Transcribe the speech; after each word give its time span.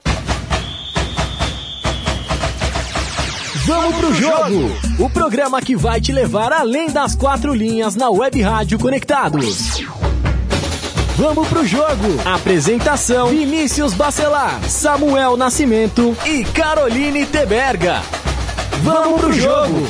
Vamos 3.64 3.96
pro 3.96 4.14
jogo! 4.14 4.70
O 4.98 5.10
programa 5.10 5.60
que 5.62 5.74
vai 5.74 6.00
te 6.00 6.12
levar 6.12 6.52
além 6.52 6.90
das 6.90 7.14
quatro 7.14 7.54
linhas 7.54 7.96
na 7.96 8.10
Web 8.10 8.40
Rádio 8.42 8.78
Conectados. 8.78 9.82
Vamos 11.16 11.48
pro 11.48 11.66
jogo! 11.66 12.20
Apresentação: 12.26 13.28
Vinícius 13.28 13.94
Bacelar, 13.94 14.62
Samuel 14.68 15.34
Nascimento 15.34 16.14
e 16.26 16.44
Caroline 16.44 17.24
Teberga. 17.24 18.02
Vamos 18.82 19.22
pro 19.22 19.32
jogo! 19.32 19.88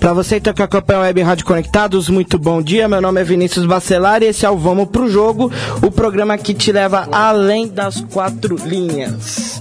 Para 0.00 0.14
você 0.14 0.36
então 0.36 0.54
que 0.54 0.62
acompanha 0.62 1.00
o 1.00 1.02
Web 1.02 1.20
Rádio 1.20 1.44
Conectados, 1.44 2.08
muito 2.08 2.38
bom 2.38 2.62
dia. 2.62 2.88
Meu 2.88 3.02
nome 3.02 3.20
é 3.20 3.24
Vinícius 3.24 3.66
Bacelar 3.66 4.22
e 4.22 4.28
esse 4.28 4.46
é 4.46 4.50
o 4.50 4.56
Vamos 4.56 4.88
Pro 4.88 5.10
Jogo, 5.10 5.52
o 5.82 5.90
programa 5.90 6.38
que 6.38 6.54
te 6.54 6.72
leva 6.72 7.06
além 7.12 7.68
das 7.68 8.00
quatro 8.00 8.56
linhas. 8.56 9.60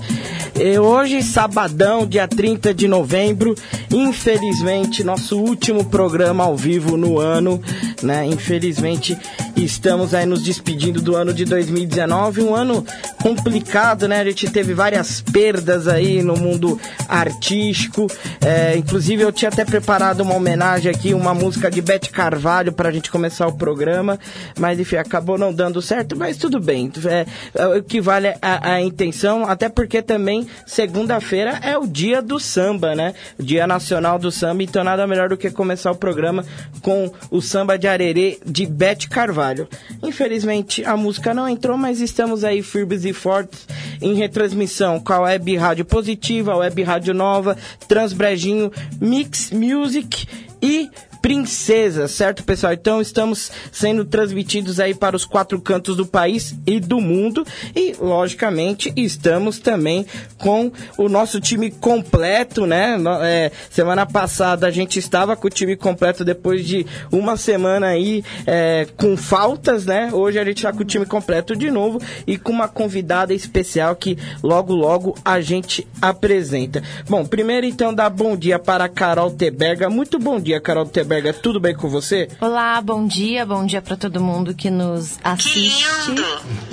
E 0.60 0.80
hoje, 0.80 1.22
sabadão, 1.22 2.04
dia 2.04 2.28
30 2.28 2.74
de 2.74 2.88
novembro, 2.88 3.54
infelizmente, 3.92 5.04
nosso 5.04 5.38
último 5.40 5.86
programa 5.86 6.46
ao 6.46 6.58
vivo 6.58 6.98
no 6.98 7.20
ano, 7.20 7.62
né? 8.02 8.26
Infelizmente, 8.26 9.16
estamos 9.56 10.16
aí 10.16 10.26
nos 10.26 10.42
despedindo 10.42 11.00
do 11.00 11.16
ano 11.16 11.32
de 11.32 11.46
2019, 11.46 12.42
um 12.42 12.56
ano 12.56 12.84
complicado, 13.22 14.08
né? 14.08 14.20
A 14.20 14.24
gente 14.24 14.50
teve 14.50 14.74
várias 14.74 15.22
perdas 15.22 15.88
aí 15.88 16.24
no 16.24 16.36
mundo 16.36 16.80
artístico. 17.08 18.08
É, 18.42 18.76
inclusive, 18.78 19.22
eu 19.22 19.32
tinha 19.32 19.50
até 19.50 19.64
preparado 19.64 20.22
uma 20.22 20.34
homenagem 20.34 20.92
aqui, 20.92 21.14
uma 21.14 21.36
música 21.36 21.70
de 21.70 21.84
Beth 21.84 22.10
Carvalho 22.12 22.74
pra 22.74 22.92
gente 22.92 23.12
começar 23.12 23.46
o 23.46 23.54
programa, 23.54 24.20
mas 24.58 24.80
enfim, 24.80 24.96
acabou 24.96 25.38
não 25.38 25.54
dando 25.54 25.84
certo, 25.84 26.16
mas 26.16 26.36
tudo 26.36 26.60
bem. 26.60 26.92
É, 27.06 27.26
é 27.54 27.68
o 27.78 27.84
que 27.84 28.02
vale 28.02 28.30
a, 28.42 28.74
a 28.74 28.82
intenção, 28.82 29.44
até 29.44 29.70
porque 29.70 30.02
também 30.02 30.47
segunda-feira 30.66 31.60
é 31.62 31.78
o 31.78 31.88
dia 31.88 32.22
do 32.22 32.40
samba, 32.40 32.96
né? 32.96 33.14
Dia 33.40 33.68
nacional 33.68 34.18
do 34.20 34.32
samba, 34.32 34.64
então 34.64 34.84
nada 34.84 35.08
melhor 35.08 35.30
do 35.30 35.38
que 35.38 35.52
começar 35.52 35.92
o 35.92 35.96
programa 35.96 36.46
com 36.82 37.12
o 37.30 37.42
samba 37.42 37.78
de 37.78 37.88
arerê 37.88 38.40
de 38.46 38.66
Beth 38.66 39.08
Carvalho. 39.10 39.68
Infelizmente 40.04 40.84
a 40.86 40.96
música 40.96 41.34
não 41.34 41.48
entrou, 41.48 41.78
mas 41.78 42.02
estamos 42.02 42.44
aí 42.44 42.62
firmes 42.62 43.06
e 43.06 43.14
fortes 43.14 43.68
em 44.02 44.14
retransmissão 44.14 45.00
com 45.00 45.14
a 45.14 45.20
Web 45.22 45.56
Rádio 45.58 45.86
Positiva, 45.86 46.56
Web 46.56 46.84
Rádio 46.84 47.14
Nova, 47.14 47.58
Transbrejinho, 47.88 48.72
Mix 49.00 49.52
Music 49.52 50.28
e 50.62 50.90
Princesa, 51.22 52.08
certo, 52.08 52.44
pessoal? 52.44 52.74
Então 52.74 53.02
estamos 53.02 53.52
sendo 53.72 54.06
transmitidos 54.06 54.80
aí 54.80 54.94
para 54.94 55.16
os 55.16 55.26
quatro 55.26 55.60
cantos 55.60 55.96
do 55.96 56.06
país 56.06 56.56
e 56.66 56.80
do 56.80 57.02
mundo 57.02 57.46
e, 57.76 57.96
logicamente, 58.00 58.94
estamos 58.96 59.60
também 59.60 60.06
com 60.38 60.72
o 60.98 61.10
nosso 61.10 61.40
time 61.42 61.72
completo, 61.72 62.66
né? 62.66 62.98
É, 63.24 63.52
semana 63.70 64.06
passada 64.06 64.68
a 64.68 64.72
gente 64.72 65.00
estava 65.00 65.36
com 65.36 65.48
o 65.48 65.52
time 65.52 65.76
completo 65.76 66.24
depois 66.24 66.66
de 66.66 66.86
uma 67.12 67.36
semana 67.36 67.88
aí 67.88 68.24
é, 68.46 68.88
com 68.96 69.18
faltas, 69.18 69.86
né? 69.86 70.10
Hoje 70.14 70.40
a 70.40 70.46
gente 70.46 70.58
está 70.58 70.72
com 70.72 70.82
o 70.82 70.86
time 70.86 71.06
completo 71.06 71.56
de 71.56 71.72
novo 71.72 72.00
e 72.26 72.38
com 72.38 72.52
uma 72.52 72.68
convidada 72.68 73.34
especial 73.34 73.96
que 73.96 74.18
logo 74.44 74.74
logo 74.74 75.16
a 75.26 75.42
gente 75.42 75.88
apresenta. 76.02 76.84
Bom, 77.10 77.26
primeiro 77.26 77.66
então 77.66 77.94
dá 77.94 78.10
bom 78.10 78.38
dia 78.38 78.60
para 78.60 78.86
a 78.86 78.90
Carol 78.90 79.32
Teberga. 79.32 79.90
Muito 79.90 80.20
bom 80.20 80.40
dia, 80.40 80.62
Carol 80.62 80.86
Teberga. 80.86 81.07
Tudo 81.42 81.58
bem 81.58 81.74
com 81.74 81.88
você? 81.88 82.28
Olá, 82.42 82.82
bom 82.82 83.08
dia, 83.08 83.46
bom 83.46 83.66
dia 83.66 83.82
para 83.82 83.96
todo 83.96 84.20
mundo 84.20 84.54
que 84.54 84.70
nos 84.70 85.18
assiste. 85.24 85.86
Que 86.06 86.12
lindo! 86.12 86.24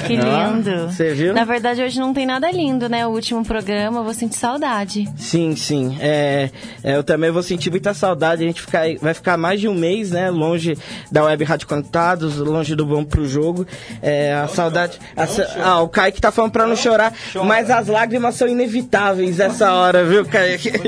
Que 0.07 0.17
lindo! 0.17 0.71
Ah, 0.71 0.91
você 0.91 1.15
viu? 1.15 1.33
Na 1.33 1.45
verdade, 1.45 1.81
hoje 1.81 2.01
não 2.01 2.13
tem 2.13 2.27
nada 2.27 2.51
lindo, 2.51 2.89
né? 2.89 3.07
O 3.07 3.11
último 3.11 3.45
programa, 3.45 4.01
eu 4.01 4.05
vou 4.05 4.13
sentir 4.13 4.37
saudade. 4.37 5.09
Sim, 5.17 5.55
sim. 5.55 5.97
É, 6.01 6.51
é, 6.83 6.97
eu 6.97 7.05
também 7.05 7.31
vou 7.31 7.45
sentir 7.45 7.71
muita 7.71 7.95
saudade. 7.95 8.43
A 8.43 8.47
gente 8.47 8.61
ficar, 8.61 8.83
vai 9.01 9.15
ficar 9.15 9.37
mais 9.37 9.61
de 9.61 9.69
um 9.69 9.75
mês, 9.75 10.11
né? 10.11 10.29
Longe 10.31 10.77
da 11.13 11.23
Web 11.23 11.45
Rádio 11.45 11.69
Contados, 11.69 12.37
longe 12.39 12.75
do 12.75 12.85
Vamos 12.85 13.07
Pro 13.07 13.29
Jogo. 13.29 13.65
É, 14.03 14.35
a 14.35 14.49
saudade. 14.49 14.99
a 15.17 15.25
ah, 15.63 15.81
o 15.81 15.89
Kaique 15.89 16.21
tá 16.21 16.33
falando 16.33 16.51
pra 16.51 16.67
não 16.67 16.75
chorar, 16.75 17.13
mas 17.45 17.71
as 17.71 17.87
lágrimas 17.87 18.35
são 18.35 18.49
inevitáveis 18.49 19.39
essa 19.39 19.73
hora, 19.73 20.05
viu, 20.05 20.27
Kaique? 20.27 20.73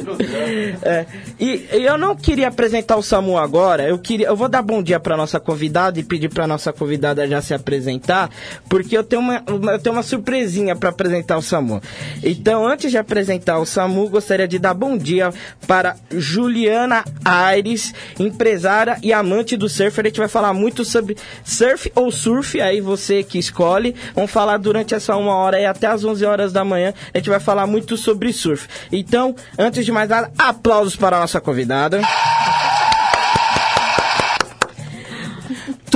É, 0.83 1.07
e, 1.39 1.67
e 1.73 1.85
eu 1.85 1.99
não 1.99 2.15
queria 2.15 2.49
apresentar 2.49 2.97
o 2.97 3.03
Agora. 3.39 3.89
Eu 3.89 3.99
queria, 3.99 4.27
eu 4.27 4.37
vou 4.37 4.49
dar 4.49 4.63
bom 4.63 4.83
dia 4.83 4.99
pra 4.99 5.17
nossa 5.17 5.39
convidada 5.39 5.99
e 5.99 6.03
pedir 6.03 6.29
pra 6.29 6.47
nossa 6.47 6.73
convidada 6.73 7.27
já 7.27 7.41
se 7.41 7.55
apresentar, 7.55 8.31
porque 8.69 8.97
eu 8.97 9.05
tenho 9.05 9.23
uma, 9.23 9.43
eu 9.47 9.79
tenho 9.79 9.95
uma 9.95 10.03
surpresinha 10.03 10.75
pra 10.77 10.91
apresentar 10.91 11.37
o 11.37 11.43
Samu. 11.43 11.81
Então, 12.23 12.67
antes 12.67 12.91
de 12.91 12.99
apresentar 12.99 13.59
o 13.59 13.67
Samu, 13.67 14.09
gostaria 14.09 14.47
de 14.47 14.59
dar 14.59 14.75
bom 14.75 14.97
dia 14.97 15.33
para 15.67 15.97
Juliana 16.11 17.05
Aires, 17.25 17.95
empresária 18.19 18.99
e 19.03 19.13
amante 19.13 19.57
do 19.57 19.69
surf. 19.69 20.01
A 20.01 20.05
gente 20.05 20.19
vai 20.19 20.29
falar 20.29 20.53
muito 20.53 20.85
sobre 20.85 21.17
surf 21.45 21.91
ou 21.95 22.11
surf, 22.11 22.61
aí 22.61 22.81
você 22.81 23.23
que 23.23 23.39
escolhe. 23.39 23.95
Vamos 24.15 24.31
falar 24.31 24.59
durante 24.59 24.95
essa 24.95 25.17
uma 25.17 25.35
hora 25.35 25.61
e 25.61 25.67
até 25.67 25.87
as 25.87 26.05
11 26.05 26.25
horas 26.25 26.53
da 26.53 26.65
manhã. 26.65 26.93
A 27.13 27.19
gente 27.19 27.31
vai 27.31 27.41
falar 27.41 27.67
muito 27.67 27.97
sobre 27.97 28.33
surf. 28.33 28.69
Então, 28.91 29.35
antes 29.59 29.85
de 29.85 29.93
mais 29.93 30.09
nada, 30.09 30.31
aplausos 30.39 30.97
para 30.97 31.17
a 31.17 31.21
nossa 31.21 31.41
convidada. 31.41 32.01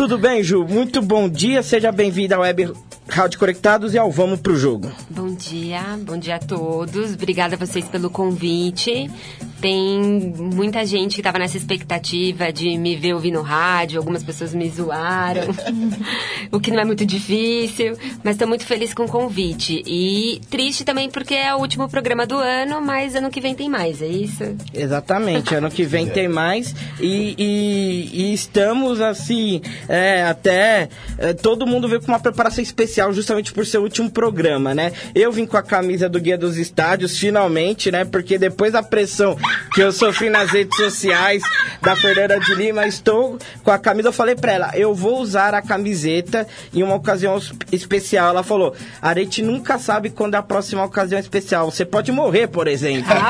Tudo 0.00 0.16
bem, 0.16 0.42
Ju? 0.42 0.66
Muito 0.66 1.02
bom 1.02 1.28
dia. 1.28 1.62
Seja 1.62 1.92
bem-vinda 1.92 2.34
ao 2.34 2.40
Web 2.40 2.72
Rádio 3.06 3.38
Conectados 3.38 3.92
e 3.92 3.98
ao 3.98 4.10
Vamos 4.10 4.40
Pro 4.40 4.56
Jogo. 4.56 4.90
Bom 5.10 5.34
dia, 5.34 5.82
bom 6.00 6.16
dia 6.16 6.36
a 6.36 6.38
todos. 6.38 7.12
Obrigada 7.12 7.54
a 7.54 7.58
vocês 7.58 7.84
pelo 7.84 8.08
convite. 8.08 9.10
Tem 9.60 10.00
muita 10.38 10.84
gente 10.86 11.14
que 11.14 11.20
estava 11.20 11.38
nessa 11.38 11.56
expectativa 11.56 12.52
de 12.52 12.76
me 12.78 12.96
ver 12.96 13.14
ouvir 13.14 13.30
no 13.30 13.42
rádio, 13.42 13.98
algumas 13.98 14.22
pessoas 14.22 14.54
me 14.54 14.68
zoaram, 14.70 15.42
o 16.50 16.58
que 16.60 16.70
não 16.70 16.80
é 16.80 16.84
muito 16.84 17.04
difícil, 17.04 17.92
mas 18.24 18.34
estou 18.36 18.48
muito 18.48 18.64
feliz 18.64 18.94
com 18.94 19.04
o 19.04 19.08
convite. 19.08 19.82
E 19.86 20.40
triste 20.50 20.84
também 20.84 21.10
porque 21.10 21.34
é 21.34 21.54
o 21.54 21.58
último 21.58 21.88
programa 21.88 22.26
do 22.26 22.36
ano, 22.36 22.80
mas 22.80 23.14
ano 23.14 23.30
que 23.30 23.40
vem 23.40 23.54
tem 23.54 23.68
mais, 23.68 24.00
é 24.00 24.06
isso? 24.06 24.56
Exatamente, 24.72 25.54
ano 25.54 25.70
que 25.70 25.84
vem 25.84 26.06
tem 26.08 26.28
mais 26.28 26.74
e, 27.00 27.34
e- 27.38 28.10
e 28.30 28.32
estamos 28.34 29.00
assim, 29.00 29.60
é, 29.88 30.22
até 30.24 30.88
é, 31.18 31.32
todo 31.34 31.66
mundo 31.66 31.88
veio 31.88 32.00
com 32.00 32.08
uma 32.08 32.20
preparação 32.20 32.62
especial 32.62 33.12
justamente 33.12 33.52
por 33.52 33.66
ser 33.66 33.78
o 33.78 33.82
último 33.82 34.10
programa, 34.10 34.74
né? 34.74 34.92
Eu 35.14 35.30
vim 35.30 35.44
com 35.46 35.56
a 35.56 35.62
camisa 35.62 36.08
do 36.08 36.20
Guia 36.20 36.38
dos 36.38 36.56
Estádios, 36.56 37.18
finalmente, 37.18 37.90
né? 37.90 38.04
Porque 38.04 38.38
depois 38.38 38.72
da 38.72 38.82
pressão 38.82 39.36
que 39.72 39.80
eu 39.80 39.92
sofri 39.92 40.30
nas 40.30 40.50
redes 40.50 40.76
sociais 40.76 41.42
da 41.82 41.94
Fernanda 41.96 42.38
de 42.40 42.54
Lima. 42.54 42.86
Estou 42.86 43.38
com 43.62 43.70
a 43.70 43.78
camisa. 43.78 44.08
Eu 44.08 44.12
falei 44.12 44.34
pra 44.34 44.52
ela, 44.52 44.70
eu 44.74 44.94
vou 44.94 45.20
usar 45.20 45.54
a 45.54 45.62
camiseta 45.62 46.46
em 46.72 46.82
uma 46.82 46.94
ocasião 46.94 47.36
es- 47.38 47.52
especial. 47.72 48.28
Ela 48.30 48.42
falou, 48.42 48.74
a 49.00 49.14
gente 49.14 49.42
nunca 49.42 49.78
sabe 49.78 50.10
quando 50.10 50.34
é 50.34 50.38
a 50.38 50.42
próxima 50.42 50.84
ocasião 50.84 51.18
especial. 51.20 51.70
Você 51.70 51.84
pode 51.84 52.10
morrer, 52.12 52.46
por 52.48 52.66
exemplo. 52.68 53.10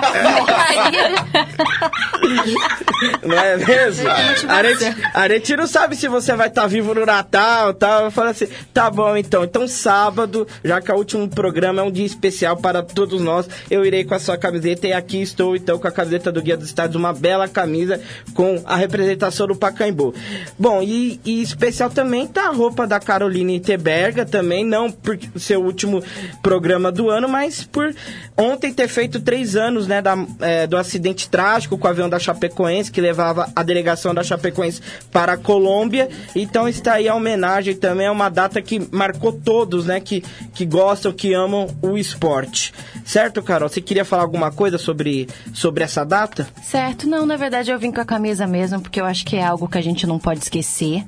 Não 3.23 3.37
é 3.38 3.56
mesmo? 3.56 4.08
A 4.11 4.62
gente, 4.62 4.96
a 5.14 5.28
gente 5.28 5.56
não 5.56 5.66
sabe 5.66 5.96
se 5.96 6.06
você 6.08 6.34
vai 6.34 6.49
estar 6.49 6.66
vivo 6.66 6.94
no 6.94 7.06
Natal 7.06 7.73
tal. 7.75 8.05
Eu 8.05 8.11
falei 8.11 8.32
assim, 8.32 8.46
tá 8.73 8.90
bom 8.90 9.16
então. 9.16 9.43
Então, 9.44 9.66
sábado, 9.66 10.46
já 10.64 10.81
que 10.81 10.90
é 10.90 10.94
o 10.94 10.99
último 10.99 11.28
programa 11.28 11.81
é 11.81 11.84
um 11.84 11.90
dia 11.90 12.05
especial 12.06 12.56
para 12.56 12.82
todos 12.82 13.20
nós, 13.20 13.49
eu 13.70 13.84
irei 13.84 14.05
com 14.05 14.14
a 14.14 14.19
sua 14.19 14.37
camiseta 14.37 14.87
e 14.87 14.93
aqui 14.93 15.23
estou 15.23 15.56
então 15.56 15.78
com 15.78 15.88
a 15.88 15.93
camiseta 15.93 16.10
do 16.19 16.43
Guia 16.43 16.57
dos 16.57 16.67
Estados, 16.67 16.97
uma 16.97 17.12
bela 17.12 17.49
camisa 17.49 18.01
com 18.35 18.61
a 18.65 18.77
representação 18.77 19.47
do 19.47 19.57
Pacaembu. 19.57 20.15
Bom, 20.59 20.83
e, 20.83 21.21
e 21.25 21.43
especial 21.43 21.91
também 21.91 22.27
tá 22.27 22.49
a 22.49 22.53
roupa 22.53 22.87
da 22.87 22.99
Caroline 22.99 23.61
Teberga 23.61 24.25
também, 24.25 24.65
não 24.65 24.91
por 24.91 25.19
ser 25.37 25.59
o 25.59 25.62
último 25.62 26.03
programa 26.43 26.91
do 26.91 27.11
ano, 27.11 27.29
mas 27.29 27.62
por 27.65 27.95
ontem 28.37 28.73
ter 28.73 28.89
feito 28.89 29.21
três 29.21 29.57
anos, 29.57 29.87
né, 29.87 30.01
da, 30.01 30.17
é, 30.41 30.67
do 30.67 30.77
acidente 30.77 31.29
trágico 31.29 31.77
com 31.79 31.87
o 31.87 31.91
avião 31.91 32.09
da 32.09 32.19
Chapecoense, 32.19 32.91
que 32.91 33.01
levava 33.01 33.51
a 33.55 33.62
delegação 33.62 34.15
da 34.15 34.23
Chapecoense 34.23 34.81
para 35.11 35.33
a 35.33 35.37
Colômbia. 35.37 36.09
Então 36.35 36.69
está 36.69 36.95
aí 36.95 37.09
a 37.09 37.15
homenagem 37.15 37.75
também, 37.75 38.07
é 38.07 38.11
uma 38.11 38.29
data 38.29 38.61
que 38.62 38.81
marcou 38.91 39.33
todos, 39.33 39.87
né, 39.87 40.01
que, 40.01 40.23
que 40.55 40.65
gostam, 40.65 41.12
que 41.12 41.35
amam 41.35 41.69
o 41.83 41.97
esporte. 41.97 42.73
Certo, 43.05 43.43
Carol? 43.43 43.69
Você 43.69 43.81
queria 43.81 44.05
falar 44.05 44.23
alguma 44.23 44.51
coisa 44.51 44.79
sobre, 44.79 45.29
sobre 45.53 45.85
essa 45.85 46.00
data? 46.05 46.49
Certo, 46.62 47.08
não, 47.08 47.26
na 47.26 47.37
verdade 47.37 47.70
eu 47.70 47.79
vim 47.79 47.91
com 47.91 48.00
a 48.00 48.05
camisa 48.05 48.47
mesmo, 48.47 48.81
porque 48.81 49.00
eu 49.00 49.05
acho 49.05 49.25
que 49.25 49.37
é 49.37 49.44
algo 49.44 49.69
que 49.69 49.79
a 49.79 49.82
gente 49.82 50.06
não 50.06 50.19
pode 50.19 50.41
esquecer. 50.41 51.05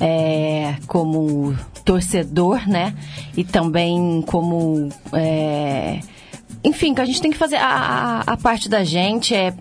É, 0.00 0.76
como 0.86 1.56
torcedor, 1.84 2.68
né? 2.68 2.94
E 3.36 3.42
também 3.42 4.22
como. 4.26 4.88
é, 5.12 5.98
enfim, 6.62 6.94
que 6.94 7.00
a 7.00 7.04
gente 7.04 7.20
tem 7.20 7.32
que 7.32 7.36
fazer 7.36 7.56
a, 7.56 7.66
a, 7.66 8.20
a 8.20 8.36
parte 8.36 8.68
da 8.68 8.84
gente 8.84 9.34
é 9.34 9.52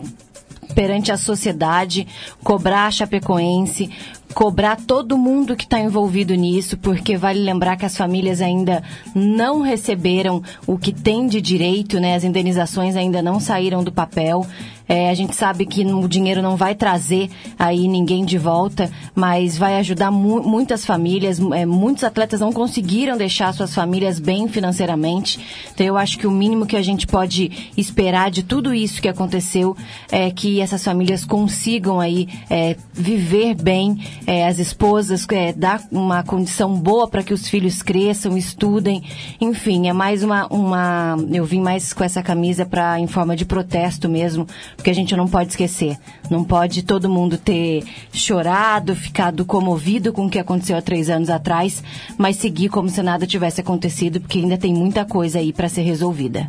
perante 0.75 1.11
a 1.11 1.17
sociedade, 1.17 2.07
cobrar 2.43 2.85
a 2.85 2.91
Chapecoense, 2.91 3.89
cobrar 4.37 4.77
todo 4.77 5.17
mundo 5.17 5.55
que 5.55 5.63
está 5.63 5.79
envolvido 5.79 6.35
nisso, 6.35 6.77
porque 6.77 7.17
vale 7.17 7.39
lembrar 7.39 7.75
que 7.75 7.87
as 7.87 7.97
famílias 7.97 8.39
ainda 8.39 8.83
não 9.15 9.61
receberam 9.61 10.43
o 10.67 10.77
que 10.77 10.93
tem 10.93 11.25
de 11.25 11.41
direito, 11.41 11.99
né? 11.99 12.13
As 12.13 12.23
indenizações 12.23 12.95
ainda 12.95 13.19
não 13.19 13.39
saíram 13.39 13.83
do 13.83 13.91
papel. 13.91 14.45
É, 14.87 15.09
a 15.09 15.13
gente 15.13 15.35
sabe 15.35 15.65
que 15.65 15.85
o 15.85 16.07
dinheiro 16.07 16.41
não 16.41 16.55
vai 16.55 16.73
trazer 16.73 17.29
aí 17.59 17.87
ninguém 17.87 18.23
de 18.23 18.37
volta, 18.37 18.89
mas 19.13 19.57
vai 19.57 19.77
ajudar 19.77 20.11
mu 20.11 20.41
muitas 20.41 20.85
famílias. 20.85 21.39
É, 21.53 21.65
muitos 21.65 22.03
atletas 22.03 22.39
não 22.39 22.53
conseguiram 22.53 23.17
deixar 23.17 23.53
suas 23.53 23.75
famílias 23.75 24.19
bem 24.19 24.47
financeiramente. 24.47 25.39
Então 25.73 25.85
eu 25.85 25.97
acho 25.97 26.17
que 26.17 26.25
o 26.25 26.31
mínimo 26.31 26.65
que 26.65 26.77
a 26.77 26.81
gente 26.81 27.05
pode 27.05 27.71
esperar 27.75 28.31
de 28.31 28.43
tudo 28.43 28.73
isso 28.73 29.01
que 29.01 29.09
aconteceu 29.09 29.75
é 30.11 30.31
que 30.31 30.61
essas 30.61 30.83
famílias 30.83 31.25
consigam 31.25 31.99
aí 31.99 32.27
é, 32.49 32.77
viver 32.93 33.55
bem, 33.55 33.99
é, 34.25 34.47
as 34.47 34.59
esposas 34.59 35.27
é, 35.31 35.51
dar 35.51 35.81
uma 35.91 36.23
condição 36.23 36.73
boa 36.75 37.07
para 37.07 37.23
que 37.23 37.33
os 37.33 37.47
filhos 37.47 37.81
cresçam, 37.81 38.37
estudem. 38.37 39.03
Enfim, 39.41 39.87
é 39.89 39.93
mais 39.93 40.23
uma, 40.23 40.47
uma. 40.47 41.17
Eu 41.31 41.45
vim 41.45 41.59
mais 41.59 41.91
com 41.91 42.03
essa 42.03 42.23
camisa 42.23 42.65
para 42.65 42.99
em 42.99 43.07
forma 43.07 43.35
de 43.35 43.45
protesto 43.45 44.07
mesmo 44.07 44.47
porque 44.77 44.91
a 44.91 44.95
gente 44.95 45.15
não 45.15 45.27
pode 45.27 45.49
esquecer. 45.49 45.97
Não 46.29 46.43
pode 46.43 46.83
todo 46.83 47.09
mundo 47.09 47.37
ter 47.37 47.83
chorado, 48.13 48.95
ficado 48.95 49.43
comovido 49.43 50.13
com 50.13 50.27
o 50.27 50.29
que 50.29 50.39
aconteceu 50.39 50.77
há 50.77 50.81
três 50.81 51.09
anos 51.09 51.29
atrás, 51.29 51.83
mas 52.17 52.37
seguir 52.37 52.69
como 52.69 52.87
se 52.87 53.01
nada 53.01 53.27
tivesse 53.27 53.59
acontecido, 53.59 54.21
porque 54.21 54.39
ainda 54.39 54.57
tem 54.57 54.73
muita 54.73 55.03
coisa 55.03 55.39
aí 55.39 55.51
para 55.51 55.67
ser 55.67 55.81
resolvida. 55.81 56.47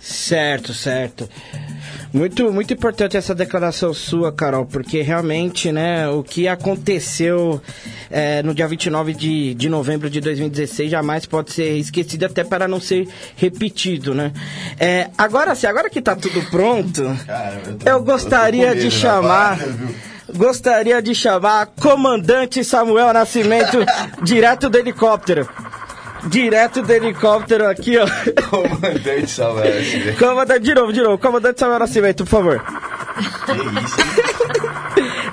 Certo, 0.00 0.72
certo. 0.72 1.28
Muito, 2.12 2.52
muito 2.52 2.74
importante 2.74 3.16
essa 3.16 3.34
declaração 3.34 3.94
sua, 3.94 4.30
Carol, 4.30 4.66
porque 4.66 5.00
realmente, 5.00 5.72
né, 5.72 6.06
o 6.10 6.22
que 6.22 6.46
aconteceu 6.46 7.58
é, 8.10 8.42
no 8.42 8.54
dia 8.54 8.68
29 8.68 9.14
de, 9.14 9.54
de 9.54 9.68
novembro 9.70 10.10
de 10.10 10.20
2016 10.20 10.90
jamais 10.90 11.24
pode 11.24 11.52
ser 11.52 11.74
esquecido, 11.78 12.26
até 12.26 12.44
para 12.44 12.68
não 12.68 12.78
ser 12.78 13.08
repetido, 13.34 14.14
né? 14.14 14.30
É, 14.78 15.08
agora 15.16 15.54
sim, 15.54 15.66
agora 15.66 15.88
que 15.88 16.02
tá 16.02 16.14
tudo 16.14 16.42
pronto, 16.50 17.02
Cara, 17.26 17.62
eu 17.66 17.74
tô- 17.78 17.90
eu 17.90 18.02
gostaria 18.02 18.74
eu 18.74 18.74
de 18.74 18.90
chamar. 18.90 19.54
rapaz? 19.56 19.74
Gostaria 20.34 21.02
de 21.02 21.14
chamar 21.14 21.66
Comandante 21.78 22.62
Samuel 22.64 23.12
Nascimento, 23.12 23.78
direto 24.22 24.68
do 24.70 24.78
helicóptero. 24.78 25.46
Direto 26.28 26.82
do 26.82 26.92
helicóptero 26.92 27.66
aqui, 27.68 27.96
ó. 27.98 28.06
Comandante 28.48 29.28
Samuel. 29.30 29.78
assim, 29.78 30.12
Comandante, 30.18 30.60
de 30.60 30.74
novo, 30.74 30.92
de 30.92 31.02
novo. 31.02 31.18
Comandante 31.18 31.58
Samuel 31.60 31.78
Nascimento, 31.80 32.24
por 32.24 32.30
favor. 32.30 32.62
Que 33.46 33.52
isso? 33.84 33.96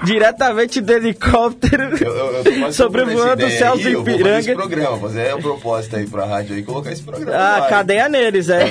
Diretamente 0.04 0.82
do 0.82 0.92
helicóptero. 0.94 1.96
Eu, 2.04 2.16
eu, 2.16 2.62
eu 2.64 2.74
Sobrevoando 2.74 3.46
os 3.46 3.54
céus 3.54 3.78
aí, 3.80 3.84
do 3.84 3.90
eu 3.90 4.04
vou 4.04 4.06
fazer 4.06 4.30
esse 4.40 4.52
Ipiranga. 4.52 4.56
programa, 4.56 5.00
fazer 5.00 5.30
a 5.32 5.38
proposta 5.38 5.98
aí 5.98 6.08
pra 6.08 6.26
rádio 6.26 6.56
aí, 6.56 6.64
colocar 6.64 6.92
esse 6.92 7.04
programa. 7.04 7.38
Ah, 7.38 7.68
cadeia 7.70 8.10
neles, 8.10 8.50
é. 8.50 8.62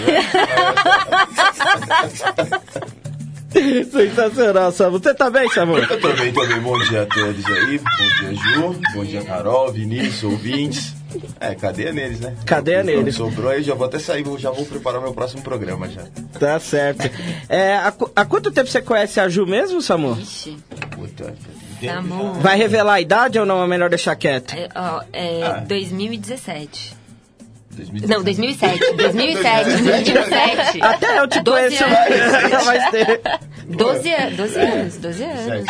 Sensacional, 3.91 4.73
Samu. 4.73 4.99
Você 4.99 5.15
tá 5.15 5.31
bem, 5.31 5.49
Samu? 5.51 5.79
Eu 5.79 6.01
tô 6.01 6.13
bem. 6.15 6.33
Bom 6.61 6.79
dia 6.89 7.03
a 7.03 7.07
todos 7.07 7.45
aí. 7.47 7.79
Bom 7.79 7.85
dia, 8.21 8.35
Ju. 8.35 8.81
Bom 8.95 9.05
dia, 9.05 9.23
Carol, 9.23 9.73
Vinícius, 9.73 10.25
ouvintes. 10.25 10.98
É, 11.41 11.55
cadeia 11.55 11.93
neles, 11.93 12.21
né? 12.21 12.35
Cadeia 12.45 12.83
neles. 12.83 13.15
Sobrou 13.15 13.51
aí, 13.51 13.63
já 13.63 13.75
vou 13.75 13.87
até 13.87 13.99
sair, 13.99 14.25
já 14.39 14.51
vou 14.51 14.67
preparar 14.67 15.01
meu 15.01 15.13
próximo 15.15 15.43
programa 15.43 15.89
já. 15.89 16.03
Tá 16.39 16.59
certo. 16.61 17.09
É, 17.49 17.75
há, 17.77 17.93
há 18.17 18.25
quanto 18.25 18.51
tempo 18.51 18.69
você 18.69 18.83
conhece 18.83 19.19
a 19.21 19.29
Ju 19.29 19.47
mesmo, 19.47 19.81
Samu? 19.81 20.19
Ixi, 20.21 20.59
Puta, 20.91 21.35
Samu. 21.85 22.35
Vai 22.35 22.57
revelar 22.59 22.95
a 22.95 23.01
idade 23.01 23.39
ou 23.39 23.47
não? 23.47 23.63
É 23.63 23.67
melhor 23.67 23.89
deixar 23.89 24.15
quieto? 24.17 24.53
É, 24.55 24.69
ó, 24.75 25.03
é 25.13 25.43
Ah. 25.45 25.65
2017. 25.67 26.97
2017. 27.71 28.13
Não, 28.13 28.25
2007. 28.25 28.93
2007. 28.97 29.83
2007. 29.83 30.83
Até 30.83 31.19
eu 31.21 31.29
te 31.29 31.41
12 31.41 31.77
conheço 31.79 31.85
anos. 31.85 32.65
mais 32.67 32.91
tempo. 32.91 33.23
12, 33.69 34.13
an- 34.15 34.31
12 34.37 34.59
anos. 34.59 34.97
12 34.97 35.25
anos. 35.25 35.65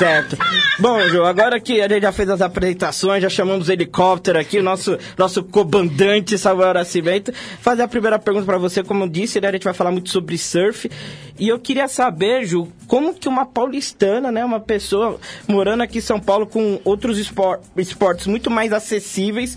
Certo. 0.00 0.34
Bom, 0.78 0.98
Ju, 1.08 1.24
agora 1.24 1.60
que 1.60 1.78
a 1.78 1.86
gente 1.86 2.00
já 2.00 2.10
fez 2.10 2.30
as 2.30 2.40
apresentações, 2.40 3.22
já 3.22 3.28
chamamos 3.28 3.68
o 3.68 3.72
helicóptero 3.72 4.38
aqui, 4.38 4.58
o 4.58 4.62
nosso, 4.62 4.96
nosso 5.18 5.44
comandante 5.44 6.38
Samuel 6.38 6.72
Nascimento, 6.72 7.30
fazer 7.60 7.82
a 7.82 7.88
primeira 7.88 8.18
pergunta 8.18 8.46
para 8.46 8.56
você, 8.56 8.82
como 8.82 9.04
eu 9.04 9.08
disse, 9.10 9.38
né, 9.42 9.48
a 9.48 9.52
gente 9.52 9.64
vai 9.64 9.74
falar 9.74 9.90
muito 9.90 10.08
sobre 10.08 10.38
surf. 10.38 10.90
E 11.38 11.48
eu 11.48 11.58
queria 11.58 11.86
saber, 11.86 12.46
Ju, 12.46 12.66
como 12.86 13.12
que 13.12 13.28
uma 13.28 13.44
paulistana, 13.44 14.32
né, 14.32 14.42
uma 14.42 14.58
pessoa 14.58 15.20
morando 15.46 15.82
aqui 15.82 15.98
em 15.98 16.00
São 16.00 16.18
Paulo 16.18 16.46
com 16.46 16.80
outros 16.82 17.18
espor- 17.18 17.60
esportes 17.76 18.26
muito 18.26 18.50
mais 18.50 18.72
acessíveis, 18.72 19.54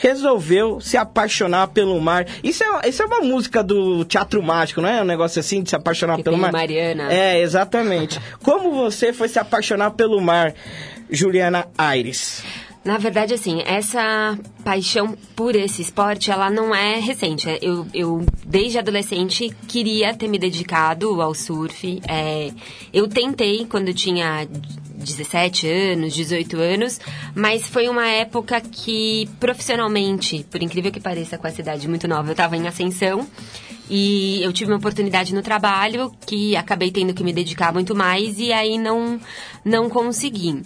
resolveu 0.00 0.80
se 0.80 0.96
apaixonar 0.96 1.68
pelo 1.68 2.00
mar. 2.00 2.26
Isso 2.42 2.64
é, 2.64 2.88
isso 2.88 3.02
é 3.02 3.06
uma 3.06 3.20
música 3.20 3.62
do 3.62 4.02
Teatro 4.04 4.42
Mágico, 4.42 4.80
não 4.80 4.88
é? 4.88 5.02
Um 5.02 5.04
negócio 5.04 5.38
assim 5.38 5.62
de 5.62 5.68
se 5.68 5.76
apaixonar 5.76 6.16
Que 6.16 6.22
pelo 6.22 6.38
mar. 6.38 6.50
Mariana. 6.50 7.12
É, 7.12 7.40
exatamente. 7.40 8.18
Como 8.42 8.72
você 8.72 9.12
foi 9.12 9.28
se 9.28 9.38
apaixonar 9.38 9.90
pelo 9.90 10.18
mar, 10.18 10.54
Juliana 11.10 11.68
Aires? 11.76 12.42
Na 12.82 12.96
verdade, 12.96 13.34
assim, 13.34 13.62
essa 13.66 14.38
paixão 14.64 15.14
por 15.36 15.54
esse 15.54 15.82
esporte, 15.82 16.30
ela 16.30 16.48
não 16.48 16.74
é 16.74 16.98
recente. 16.98 17.46
É, 17.46 17.58
Eu, 17.60 17.86
eu 17.92 18.24
desde 18.46 18.78
adolescente, 18.78 19.54
queria 19.68 20.14
ter 20.14 20.28
me 20.28 20.38
dedicado 20.38 21.20
ao 21.20 21.34
surf. 21.34 22.00
É, 22.08 22.50
eu 22.90 23.06
tentei 23.06 23.66
quando 23.66 23.88
eu 23.88 23.94
tinha 23.94 24.48
17 25.04 25.66
anos, 25.66 26.14
18 26.14 26.56
anos, 26.58 27.00
mas 27.34 27.66
foi 27.66 27.88
uma 27.88 28.06
época 28.06 28.60
que, 28.60 29.28
profissionalmente, 29.38 30.46
por 30.50 30.62
incrível 30.62 30.92
que 30.92 31.00
pareça, 31.00 31.38
com 31.38 31.46
essa 31.46 31.60
idade 31.60 31.88
muito 31.88 32.06
nova, 32.06 32.28
eu 32.28 32.32
estava 32.32 32.56
em 32.56 32.66
ascensão. 32.66 33.26
E 33.88 34.40
eu 34.42 34.52
tive 34.52 34.70
uma 34.70 34.78
oportunidade 34.78 35.34
no 35.34 35.42
trabalho 35.42 36.12
que 36.24 36.54
acabei 36.54 36.92
tendo 36.92 37.12
que 37.12 37.24
me 37.24 37.32
dedicar 37.32 37.72
muito 37.72 37.92
mais 37.92 38.38
e 38.38 38.52
aí 38.52 38.78
não, 38.78 39.20
não 39.64 39.90
consegui 39.90 40.62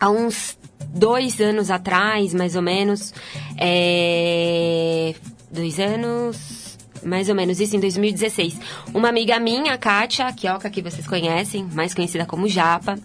há 0.00 0.08
uns 0.08 0.56
dois 0.88 1.40
anos 1.40 1.70
atrás, 1.70 2.32
mais 2.32 2.56
ou 2.56 2.62
menos, 2.62 3.12
é, 3.58 5.14
dois 5.50 5.78
anos, 5.78 6.67
mais 7.04 7.28
ou 7.28 7.34
menos, 7.34 7.60
isso 7.60 7.76
em 7.76 7.80
2016. 7.80 8.58
Uma 8.94 9.08
amiga 9.08 9.38
minha, 9.38 9.74
a 9.74 9.78
Kátia, 9.78 10.26
a 10.26 10.32
Kioka, 10.32 10.70
que 10.70 10.82
vocês 10.82 11.06
conhecem, 11.06 11.68
mais 11.72 11.94
conhecida 11.94 12.26
como 12.26 12.48
Japa, 12.48 12.98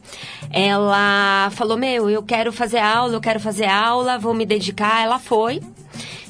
ela 0.51 1.50
falou, 1.51 1.77
meu, 1.77 2.09
eu 2.09 2.23
quero 2.23 2.51
fazer 2.51 2.79
aula, 2.79 3.13
eu 3.13 3.21
quero 3.21 3.39
fazer 3.39 3.65
aula, 3.65 4.17
vou 4.17 4.33
me 4.33 4.45
dedicar. 4.45 5.03
Ela 5.03 5.19
foi. 5.19 5.62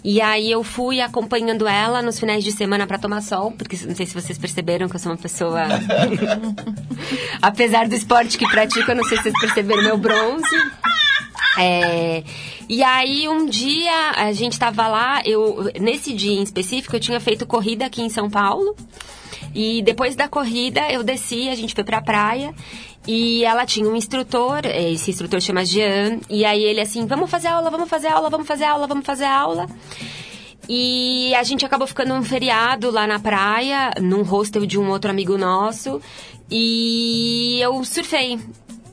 E 0.03 0.19
aí 0.19 0.51
eu 0.51 0.63
fui 0.63 0.99
acompanhando 0.99 1.65
ela 1.65 2.01
nos 2.01 2.19
finais 2.19 2.43
de 2.43 2.51
semana 2.51 2.85
para 2.85 2.97
tomar 2.97 3.21
sol, 3.21 3.51
porque 3.51 3.77
não 3.85 3.95
sei 3.95 4.05
se 4.05 4.13
vocês 4.13 4.37
perceberam 4.37 4.89
que 4.89 4.95
eu 4.95 4.99
sou 4.99 5.11
uma 5.11 5.17
pessoa. 5.17 5.63
Apesar 7.41 7.87
do 7.87 7.95
esporte 7.95 8.37
que 8.37 8.45
pratico, 8.47 8.91
eu 8.91 8.95
não 8.95 9.03
sei 9.05 9.17
se 9.17 9.23
vocês 9.23 9.39
perceberam 9.39 9.83
meu 9.83 9.97
bronze. 9.97 10.43
É, 11.57 12.23
e 12.67 12.81
aí 12.83 13.27
um 13.29 13.45
dia 13.45 14.11
a 14.15 14.31
gente 14.33 14.57
tava 14.57 14.87
lá, 14.87 15.21
eu 15.25 15.71
nesse 15.79 16.13
dia 16.13 16.39
em 16.39 16.41
específico 16.41 16.95
eu 16.95 16.99
tinha 16.99 17.19
feito 17.19 17.45
corrida 17.45 17.85
aqui 17.85 18.01
em 18.01 18.09
São 18.09 18.29
Paulo. 18.29 18.75
E 19.53 19.83
depois 19.83 20.15
da 20.15 20.27
corrida 20.27 20.91
eu 20.91 21.03
desci, 21.03 21.49
a 21.49 21.55
gente 21.55 21.75
foi 21.75 21.83
pra 21.83 22.01
praia 22.01 22.53
e 23.07 23.43
ela 23.43 23.65
tinha 23.65 23.87
um 23.87 23.95
instrutor, 23.95 24.61
esse 24.65 25.11
instrutor 25.11 25.41
chama 25.41 25.65
Jean, 25.65 26.19
e 26.29 26.45
aí 26.45 26.63
ele 26.63 26.79
assim, 26.79 27.05
vamos 27.05 27.29
fazer 27.29 27.49
aula, 27.49 27.69
vamos 27.69 27.89
fazer 27.89 28.07
aula, 28.07 28.29
vamos 28.29 28.47
fazer 28.47 28.63
aula, 28.63 28.87
vamos 28.87 29.05
fazer 29.05 29.25
aula. 29.25 29.67
E 30.69 31.35
a 31.35 31.43
gente 31.43 31.65
acabou 31.65 31.85
ficando 31.85 32.13
um 32.13 32.23
feriado 32.23 32.89
lá 32.89 33.05
na 33.05 33.19
praia, 33.19 33.91
num 34.01 34.23
hostel 34.23 34.65
de 34.65 34.79
um 34.79 34.89
outro 34.89 35.11
amigo 35.11 35.37
nosso, 35.37 36.01
e 36.49 37.59
eu 37.61 37.83
surfei. 37.83 38.39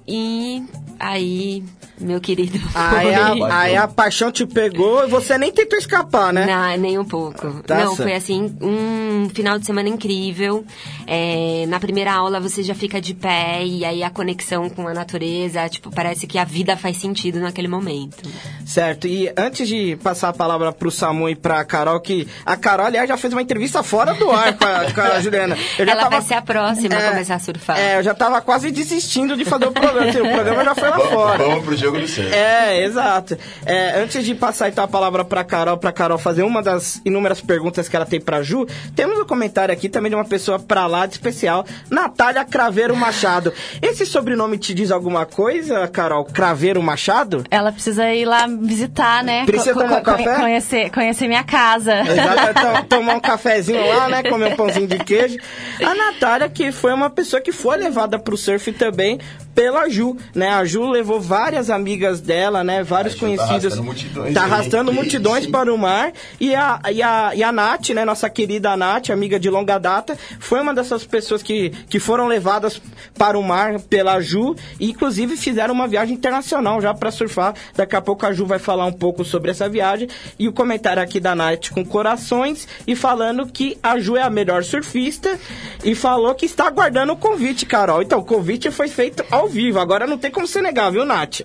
E 0.07 0.64
aí 0.99 1.62
meu 2.00 2.21
querido. 2.21 2.59
Aí 2.75 3.14
a, 3.14 3.59
aí 3.59 3.76
a 3.76 3.87
paixão 3.88 4.33
te 4.33 4.47
pegou 4.47 5.04
e 5.04 5.09
você 5.09 5.37
nem 5.37 5.52
tentou 5.52 5.78
escapar, 5.78 6.33
né? 6.33 6.47
Não, 6.47 6.76
nem 6.83 6.99
um 6.99 7.04
pouco. 7.04 7.62
Tá 7.62 7.76
Não, 7.76 7.95
certo. 7.95 8.02
foi 8.02 8.14
assim, 8.14 8.57
um 8.61 9.28
final 9.33 9.59
de 9.59 9.66
semana 9.66 9.88
incrível. 9.88 10.64
É, 11.07 11.64
na 11.69 11.78
primeira 11.78 12.12
aula 12.12 12.40
você 12.40 12.62
já 12.62 12.75
fica 12.75 13.00
de 13.00 13.14
pé 13.14 13.64
e 13.64 13.85
aí 13.85 14.02
a 14.02 14.11
conexão 14.11 14.69
com 14.71 14.88
a 14.88 14.95
natureza, 14.95 15.69
tipo, 15.69 15.90
parece 15.90 16.26
que 16.26 16.38
a 16.38 16.45
vida 16.45 16.76
faz 16.76 16.97
sentido 16.97 17.40
naquele 17.40 17.69
momento. 17.69 18.19
Certo, 18.64 19.07
e 19.07 19.30
antes 19.37 19.69
de 19.69 19.97
passar 20.02 20.28
a 20.28 20.33
palavra 20.33 20.73
pro 20.73 20.90
Samu 20.90 21.28
e 21.28 21.35
pra 21.35 21.64
Carol, 21.64 22.00
que 22.00 22.26
a 22.47 22.57
Carol, 22.57 22.87
aliás, 22.87 23.09
já 23.09 23.16
fez 23.16 23.33
uma 23.33 23.42
entrevista 23.42 23.83
fora 23.83 24.14
do 24.14 24.30
ar 24.30 24.57
com 24.57 24.64
a, 24.64 24.92
com 24.92 25.00
a 25.00 25.21
Juliana. 25.23 25.57
Ela 25.78 25.97
tava, 25.97 26.11
vai 26.11 26.23
ser 26.23 26.35
a 26.35 26.42
próxima 26.42 26.95
é, 26.95 27.07
a 27.07 27.11
começar 27.11 27.35
a 27.35 27.38
surfar. 27.38 27.78
É, 27.78 27.99
eu 27.99 28.02
já 28.02 28.14
tava 28.14 28.40
quase 28.40 28.71
desistindo 28.71 29.37
de 29.37 29.45
fazer 29.45 29.66
o 29.66 29.73
programa. 29.73 30.09
Assim, 30.09 30.21
o 30.21 30.33
programa 30.33 30.64
já 30.64 30.75
foi 30.75 30.88
lá 30.88 31.00
fora. 31.00 31.45
Vamos 31.45 31.64
pro 31.64 31.76
jogo 31.76 31.89
do 31.99 32.06
surf. 32.06 32.32
É, 32.32 32.85
exato. 32.85 33.37
É, 33.64 34.00
antes 34.00 34.25
de 34.25 34.35
passar 34.35 34.68
então 34.68 34.85
a 34.85 34.88
palavra 34.88 35.25
pra 35.25 35.42
Carol, 35.42 35.76
pra 35.76 35.92
Carol 35.92 36.18
fazer 36.18 36.42
uma 36.42 36.62
das 36.62 37.00
inúmeras 37.04 37.40
perguntas 37.40 37.88
que 37.88 37.97
ela 37.97 38.06
tem 38.06 38.20
pra 38.20 38.42
Ju, 38.42 38.66
temos 38.94 39.18
um 39.18 39.25
comentário 39.25 39.73
aqui 39.73 39.88
também 39.88 40.11
de 40.11 40.16
uma 40.16 40.25
pessoa 40.25 40.59
pra 40.59 40.87
lá 40.87 41.06
de 41.06 41.14
especial, 41.14 41.64
Natália 41.90 42.44
Craveiro 42.44 42.94
Machado. 42.94 43.52
Esse 43.80 44.04
sobrenome 44.06 44.59
te 44.59 44.75
diz 44.75 44.90
alguma 44.90 45.26
coisa, 45.26 45.87
Carol? 45.88 46.25
Craveiro 46.25 46.82
Machado? 46.82 47.44
Ela 47.50 47.73
precisa 47.73 48.12
ir 48.12 48.25
lá 48.25 48.47
visitar, 48.47 49.25
né? 49.25 49.44
Precisa 49.44 49.75
Co 49.75 49.80
tomar 49.80 49.99
um 49.99 50.02
café? 50.02 50.37
Conhecer, 50.37 50.90
conhecer 50.90 51.28
minha 51.28 51.44
casa. 51.44 52.00
Exato, 52.00 52.87
tomar 52.88 53.16
um 53.16 53.20
cafezinho 53.20 53.87
lá, 53.87 54.09
né? 54.09 54.23
Comer 54.23 54.52
um 54.52 54.56
pãozinho 54.56 54.87
de 54.87 54.99
queijo. 54.99 55.38
A 55.85 55.94
Natália, 55.94 56.49
que 56.49 56.73
foi 56.73 56.92
uma 56.92 57.11
pessoa 57.11 57.40
que 57.40 57.52
foi 57.52 57.76
levada 57.76 58.18
pro 58.18 58.37
surf 58.37 58.73
também 58.73 59.18
pela 59.61 59.90
Ju, 59.90 60.17
né? 60.35 60.49
A 60.49 60.64
Ju 60.64 60.88
levou 60.88 61.21
várias 61.21 61.69
amigas 61.69 62.19
dela, 62.19 62.64
né? 62.64 62.83
Vários 62.83 63.12
tá 63.12 63.21
conhecidos. 63.21 63.50
Tá 63.50 63.52
arrastando 63.52 63.85
multidões, 63.85 64.35
tá 64.35 64.43
arrastando 64.43 64.93
multidões 64.93 65.47
para 65.47 65.75
o 65.75 65.76
mar. 65.76 66.14
E 66.40 66.55
a, 66.55 66.81
e, 66.90 67.02
a, 67.02 67.35
e 67.35 67.43
a 67.43 67.52
Nath, 67.52 67.90
né? 67.90 68.02
Nossa 68.07 68.31
querida 68.31 68.75
Nath, 68.75 69.11
amiga 69.11 69.38
de 69.38 69.50
longa 69.50 69.76
data, 69.76 70.19
foi 70.38 70.62
uma 70.62 70.73
dessas 70.73 71.05
pessoas 71.05 71.43
que, 71.43 71.69
que 71.90 72.00
foram 72.00 72.26
levadas 72.26 72.81
para 73.19 73.38
o 73.38 73.43
mar 73.43 73.79
pela 73.81 74.19
Ju. 74.19 74.57
E, 74.79 74.93
inclusive, 74.93 75.37
fizeram 75.37 75.75
uma 75.75 75.87
viagem 75.87 76.14
internacional 76.14 76.81
já 76.81 76.95
para 76.95 77.11
surfar. 77.11 77.55
Daqui 77.76 77.95
a 77.95 78.00
pouco 78.00 78.25
a 78.25 78.33
Ju 78.33 78.47
vai 78.47 78.59
falar 78.59 78.87
um 78.87 78.93
pouco 78.95 79.26
sobre 79.26 79.50
essa 79.50 79.69
viagem. 79.69 80.09
E 80.38 80.49
o 80.49 80.55
comentário 80.55 81.02
aqui 81.02 81.21
da 81.21 81.35
Nath 81.35 81.69
com 81.69 81.85
corações 81.85 82.67
e 82.87 82.97
falando 82.97 83.45
que 83.45 83.76
a 83.83 83.99
Ju 83.99 84.17
é 84.17 84.23
a 84.23 84.31
melhor 84.31 84.64
surfista. 84.64 85.38
E 85.85 85.95
falou 85.95 86.35
que 86.35 86.47
está 86.47 86.67
aguardando 86.67 87.12
o 87.12 87.17
convite, 87.17 87.67
Carol. 87.67 88.00
Então, 88.00 88.21
o 88.21 88.25
convite 88.25 88.71
foi 88.71 88.88
feito 88.88 89.23
ao 89.31 89.50
vivo. 89.50 89.78
Agora 89.78 90.07
não 90.07 90.16
tem 90.16 90.30
como 90.30 90.47
você 90.47 90.62
negar, 90.62 90.90
viu, 90.90 91.04
Nath? 91.04 91.40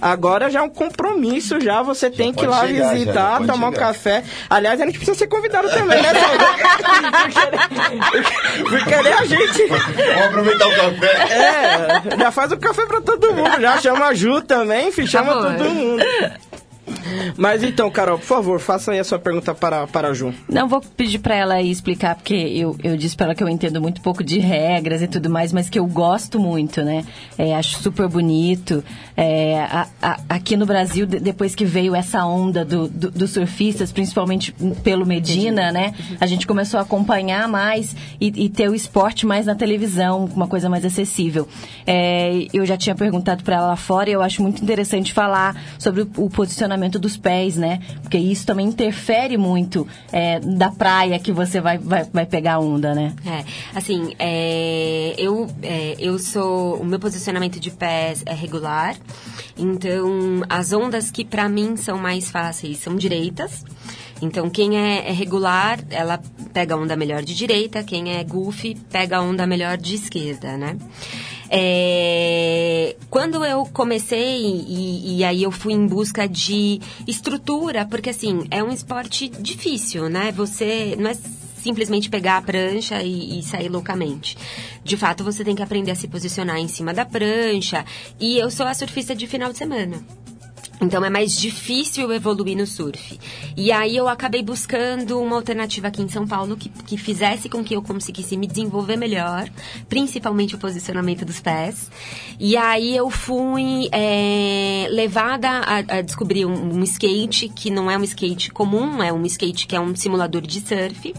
Agora 0.00 0.48
já 0.48 0.60
é 0.60 0.62
um 0.62 0.68
compromisso, 0.68 1.60
já 1.60 1.82
você 1.82 2.08
já 2.08 2.16
tem 2.16 2.32
que 2.32 2.44
ir 2.44 2.46
lá 2.46 2.66
chegar, 2.66 2.92
visitar, 2.92 3.38
tomar 3.38 3.54
chegar. 3.54 3.68
um 3.68 3.72
café. 3.72 4.22
Aliás, 4.48 4.80
a 4.80 4.86
gente 4.86 4.96
precisa 4.96 5.18
ser 5.18 5.26
convidado 5.26 5.68
também, 5.70 6.00
né, 6.00 6.10
Porque 8.62 9.02
nem 9.02 9.12
a 9.12 9.24
gente. 9.24 9.66
Vamos 9.66 10.24
aproveitar 10.24 10.68
o 10.68 10.76
café. 10.76 11.34
É, 11.34 12.16
já 12.16 12.30
faz 12.30 12.52
o 12.52 12.56
café 12.56 12.86
pra 12.86 13.00
todo 13.00 13.34
mundo, 13.34 13.60
já 13.60 13.78
chama 13.80 14.06
a 14.06 14.14
Ju 14.14 14.40
também, 14.42 14.88
enfim, 14.88 15.06
chama 15.06 15.32
todo 15.34 15.64
mundo. 15.64 16.04
Mas 17.36 17.62
então, 17.62 17.90
Carol, 17.90 18.18
por 18.18 18.26
favor, 18.26 18.60
faça 18.60 18.92
aí 18.92 18.98
a 18.98 19.04
sua 19.04 19.18
pergunta 19.18 19.54
para, 19.54 19.86
para 19.86 20.08
a 20.08 20.14
Ju. 20.14 20.32
Não 20.48 20.68
vou 20.68 20.80
pedir 20.80 21.18
para 21.18 21.34
ela 21.34 21.62
explicar, 21.62 22.14
porque 22.14 22.34
eu, 22.34 22.76
eu 22.82 22.96
disse 22.96 23.16
para 23.16 23.26
ela 23.26 23.34
que 23.34 23.42
eu 23.42 23.48
entendo 23.48 23.80
muito 23.80 24.00
pouco 24.00 24.24
de 24.24 24.38
regras 24.38 25.02
e 25.02 25.06
tudo 25.06 25.30
mais, 25.30 25.52
mas 25.52 25.68
que 25.68 25.78
eu 25.78 25.86
gosto 25.86 26.40
muito, 26.40 26.82
né? 26.82 27.04
É, 27.36 27.54
acho 27.54 27.78
super 27.78 28.08
bonito. 28.08 28.82
É, 29.16 29.60
a, 29.60 29.86
a, 30.02 30.20
aqui 30.28 30.56
no 30.56 30.66
Brasil, 30.66 31.06
depois 31.06 31.54
que 31.54 31.64
veio 31.64 31.94
essa 31.94 32.24
onda 32.24 32.64
do, 32.64 32.88
do, 32.88 33.10
dos 33.10 33.30
surfistas, 33.30 33.92
principalmente 33.92 34.54
pelo 34.82 35.06
Medina, 35.06 35.70
né? 35.70 35.94
A 36.20 36.26
gente 36.26 36.46
começou 36.46 36.78
a 36.78 36.82
acompanhar 36.82 37.48
mais 37.48 37.94
e, 38.20 38.44
e 38.44 38.48
ter 38.48 38.68
o 38.68 38.74
esporte 38.74 39.26
mais 39.26 39.46
na 39.46 39.54
televisão, 39.54 40.24
uma 40.34 40.46
coisa 40.46 40.68
mais 40.68 40.84
acessível. 40.84 41.48
É, 41.86 42.46
eu 42.52 42.64
já 42.64 42.76
tinha 42.76 42.94
perguntado 42.94 43.42
para 43.42 43.56
ela 43.56 43.66
lá 43.68 43.76
fora 43.76 44.08
e 44.10 44.12
eu 44.12 44.22
acho 44.22 44.42
muito 44.42 44.62
interessante 44.62 45.12
falar 45.12 45.56
sobre 45.78 46.02
o, 46.02 46.10
o 46.16 46.30
posicionamento 46.30 46.77
dos 46.98 47.16
pés, 47.16 47.56
né? 47.56 47.80
Porque 48.02 48.18
isso 48.18 48.44
também 48.44 48.68
interfere 48.68 49.36
muito 49.36 49.86
é, 50.12 50.38
da 50.38 50.70
praia 50.70 51.18
que 51.18 51.32
você 51.32 51.60
vai, 51.60 51.78
vai, 51.78 52.04
vai 52.04 52.26
pegar 52.26 52.58
onda, 52.58 52.94
né? 52.94 53.14
É, 53.26 53.44
assim, 53.74 54.14
é, 54.18 55.14
eu, 55.16 55.48
é, 55.62 55.96
eu 55.98 56.18
sou... 56.18 56.76
O 56.76 56.84
meu 56.84 56.98
posicionamento 56.98 57.58
de 57.58 57.70
pés 57.70 58.22
é 58.26 58.34
regular. 58.34 58.94
Então, 59.56 60.42
as 60.48 60.72
ondas 60.72 61.10
que 61.10 61.24
para 61.24 61.48
mim 61.48 61.76
são 61.76 61.98
mais 61.98 62.30
fáceis 62.30 62.78
são 62.78 62.94
direitas. 62.94 63.64
Então, 64.20 64.50
quem 64.50 64.76
é, 64.76 65.08
é, 65.08 65.12
regular, 65.12 65.78
ela 65.90 66.20
pega 66.52 66.74
a 66.74 66.78
onda 66.78 66.96
melhor 66.96 67.22
de 67.22 67.34
direita, 67.34 67.84
quem 67.84 68.14
é 68.14 68.24
goofy, 68.24 68.74
pega 68.90 69.18
a 69.18 69.22
onda 69.22 69.46
melhor 69.46 69.76
de 69.76 69.94
esquerda, 69.94 70.56
né? 70.56 70.76
É, 71.50 72.96
quando 73.08 73.44
eu 73.44 73.64
comecei, 73.66 74.42
e, 74.42 75.18
e, 75.18 75.24
aí 75.24 75.42
eu 75.42 75.50
fui 75.50 75.72
em 75.72 75.86
busca 75.86 76.28
de 76.28 76.80
estrutura, 77.06 77.86
porque 77.86 78.10
assim, 78.10 78.46
é 78.50 78.62
um 78.62 78.70
esporte 78.70 79.28
difícil, 79.28 80.08
né? 80.08 80.30
Você 80.32 80.94
não 80.98 81.10
é 81.10 81.14
simplesmente 81.58 82.08
pegar 82.08 82.36
a 82.36 82.42
prancha 82.42 83.02
e, 83.02 83.38
e, 83.38 83.42
sair 83.42 83.68
loucamente. 83.68 84.36
De 84.84 84.96
fato, 84.96 85.24
você 85.24 85.44
tem 85.44 85.54
que 85.54 85.62
aprender 85.62 85.90
a 85.90 85.94
se 85.96 86.08
posicionar 86.08 86.58
em 86.58 86.68
cima 86.68 86.94
da 86.94 87.04
prancha. 87.04 87.84
E 88.20 88.38
eu 88.38 88.50
sou 88.50 88.66
a 88.66 88.74
surfista 88.74 89.14
de 89.14 89.26
final 89.26 89.52
de 89.52 89.58
semana. 89.58 89.98
Então 90.80 91.04
é 91.04 91.10
mais 91.10 91.36
difícil 91.36 92.12
evoluir 92.12 92.56
no 92.56 92.66
surf. 92.66 93.18
E 93.56 93.72
aí 93.72 93.96
eu 93.96 94.06
acabei 94.06 94.42
buscando 94.42 95.20
uma 95.20 95.34
alternativa 95.34 95.88
aqui 95.88 96.02
em 96.02 96.08
São 96.08 96.26
Paulo 96.26 96.56
que, 96.56 96.68
que 96.68 96.96
fizesse 96.96 97.48
com 97.48 97.64
que 97.64 97.74
eu 97.74 97.82
conseguisse 97.82 98.36
me 98.36 98.46
desenvolver 98.46 98.96
melhor, 98.96 99.48
principalmente 99.88 100.54
o 100.54 100.58
posicionamento 100.58 101.24
dos 101.24 101.40
pés. 101.40 101.90
E 102.38 102.56
aí 102.56 102.96
eu 102.96 103.10
fui 103.10 103.88
é, 103.90 104.86
levada 104.90 105.48
a, 105.48 105.78
a 105.78 106.00
descobrir 106.02 106.46
um, 106.46 106.76
um, 106.76 106.82
skate 106.84 107.48
que 107.48 107.70
não 107.70 107.90
é 107.90 107.98
um 107.98 108.04
skate 108.04 108.50
comum, 108.52 109.02
é 109.02 109.12
um 109.12 109.26
skate 109.26 109.66
que 109.66 109.74
é 109.74 109.80
um 109.80 109.96
simulador 109.96 110.42
de 110.42 110.60
surf. 110.60 111.12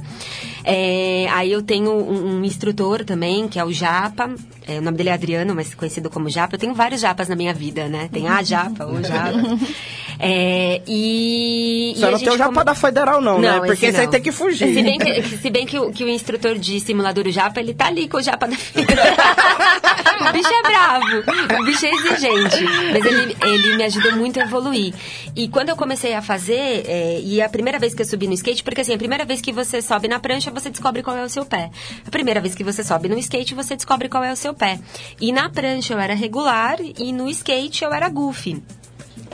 É, 0.63 1.27
aí 1.29 1.51
eu 1.51 1.61
tenho 1.61 1.91
um, 1.91 2.37
um, 2.37 2.43
instrutor 2.43 3.03
também, 3.05 3.47
que 3.47 3.59
é 3.59 3.63
o 3.63 3.71
Japa. 3.71 4.33
É, 4.67 4.79
o 4.79 4.81
nome 4.81 4.97
dele 4.97 5.09
é 5.09 5.13
Adriano, 5.13 5.55
mas 5.55 5.73
conhecido 5.73 6.09
como 6.09 6.29
Japa. 6.29 6.55
Eu 6.55 6.59
tenho 6.59 6.73
vários 6.73 7.01
Japas 7.01 7.27
na 7.27 7.35
minha 7.35 7.53
vida, 7.53 7.87
né? 7.87 8.09
Tem 8.11 8.27
a 8.27 8.43
Japa, 8.43 8.85
o 8.85 9.01
Japa. 9.03 9.39
É, 10.21 10.81
e. 10.85 11.93
Só 11.95 12.09
e 12.09 12.11
não 12.11 12.19
tem 12.19 12.29
o 12.29 12.38
Japa 12.38 12.53
come... 12.53 12.65
da 12.65 12.75
Federal, 12.75 13.21
não, 13.21 13.39
né? 13.39 13.51
não 13.51 13.61
né? 13.61 13.67
Porque 13.67 13.85
esse, 13.85 14.01
aí 14.01 14.07
tem 14.09 14.21
que 14.21 14.33
fugir. 14.33 14.73
Se 14.73 14.83
bem 14.83 14.97
que, 14.99 15.23
se 15.23 15.49
bem 15.49 15.65
que, 15.65 15.79
o, 15.79 15.91
que 15.91 16.03
o 16.03 16.09
instrutor 16.09 16.59
de 16.59 16.77
simulador 16.81 17.25
o 17.25 17.31
Japa, 17.31 17.61
ele 17.61 17.73
tá 17.73 17.88
ali 17.88 18.09
com 18.09 18.17
o 18.17 18.21
Japa 18.21 18.45
da 18.45 18.55
Federal. 18.57 19.05
o 20.27 20.33
bicho 20.33 20.49
é 20.49 20.61
bravo, 20.61 21.61
o 21.61 21.65
bicho 21.65 21.85
é 21.85 21.89
exigente. 21.89 22.63
Mas 22.91 23.05
ele, 23.05 23.38
ele 23.41 23.77
me 23.77 23.83
ajudou 23.85 24.11
muito 24.17 24.41
a 24.41 24.43
evoluir. 24.43 24.93
E 25.33 25.47
quando 25.47 25.69
eu 25.69 25.77
comecei 25.77 26.13
a 26.13 26.21
fazer, 26.21 26.83
é, 26.85 27.21
e 27.23 27.41
a 27.41 27.47
primeira 27.47 27.79
vez 27.79 27.93
que 27.93 28.01
eu 28.01 28.05
subi 28.05 28.27
no 28.27 28.33
skate, 28.33 28.61
porque 28.61 28.81
assim, 28.81 28.93
a 28.93 28.97
primeira 28.97 29.23
vez 29.23 29.39
que 29.39 29.53
você 29.53 29.81
sobe 29.81 30.09
na 30.09 30.19
prancha, 30.19 30.51
você 30.51 30.69
descobre 30.69 31.01
qual 31.01 31.15
é 31.15 31.23
o 31.23 31.29
seu 31.29 31.45
pé. 31.45 31.71
A 32.05 32.11
primeira 32.11 32.41
vez 32.41 32.53
que 32.53 32.63
você 32.63 32.83
sobe 32.83 33.07
no 33.07 33.17
skate, 33.19 33.55
você 33.55 33.73
descobre 33.73 34.09
qual 34.09 34.23
é 34.23 34.33
o 34.33 34.35
seu 34.35 34.53
pé. 34.53 34.79
E 35.21 35.31
na 35.31 35.49
prancha 35.49 35.93
eu 35.93 35.99
era 35.99 36.13
regular 36.13 36.77
e 36.81 37.13
no 37.13 37.29
skate 37.29 37.85
eu 37.85 37.93
era 37.93 38.09
goofy. 38.09 38.61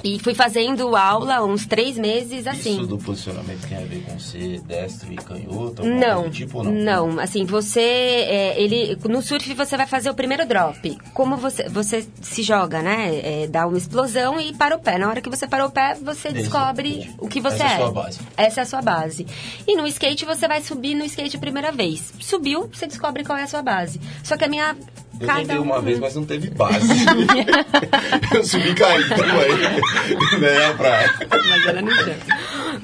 E 0.05 0.19
fui 0.19 0.35
fazendo 0.35 0.95
aula 0.95 1.43
uns 1.43 1.65
três 1.65 1.97
meses 1.97 2.45
assim. 2.45 2.75
Isso 2.75 2.85
do 2.85 2.99
posicionamento 2.99 3.67
tem 3.67 3.75
a 3.75 3.81
ver 3.81 4.03
com 4.03 4.19
ser 4.19 4.61
destro 4.61 5.11
e 5.11 5.15
canhoto? 5.15 5.83
Não, 5.83 6.29
tipo, 6.29 6.61
não? 6.61 6.71
não. 6.71 7.19
Assim, 7.19 7.43
você, 7.43 7.79
é, 7.79 8.61
ele, 8.61 8.95
no 9.09 9.19
surf 9.19 9.51
você 9.55 9.75
vai 9.75 9.87
fazer 9.87 10.11
o 10.11 10.13
primeiro 10.13 10.45
drop. 10.45 10.95
Como 11.11 11.35
você, 11.35 11.67
você 11.67 12.07
se 12.21 12.43
joga, 12.43 12.83
né? 12.83 13.15
É, 13.15 13.47
dá 13.47 13.65
uma 13.65 13.79
explosão 13.79 14.39
e 14.39 14.53
para 14.53 14.75
o 14.75 14.79
pé. 14.79 14.99
Na 14.99 15.09
hora 15.09 15.21
que 15.21 15.29
você 15.29 15.47
para 15.47 15.65
o 15.65 15.71
pé, 15.71 15.95
você 15.95 16.31
descobre 16.31 17.09
o 17.17 17.27
que 17.27 17.41
você 17.41 17.63
Essa 17.63 17.63
é 17.63 17.67
a 17.67 17.73
é. 17.73 17.77
sua 17.77 17.91
base. 17.91 18.19
Essa 18.37 18.59
é 18.59 18.63
a 18.63 18.65
sua 18.67 18.81
base. 18.83 19.27
E 19.67 19.75
no 19.75 19.87
skate 19.87 20.23
você 20.23 20.47
vai 20.47 20.61
subir 20.61 20.93
no 20.93 21.03
skate 21.05 21.35
a 21.35 21.39
primeira 21.39 21.71
vez. 21.71 22.13
Subiu, 22.19 22.69
você 22.71 22.85
descobre 22.85 23.23
qual 23.23 23.39
é 23.39 23.41
a 23.43 23.47
sua 23.47 23.63
base. 23.63 23.99
Só 24.23 24.37
que 24.37 24.45
a 24.45 24.47
minha 24.47 24.75
Eu 25.19 25.27
cada 25.27 25.39
tentei 25.39 25.57
uma 25.57 25.77
um- 25.79 25.81
vez, 25.81 25.99
mas 25.99 26.15
não 26.15 26.25
teve 26.25 26.49
base. 26.49 26.87
eu 28.35 28.43
subi 28.43 28.69
e 28.69 28.75
caí 28.75 29.03
também. 29.09 30.39
né, 30.39 30.65
a 30.65 30.73
praia. 30.73 31.13
Mas 31.29 31.67
ela 31.67 31.81
não 31.81 31.91
chama. 31.95 32.15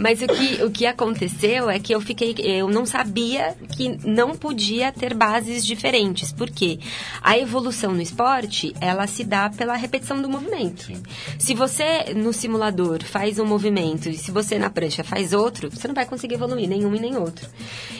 Mas 0.01 0.20
o 0.22 0.27
que, 0.27 0.63
o 0.63 0.72
que 0.72 0.86
aconteceu 0.88 1.70
é 1.70 1.79
que 1.79 1.93
eu 1.93 2.01
fiquei. 2.01 2.34
Eu 2.39 2.67
não 2.67 2.86
sabia 2.86 3.55
que 3.75 4.00
não 4.03 4.36
podia 4.36 4.91
ter 4.91 5.13
bases 5.13 5.63
diferentes. 5.63 6.31
Porque 6.31 6.79
a 7.22 7.38
evolução 7.38 7.93
no 7.93 8.01
esporte, 8.01 8.74
ela 8.81 9.05
se 9.05 9.24
dá 9.24 9.50
pela 9.50 9.75
repetição 9.75 10.20
do 10.20 10.27
movimento. 10.27 10.91
Se 11.38 11.53
você 11.53 12.13
no 12.15 12.34
simulador 12.34 13.03
faz 13.03 13.38
um 13.38 13.46
movimento 13.46 14.10
e 14.10 14.17
se 14.17 14.31
você 14.31 14.58
na 14.58 14.70
prancha 14.70 15.03
faz 15.03 15.34
outro, 15.34 15.70
você 15.70 15.88
não 15.88 15.93
vai 15.93 16.05
conseguir 16.05 16.36
evoluir 16.36 16.67
nenhum 16.67 16.96
e 16.96 17.00
nem 17.00 17.15
outro. 17.15 17.48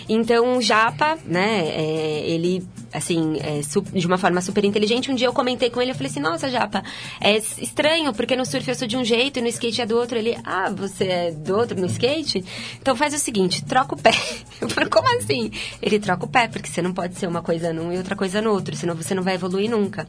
Então, 0.10 0.58
o 0.58 0.62
Japa, 0.62 1.18
né, 1.26 1.70
é, 1.70 2.24
ele, 2.28 2.68
assim, 2.92 3.38
é, 3.40 3.62
de 3.94 4.08
uma 4.08 4.18
forma 4.18 4.42
super 4.42 4.66
inteligente, 4.66 5.12
um 5.12 5.16
dia 5.16 5.28
eu 5.28 5.34
comentei 5.34 5.70
com 5.70 5.82
ele, 5.82 5.92
eu 5.92 5.96
falei 5.96 6.10
assim, 6.10 6.20
nossa, 6.20 6.50
Japa, 6.50 6.84
é 7.20 7.38
estranho, 7.38 8.12
porque 8.12 8.36
no 8.36 8.46
surf 8.46 8.68
eu 8.68 8.76
sou 8.76 8.88
de 8.88 8.98
um 8.98 9.06
jeito 9.06 9.40
e 9.40 9.42
no 9.42 9.48
skate 9.48 9.82
é 9.82 9.86
do 9.86 9.96
outro. 9.96 10.18
Ele, 10.18 10.36
ah, 10.44 10.70
você 10.70 11.06
é 11.06 11.32
do 11.32 11.56
outro 11.56 11.80
no 11.80 11.88
skate? 11.92 12.44
Então 12.82 12.96
faz 12.96 13.14
o 13.14 13.20
seguinte, 13.20 13.64
troca 13.66 13.96
o 13.96 13.98
pé. 13.98 14.12
Eu 14.62 14.70
falei, 14.70 14.90
como 14.90 15.08
assim? 15.18 15.52
Ele 15.82 16.00
troca 16.00 16.26
o 16.26 16.28
pé, 16.28 16.48
porque 16.48 16.70
você 16.70 16.82
não 16.82 16.94
pode 16.94 17.16
ser 17.16 17.28
uma 17.28 17.42
coisa 17.42 17.72
num 17.74 17.92
e 17.92 17.98
outra 17.98 18.16
coisa 18.16 18.42
no 18.42 18.52
outro, 18.52 18.76
senão 18.76 18.96
você 18.96 19.14
não 19.16 19.24
vai 19.24 19.36
evoluir 19.36 19.70
nunca. 19.70 20.08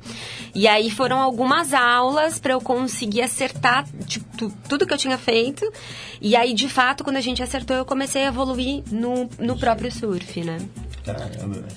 E 0.54 0.66
aí 0.68 0.90
foram 0.90 1.20
algumas 1.20 1.72
aulas 1.74 2.38
para 2.38 2.52
eu 2.54 2.60
conseguir 2.60 3.22
acertar 3.22 3.86
tipo, 4.06 4.26
tu- 4.36 4.52
tudo 4.68 4.86
que 4.86 4.92
eu 4.94 4.98
tinha 4.98 5.18
feito. 5.18 5.70
E 6.20 6.36
aí, 6.36 6.54
de 6.54 6.68
fato, 6.68 7.02
quando 7.02 7.16
a 7.16 7.20
gente 7.20 7.42
acertou, 7.42 7.76
eu 7.76 7.84
comecei 7.84 8.22
a 8.24 8.28
evoluir 8.28 8.82
no, 8.90 9.28
no 9.38 9.58
próprio 9.58 9.90
surf, 9.90 10.40
né? 10.44 10.58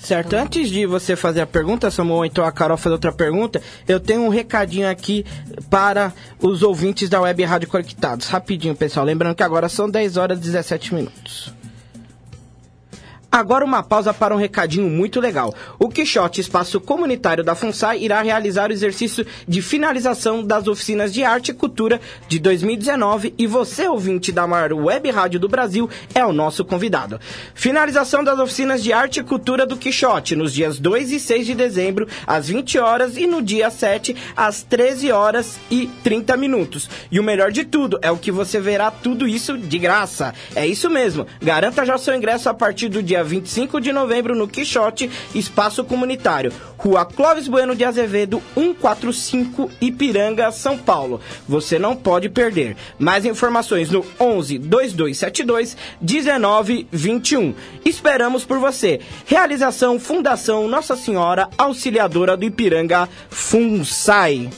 Certo, 0.00 0.34
antes 0.34 0.68
de 0.68 0.86
você 0.86 1.16
fazer 1.16 1.40
a 1.40 1.46
pergunta, 1.46 1.90
Samuel, 1.90 2.24
então 2.24 2.44
a 2.44 2.52
Carol 2.52 2.76
fazer 2.76 2.94
outra 2.94 3.12
pergunta, 3.12 3.60
eu 3.88 3.98
tenho 3.98 4.22
um 4.22 4.28
recadinho 4.28 4.88
aqui 4.88 5.24
para 5.68 6.12
os 6.40 6.62
ouvintes 6.62 7.08
da 7.08 7.20
Web 7.20 7.42
Rádio 7.44 7.68
Conectados. 7.68 8.28
Rapidinho, 8.28 8.74
pessoal. 8.74 9.04
Lembrando 9.04 9.34
que 9.34 9.42
agora 9.42 9.68
são 9.68 9.90
10 9.90 10.16
horas 10.16 10.38
e 10.38 10.42
17 10.42 10.94
minutos. 10.94 11.52
Agora 13.36 13.66
uma 13.66 13.82
pausa 13.82 14.14
para 14.14 14.34
um 14.34 14.38
recadinho 14.38 14.88
muito 14.88 15.20
legal. 15.20 15.54
O 15.78 15.90
Quixote 15.90 16.40
Espaço 16.40 16.80
Comunitário 16.80 17.44
da 17.44 17.54
FUNSAI 17.54 18.02
irá 18.02 18.22
realizar 18.22 18.70
o 18.70 18.72
exercício 18.72 19.26
de 19.46 19.60
finalização 19.60 20.42
das 20.42 20.66
oficinas 20.66 21.12
de 21.12 21.22
arte 21.22 21.50
e 21.50 21.54
cultura 21.54 22.00
de 22.26 22.38
2019 22.38 23.34
e 23.36 23.46
você, 23.46 23.86
ouvinte 23.86 24.32
da 24.32 24.46
maior 24.46 24.72
web 24.72 25.10
rádio 25.10 25.38
do 25.38 25.50
Brasil, 25.50 25.86
é 26.14 26.24
o 26.24 26.32
nosso 26.32 26.64
convidado. 26.64 27.20
Finalização 27.54 28.24
das 28.24 28.38
oficinas 28.38 28.82
de 28.82 28.90
arte 28.90 29.20
e 29.20 29.22
cultura 29.22 29.66
do 29.66 29.76
Quixote 29.76 30.34
nos 30.34 30.54
dias 30.54 30.78
2 30.78 31.12
e 31.12 31.20
6 31.20 31.44
de 31.44 31.54
dezembro, 31.54 32.08
às 32.26 32.48
20 32.48 32.78
horas 32.78 33.18
e 33.18 33.26
no 33.26 33.42
dia 33.42 33.68
7, 33.68 34.16
às 34.34 34.62
13 34.62 35.12
horas 35.12 35.58
e 35.70 35.88
30 36.02 36.38
minutos. 36.38 36.88
E 37.12 37.20
o 37.20 37.22
melhor 37.22 37.52
de 37.52 37.64
tudo 37.66 37.98
é 38.00 38.10
o 38.10 38.16
que 38.16 38.32
você 38.32 38.58
verá 38.58 38.90
tudo 38.90 39.28
isso 39.28 39.58
de 39.58 39.78
graça. 39.78 40.32
É 40.54 40.66
isso 40.66 40.88
mesmo. 40.88 41.26
Garanta 41.42 41.84
já 41.84 41.98
seu 41.98 42.14
ingresso 42.14 42.48
a 42.48 42.54
partir 42.54 42.88
do 42.88 43.02
dia 43.02 43.25
25 43.26 43.80
de 43.80 43.92
novembro 43.92 44.34
no 44.34 44.48
Quixote 44.48 45.10
Espaço 45.34 45.84
Comunitário, 45.84 46.52
Rua 46.78 47.04
Clóvis 47.04 47.48
Bueno 47.48 47.74
de 47.74 47.84
Azevedo, 47.84 48.42
145 48.54 49.70
Ipiranga, 49.80 50.50
São 50.52 50.78
Paulo. 50.78 51.20
Você 51.48 51.78
não 51.78 51.96
pode 51.96 52.28
perder. 52.28 52.76
Mais 52.98 53.24
informações 53.24 53.90
no 53.90 54.04
11 54.18 54.58
2272 54.58 55.76
1921. 56.00 57.54
Esperamos 57.84 58.44
por 58.44 58.58
você. 58.58 59.00
Realização 59.26 59.98
Fundação 59.98 60.68
Nossa 60.68 60.96
Senhora 60.96 61.48
Auxiliadora 61.58 62.36
do 62.36 62.44
Ipiranga 62.44 63.08
FUNSAI. 63.28 64.50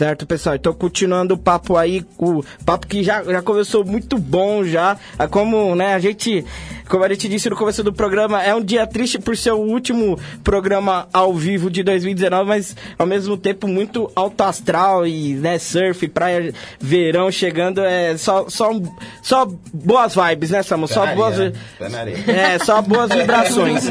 Certo, 0.00 0.26
pessoal. 0.26 0.56
Então, 0.56 0.72
continuando 0.72 1.34
o 1.34 1.36
papo 1.36 1.76
aí, 1.76 2.02
o 2.16 2.42
papo 2.64 2.86
que 2.86 3.04
já, 3.04 3.22
já 3.22 3.42
começou 3.42 3.84
muito 3.84 4.16
bom 4.16 4.64
já. 4.64 4.96
É 5.18 5.26
Como, 5.26 5.74
né, 5.74 5.92
a 5.92 5.98
gente, 5.98 6.42
como 6.90 7.04
a 7.04 7.08
gente 7.08 7.28
disse 7.28 7.48
no 7.48 7.54
começo 7.54 7.84
do 7.84 7.92
programa, 7.92 8.42
é 8.42 8.52
um 8.52 8.60
dia 8.60 8.84
triste 8.84 9.16
por 9.16 9.36
ser 9.36 9.52
o 9.52 9.58
último 9.58 10.18
programa 10.42 11.08
ao 11.12 11.32
vivo 11.32 11.70
de 11.70 11.84
2019, 11.84 12.48
mas 12.48 12.76
ao 12.98 13.06
mesmo 13.06 13.36
tempo 13.36 13.68
muito 13.68 14.10
alto 14.16 14.42
astral 14.42 15.06
e, 15.06 15.34
né, 15.34 15.56
surf, 15.56 16.08
praia, 16.08 16.52
verão 16.80 17.30
chegando, 17.30 17.80
é 17.80 18.16
só, 18.16 18.48
só, 18.48 18.72
só 19.22 19.48
boas 19.72 20.16
vibes, 20.16 20.50
né, 20.50 20.64
Samu? 20.64 20.88
Só 20.88 21.06
boas... 21.14 21.38
né? 21.38 21.52
É, 22.26 22.58
só 22.58 22.82
boas 22.82 23.08
vibrações. 23.14 23.84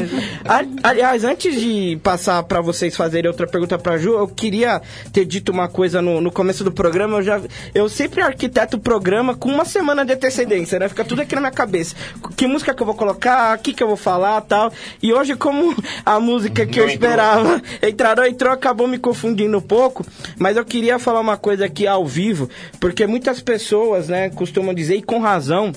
Aliás, 0.82 1.24
antes 1.24 1.58
de 1.58 1.98
passar 2.02 2.42
pra 2.42 2.60
vocês 2.60 2.94
fazerem 2.94 3.30
outra 3.30 3.46
pergunta 3.46 3.78
pra 3.78 3.96
Ju, 3.96 4.10
eu 4.10 4.28
queria 4.28 4.82
ter 5.10 5.24
dito 5.24 5.50
uma 5.50 5.68
coisa 5.68 6.02
no, 6.02 6.20
no 6.20 6.30
começo 6.30 6.62
do 6.62 6.70
programa. 6.70 7.16
Eu, 7.16 7.22
já, 7.22 7.40
eu 7.74 7.88
sempre 7.88 8.20
arquiteto 8.20 8.76
o 8.76 8.80
programa 8.80 9.34
com 9.34 9.48
uma 9.48 9.64
semana 9.64 10.04
de 10.04 10.12
antecedência, 10.12 10.78
né? 10.78 10.86
Fica 10.86 11.02
tudo 11.02 11.22
aqui 11.22 11.34
na 11.34 11.40
minha 11.40 11.50
cabeça. 11.50 11.96
Que 12.36 12.46
música 12.46 12.74
que 12.74 12.82
eu 12.82 12.89
vou 12.90 12.94
colocar, 12.94 13.56
o 13.56 13.60
que, 13.60 13.72
que 13.72 13.82
eu 13.82 13.88
vou 13.88 13.96
falar 13.96 14.40
tal. 14.42 14.72
E 15.02 15.12
hoje, 15.12 15.36
como 15.36 15.74
a 16.04 16.18
música 16.18 16.66
que 16.66 16.78
Não 16.78 16.86
eu 16.86 16.92
entrou. 16.92 17.10
esperava 17.10 17.62
entrou, 17.82 18.26
entrou, 18.26 18.52
acabou 18.52 18.86
me 18.88 18.98
confundindo 18.98 19.56
um 19.56 19.62
pouco. 19.62 20.04
Mas 20.38 20.56
eu 20.56 20.64
queria 20.64 20.98
falar 20.98 21.20
uma 21.20 21.36
coisa 21.36 21.64
aqui 21.64 21.86
ao 21.86 22.06
vivo, 22.06 22.48
porque 22.78 23.06
muitas 23.06 23.40
pessoas, 23.40 24.08
né, 24.08 24.30
costumam 24.30 24.74
dizer, 24.74 24.96
e 24.96 25.02
com 25.02 25.20
razão, 25.20 25.72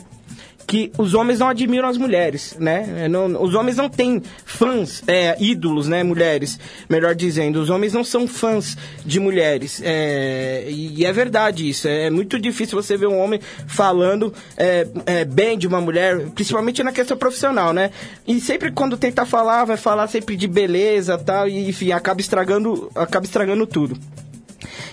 que 0.65 0.91
os 0.97 1.13
homens 1.13 1.39
não 1.39 1.49
admiram 1.49 1.87
as 1.87 1.97
mulheres, 1.97 2.55
né? 2.59 3.03
É, 3.05 3.07
não- 3.07 3.41
os 3.41 3.53
homens 3.53 3.77
não 3.77 3.89
têm 3.89 4.21
fãs, 4.45 5.03
é, 5.07 5.35
ídolos, 5.39 5.87
né? 5.87 6.03
Mulheres, 6.03 6.59
melhor 6.89 7.13
dizendo. 7.15 7.61
Os 7.61 7.69
homens 7.69 7.93
não 7.93 8.03
são 8.03 8.27
fãs 8.27 8.77
de 9.05 9.19
mulheres. 9.19 9.81
É, 9.83 10.65
e, 10.67 11.05
é 11.05 11.11
verdade 11.13 11.67
isso. 11.69 11.87
É 11.87 12.09
muito 12.09 12.39
difícil 12.39 12.81
você 12.81 12.97
ver 12.97 13.07
um 13.07 13.19
homem 13.19 13.39
falando 13.67 14.33
é, 14.57 14.87
é, 15.05 15.25
bem 15.25 15.57
de 15.57 15.67
uma 15.67 15.81
mulher, 15.81 16.19
principalmente 16.35 16.81
na 16.83 16.91
questão 16.91 17.17
profissional, 17.17 17.73
né? 17.73 17.91
E 18.27 18.39
sempre 18.39 18.71
quando 18.71 18.97
tenta 18.97 19.25
falar, 19.25 19.65
vai 19.65 19.77
falar 19.77 20.07
sempre 20.07 20.35
de 20.35 20.47
beleza 20.47 21.17
tal, 21.17 21.47
e 21.47 21.69
enfim, 21.69 21.91
acaba 21.91 22.21
estragando, 22.21 22.89
acaba 22.95 23.25
estragando 23.25 23.67
tudo. 23.67 23.97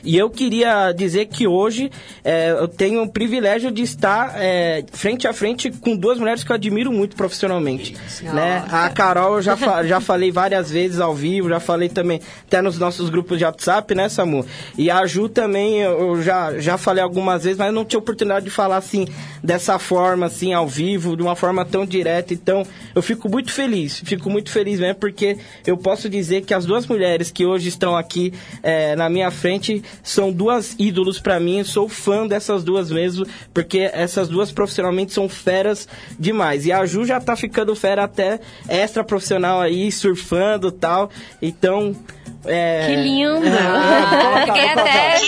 E 0.05 0.17
eu 0.17 0.31
queria 0.31 0.93
dizer 0.93 1.27
que 1.27 1.47
hoje 1.47 1.91
é, 2.25 2.51
eu 2.51 2.69
tenho 2.69 3.03
o 3.03 3.09
privilégio 3.09 3.71
de 3.71 3.83
estar 3.83 4.33
é, 4.37 4.85
frente 4.93 5.27
a 5.29 5.33
frente 5.33 5.71
com 5.71 5.97
duas 5.97 6.19
mulheres 6.19 6.43
que 6.45 6.51
eu 6.51 6.55
admiro 6.57 6.93
muito 6.93 7.17
profissionalmente. 7.17 7.97
Né? 8.23 8.65
A 8.71 8.89
Carol 8.91 9.37
eu 9.37 9.43
já, 9.43 9.57
fa- 9.57 9.85
já 9.85 10.01
falei 10.01 10.31
várias 10.31 10.71
vezes 10.71 11.01
ao 11.01 11.15
vivo, 11.15 11.49
já 11.49 11.61
falei 11.61 11.89
também 11.89 12.21
até 12.47 12.61
nos 12.63 12.79
nossos 12.79 13.11
grupos 13.11 13.39
de 13.39 13.45
WhatsApp, 13.45 13.95
né, 13.95 14.09
Samu? 14.09 14.45
E 14.77 14.91
a 14.91 15.05
Ju 15.07 15.29
também 15.29 15.81
eu 15.81 16.23
já, 16.23 16.59
já 16.59 16.77
falei 16.79 17.03
algumas 17.03 17.45
vezes, 17.45 17.59
mas 17.59 17.73
não 17.73 17.85
tinha 17.85 17.99
oportunidade 17.99 18.45
de 18.45 18.51
falar 18.51 18.77
assim, 18.77 19.07
dessa 19.43 19.79
forma, 19.79 20.27
assim, 20.27 20.53
ao 20.53 20.67
vivo, 20.67 21.17
de 21.17 21.23
uma 21.23 21.37
forma 21.37 21.65
tão 21.65 21.85
direta. 21.87 22.33
Então, 22.35 22.65
eu 22.95 23.03
fico 23.03 23.29
muito 23.29 23.53
feliz, 23.53 24.01
fico 24.05 24.29
muito 24.31 24.51
feliz 24.51 24.81
mesmo, 24.81 24.97
porque 24.97 25.37
eu 25.67 25.77
posso 25.77 26.09
dizer 26.09 26.43
que 26.43 26.55
as 26.55 26.65
duas 26.65 26.87
mulheres 26.87 27.31
que 27.31 27.45
hoje 27.47 27.69
estão 27.69 27.97
aqui 27.97 28.33
é, 28.63 28.95
na 28.97 29.09
minha 29.09 29.31
frente 29.31 29.83
são 30.03 30.33
duas 30.33 30.75
ídolos 30.79 31.21
pra 31.21 31.41
mim. 31.41 31.59
Eu 31.59 31.65
sou 31.65 31.89
fã 31.89 32.27
dessas 32.27 32.65
duas 32.65 32.91
mesmo, 32.91 33.27
porque 33.53 33.91
essas 33.93 34.29
duas 34.29 34.53
profissionalmente 34.53 35.13
são 35.13 35.29
feras 35.29 35.89
demais. 36.19 36.67
E 36.67 36.73
a 36.73 36.85
Ju 36.87 37.05
já 37.05 37.21
tá 37.21 37.37
ficando 37.37 37.75
fera 37.75 38.05
até 38.05 38.41
extra 38.69 39.05
profissional 39.05 39.61
aí, 39.61 39.91
surfando 39.91 40.69
e 40.69 40.73
tal. 40.73 41.11
Então. 41.41 41.95
É... 42.45 42.87
Que 42.87 42.97
lindo! 42.97 43.45
É, 43.47 44.47
Fiquei 44.47 44.69
até 44.69 45.19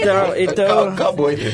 então, 0.00 0.36
então, 0.36 0.88
Acabou, 0.88 1.30
hein? 1.30 1.38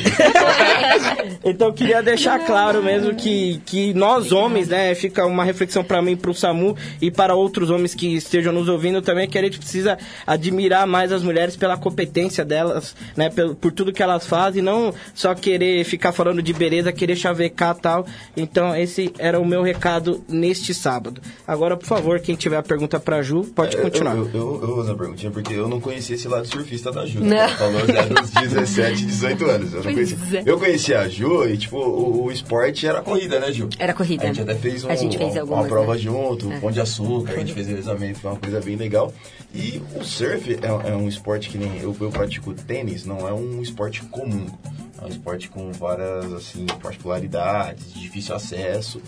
então 1.45 1.69
eu 1.69 1.75
queria 1.75 2.03
deixar 2.03 2.39
claro 2.41 2.83
mesmo 2.83 3.15
que, 3.15 3.61
que 3.67 3.93
nós 3.95 4.33
homens, 4.33 4.69
né, 4.69 4.95
fica 4.95 5.27
uma 5.27 5.45
reflexão 5.45 5.85
para 5.85 6.01
mim, 6.01 6.13
e 6.13 6.17
pro 6.17 6.35
Samu 6.35 6.77
e 7.01 7.11
para 7.11 7.35
outros 7.35 7.71
homens 7.71 7.95
que 7.95 8.15
estejam 8.15 8.53
nos 8.53 8.69
ouvindo 8.69 9.03
também, 9.03 9.29
que 9.29 9.39
a 9.39 9.43
gente 9.43 9.59
precisa 9.59 9.99
admirar 10.27 10.87
mais 10.87 11.13
as 11.13 11.23
mulheres 11.23 11.57
pela 11.57 11.77
competência 11.77 12.45
delas, 12.45 12.97
né? 13.17 13.29
Por, 13.31 13.55
por 13.57 13.73
tudo 13.73 13.93
que 13.93 14.03
elas 14.03 14.27
fazem, 14.27 14.63
não 14.63 14.95
só 15.15 15.35
querer 15.35 15.85
ficar 15.85 16.13
falando 16.13 16.43
de 16.43 16.53
beleza, 16.53 16.93
querer 16.93 17.17
chavecar 17.17 17.75
tal. 17.75 18.07
Então, 18.37 18.75
esse 18.75 19.13
era 19.19 19.39
o 19.39 19.45
meu 19.45 19.63
recado 19.63 20.25
neste 20.29 20.73
sábado. 20.73 21.21
Agora, 21.47 21.77
por 21.77 21.87
favor, 21.87 22.21
quem 22.21 22.35
tiver 22.35 22.57
a 22.57 22.63
pergunta 22.63 22.99
pra 22.99 23.23
Ju, 23.23 23.45
pode 23.55 23.77
continuar. 23.77 24.17
Eu, 24.17 24.27
eu, 24.27 24.35
eu, 24.35 24.61
eu 24.61 24.67
vou 24.69 24.77
fazer 24.77 24.91
uma 24.93 24.99
perguntinha, 24.99 25.31
porque 25.31 25.55
eu 25.55 25.69
não 25.69 25.81
conhecia 25.81 26.15
esse 26.15 26.29
lado 26.29 26.47
surfista 26.47 26.91
da 26.91 27.05
Ju. 27.05 27.21
Não. 27.21 27.37
Ela 27.37 27.49
falou 27.49 27.87
já 27.87 28.03
dos 28.03 28.31
17, 28.31 29.07
18 29.07 29.45
anos. 29.45 29.73
Eu, 29.73 29.83
não 29.85 29.93
conhecia. 29.93 30.19
é. 30.35 30.43
eu 30.47 30.59
conhecia 30.75 31.01
a 31.01 31.09
Ju 31.09 31.49
e, 31.49 31.57
tipo, 31.57 31.79
o, 31.79 32.25
o 32.25 32.33
esporte 32.33 32.87
era 32.87 33.01
corrida, 33.01 33.39
né, 33.39 33.53
Ju? 33.53 33.69
Era 33.79 33.95
corrida. 33.95 34.25
A 34.25 34.27
gente 34.27 34.41
até 34.41 34.55
fez, 34.57 34.85
um, 34.85 34.91
A 34.91 34.97
gente 34.97 35.17
fez 35.17 35.33
uma, 35.35 35.41
algumas, 35.41 35.63
uma 35.63 35.69
prova 35.69 35.95
né? 35.95 35.99
junto, 36.01 36.53
É. 36.53 36.59
pão 36.59 36.71
de 36.71 36.81
açúcar, 36.81 37.35
a 37.35 37.39
gente 37.39 37.53
fez 37.55 37.69
eles 37.69 37.85
também, 37.85 38.13
foi 38.13 38.31
uma 38.33 38.41
coisa 38.41 38.61
bem 38.61 38.77
legal. 38.77 39.13
E 39.55 39.81
o 39.95 40.05
surf 40.05 40.59
é, 40.61 40.91
é 40.91 40.97
um 40.97 41.09
esporte 41.09 41.49
que 41.49 41.57
nem 41.59 41.79
eu, 41.79 41.97
eu 42.01 42.11
pratico 42.11 42.53
tênis, 42.53 43.05
não 43.05 43.29
é 43.29 43.33
um 43.33 43.63
esporte 43.63 44.03
comum. 44.03 44.47
É 45.01 45.05
um 45.05 45.09
esporte 45.09 45.49
com 45.49 45.71
várias, 45.73 46.33
assim, 46.33 46.67
particularidades, 46.83 47.93
de 47.93 48.01
difícil 48.01 48.35
acesso. 48.35 49.01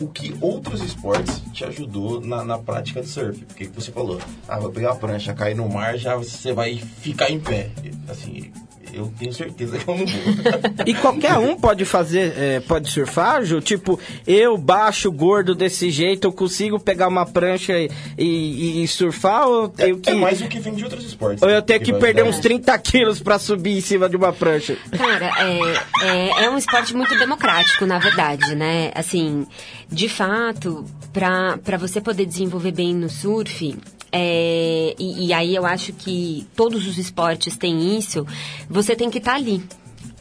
O 0.00 0.08
que 0.08 0.34
outros 0.40 0.82
esportes 0.82 1.40
te 1.52 1.64
ajudou 1.64 2.20
na, 2.20 2.42
na 2.44 2.58
prática 2.58 3.00
do 3.00 3.06
surf? 3.06 3.44
Porque 3.44 3.66
que 3.66 3.72
você 3.72 3.92
falou, 3.92 4.18
ah, 4.48 4.58
vou 4.58 4.70
pegar 4.70 4.92
a 4.92 4.96
prancha, 4.96 5.32
cair 5.32 5.54
no 5.54 5.68
mar, 5.68 5.96
já 5.96 6.16
você 6.16 6.52
vai 6.52 6.76
ficar 6.76 7.30
em 7.30 7.38
pé. 7.38 7.70
Assim, 8.08 8.50
eu 8.92 9.12
tenho 9.18 9.32
certeza 9.32 9.78
que 9.78 9.88
eu 9.88 9.96
não 9.96 10.06
vou. 10.06 10.22
E 10.86 10.94
qualquer 10.94 11.34
um 11.38 11.56
pode 11.56 11.84
fazer, 11.84 12.32
é, 12.36 12.60
pode 12.60 12.90
surfar, 12.90 13.44
Ju? 13.44 13.60
Tipo, 13.60 13.98
eu, 14.26 14.56
baixo, 14.58 15.10
gordo 15.10 15.54
desse 15.54 15.90
jeito, 15.90 16.26
eu 16.26 16.32
consigo 16.32 16.78
pegar 16.80 17.08
uma 17.08 17.24
prancha 17.26 17.72
e, 17.78 17.88
e- 18.18 18.82
e 18.82 18.88
surfar 18.88 19.46
ou 19.48 19.62
eu 19.64 19.68
tenho 19.68 19.98
que... 20.00 20.10
É 20.10 20.14
mais 20.14 20.40
o 20.40 20.48
que 20.48 20.58
vem 20.58 20.74
de 20.74 20.84
outros 20.84 21.04
esportes. 21.06 21.42
Ou 21.42 21.48
eu 21.50 21.62
tenho 21.62 21.80
que 21.80 21.92
vai 21.92 22.00
perder 22.00 22.24
uns 22.24 22.38
30 22.40 22.76
quilos 22.78 23.20
pra 23.20 23.38
subir 23.38 23.76
em 23.76 23.80
cima 23.80 24.08
de 24.08 24.16
uma 24.16 24.32
prancha? 24.32 24.76
Cara, 24.96 25.30
é, 25.38 26.06
é, 26.06 26.44
é 26.44 26.50
um 26.50 26.58
esporte 26.58 26.94
muito 26.94 27.16
democrático, 27.18 27.86
na 27.86 27.98
verdade, 27.98 28.54
né? 28.54 28.90
Assim, 28.94 29.46
de 29.90 30.08
fato, 30.08 30.84
pra, 31.12 31.58
pra 31.64 31.76
você 31.76 32.00
poder 32.00 32.26
desenvolver 32.26 32.72
bem 32.72 32.94
no 32.94 33.08
surf, 33.08 33.76
é, 34.12 34.94
e, 34.98 35.26
e 35.26 35.32
aí 35.32 35.54
eu 35.54 35.64
acho 35.64 35.92
que 35.94 36.46
todos 36.54 36.86
os 36.86 36.98
esportes 36.98 37.56
têm 37.56 37.98
isso, 37.98 38.26
você 38.68 38.94
tem 38.94 39.10
que 39.10 39.18
estar 39.18 39.34
ali. 39.34 39.64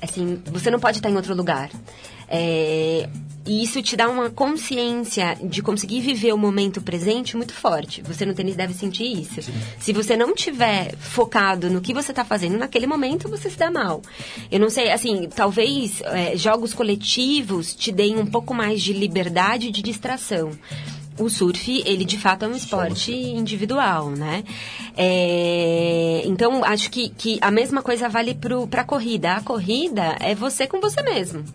Assim, 0.01 0.41
você 0.45 0.71
não 0.71 0.79
pode 0.79 0.97
estar 0.97 1.09
em 1.09 1.15
outro 1.15 1.35
lugar. 1.35 1.69
É, 2.27 3.09
e 3.45 3.63
isso 3.63 3.81
te 3.81 3.97
dá 3.97 4.07
uma 4.07 4.29
consciência 4.29 5.37
de 5.43 5.61
conseguir 5.61 5.99
viver 5.99 6.31
o 6.31 6.37
momento 6.37 6.81
presente 6.81 7.35
muito 7.35 7.53
forte. 7.53 8.01
Você 8.03 8.25
no 8.25 8.33
tênis 8.33 8.55
deve 8.55 8.73
sentir 8.73 9.03
isso. 9.03 9.41
Se 9.79 9.91
você 9.91 10.15
não 10.15 10.33
tiver 10.33 10.95
focado 10.97 11.69
no 11.69 11.81
que 11.81 11.93
você 11.93 12.11
está 12.11 12.23
fazendo 12.23 12.57
naquele 12.57 12.87
momento, 12.87 13.27
você 13.27 13.49
se 13.49 13.57
dá 13.57 13.69
mal. 13.69 14.01
Eu 14.49 14.59
não 14.59 14.69
sei, 14.69 14.91
assim, 14.91 15.27
talvez 15.27 16.01
é, 16.01 16.37
jogos 16.37 16.73
coletivos 16.73 17.75
te 17.75 17.91
deem 17.91 18.17
um 18.17 18.25
pouco 18.25 18.53
mais 18.53 18.81
de 18.81 18.93
liberdade 18.93 19.71
de 19.71 19.81
distração. 19.81 20.51
O 21.21 21.29
surf, 21.29 21.83
ele 21.85 22.03
de 22.03 22.17
fato 22.17 22.45
é 22.45 22.47
um 22.47 22.55
esporte 22.55 23.13
individual, 23.13 24.09
né? 24.09 24.43
É, 24.97 26.23
então, 26.25 26.63
acho 26.63 26.89
que, 26.89 27.09
que 27.09 27.37
a 27.41 27.51
mesma 27.51 27.83
coisa 27.83 28.09
vale 28.09 28.33
para 28.33 28.81
a 28.81 28.83
corrida. 28.83 29.33
A 29.33 29.41
corrida 29.41 30.17
é 30.19 30.33
você 30.33 30.65
com 30.65 30.81
você 30.81 31.01
mesmo. 31.03 31.45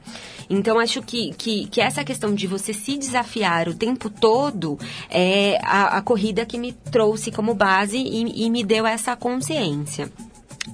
Então, 0.49 0.79
acho 0.79 1.03
que, 1.03 1.35
que, 1.37 1.67
que 1.67 1.81
essa 1.81 2.05
questão 2.05 2.33
de 2.33 2.47
você 2.47 2.73
se 2.73 2.97
desafiar 2.97 3.69
o 3.69 3.75
tempo 3.75 4.09
todo 4.09 4.79
é 5.11 5.59
a, 5.63 5.99
a 5.99 6.03
corrida 6.03 6.47
que 6.47 6.59
me 6.59 6.73
trouxe 6.73 7.33
como 7.33 7.53
base 7.53 7.97
e, 7.97 8.45
e 8.45 8.51
me 8.51 8.63
deu 8.63 8.87
essa 8.87 9.17
consciência. 9.17 10.09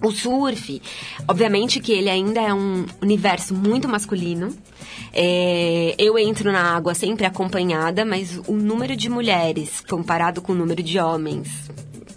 O 0.02 0.11
surf, 0.11 0.81
obviamente 1.28 1.81
que 1.81 1.92
ele 1.92 2.09
ainda 2.09 2.40
é 2.40 2.55
um 2.55 2.87
universo 3.00 3.55
muito 3.55 3.88
masculino. 3.88 4.55
É, 5.12 5.94
eu 5.98 6.18
entro 6.18 6.50
na 6.50 6.74
água 6.74 6.94
sempre 6.94 7.26
acompanhada, 7.26 8.05
mas 8.05 8.40
o 8.46 8.52
número 8.52 8.96
de 8.96 9.09
mulheres 9.09 9.81
comparado 9.81 10.40
com 10.40 10.52
o 10.52 10.57
número 10.57 10.83
de 10.83 10.98
homens 10.98 11.70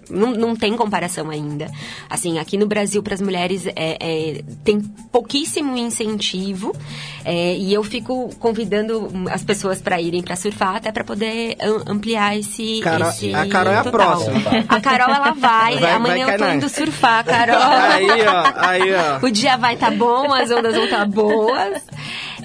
não, 0.09 0.31
não 0.31 0.55
tem 0.55 0.75
comparação 0.75 1.29
ainda. 1.29 1.69
Assim, 2.09 2.39
aqui 2.39 2.57
no 2.57 2.65
Brasil, 2.67 3.01
para 3.03 3.13
as 3.13 3.21
mulheres, 3.21 3.65
é, 3.67 3.73
é, 3.99 4.41
tem 4.63 4.79
pouquíssimo 5.11 5.75
incentivo. 5.77 6.75
é, 7.23 7.55
e 7.57 7.73
eu 7.73 7.83
fico 7.83 8.29
convidando 8.39 9.09
as 9.31 9.43
pessoas 9.43 9.81
para 9.81 9.99
irem 9.99 10.21
para 10.21 10.35
surfar, 10.35 10.75
até 10.75 10.91
para 10.91 11.03
poder 11.03 11.55
am- 11.61 11.83
ampliar 11.87 12.37
esse. 12.37 12.79
Carol- 12.83 13.09
esse 13.09 13.33
a 13.33 13.47
Carol 13.47 13.73
é 13.73 13.77
a 13.77 13.83
total. 13.83 13.91
próxima. 14.21 14.41
A 14.69 14.79
Carol, 14.81 15.09
ela 15.15 15.31
vai. 15.33 15.77
Vai- 15.79 15.91
Amanhã 15.93 16.25
vai 16.27 16.35
eu 16.35 16.39
tô 16.39 16.47
indo 16.51 16.69
surfar, 16.69 17.23
Carol. 17.25 17.55
Aí, 17.61 18.07
ó, 18.27 18.53
aí, 18.57 18.93
ó. 18.93 19.19
O 19.25 19.31
dia 19.31 19.57
vai 19.57 19.73
estar 19.73 19.91
bom, 19.91 20.31
as 20.33 20.51
ondas 20.51 20.75
vão 20.75 20.85
estar 20.85 21.05
boas. 21.07 21.81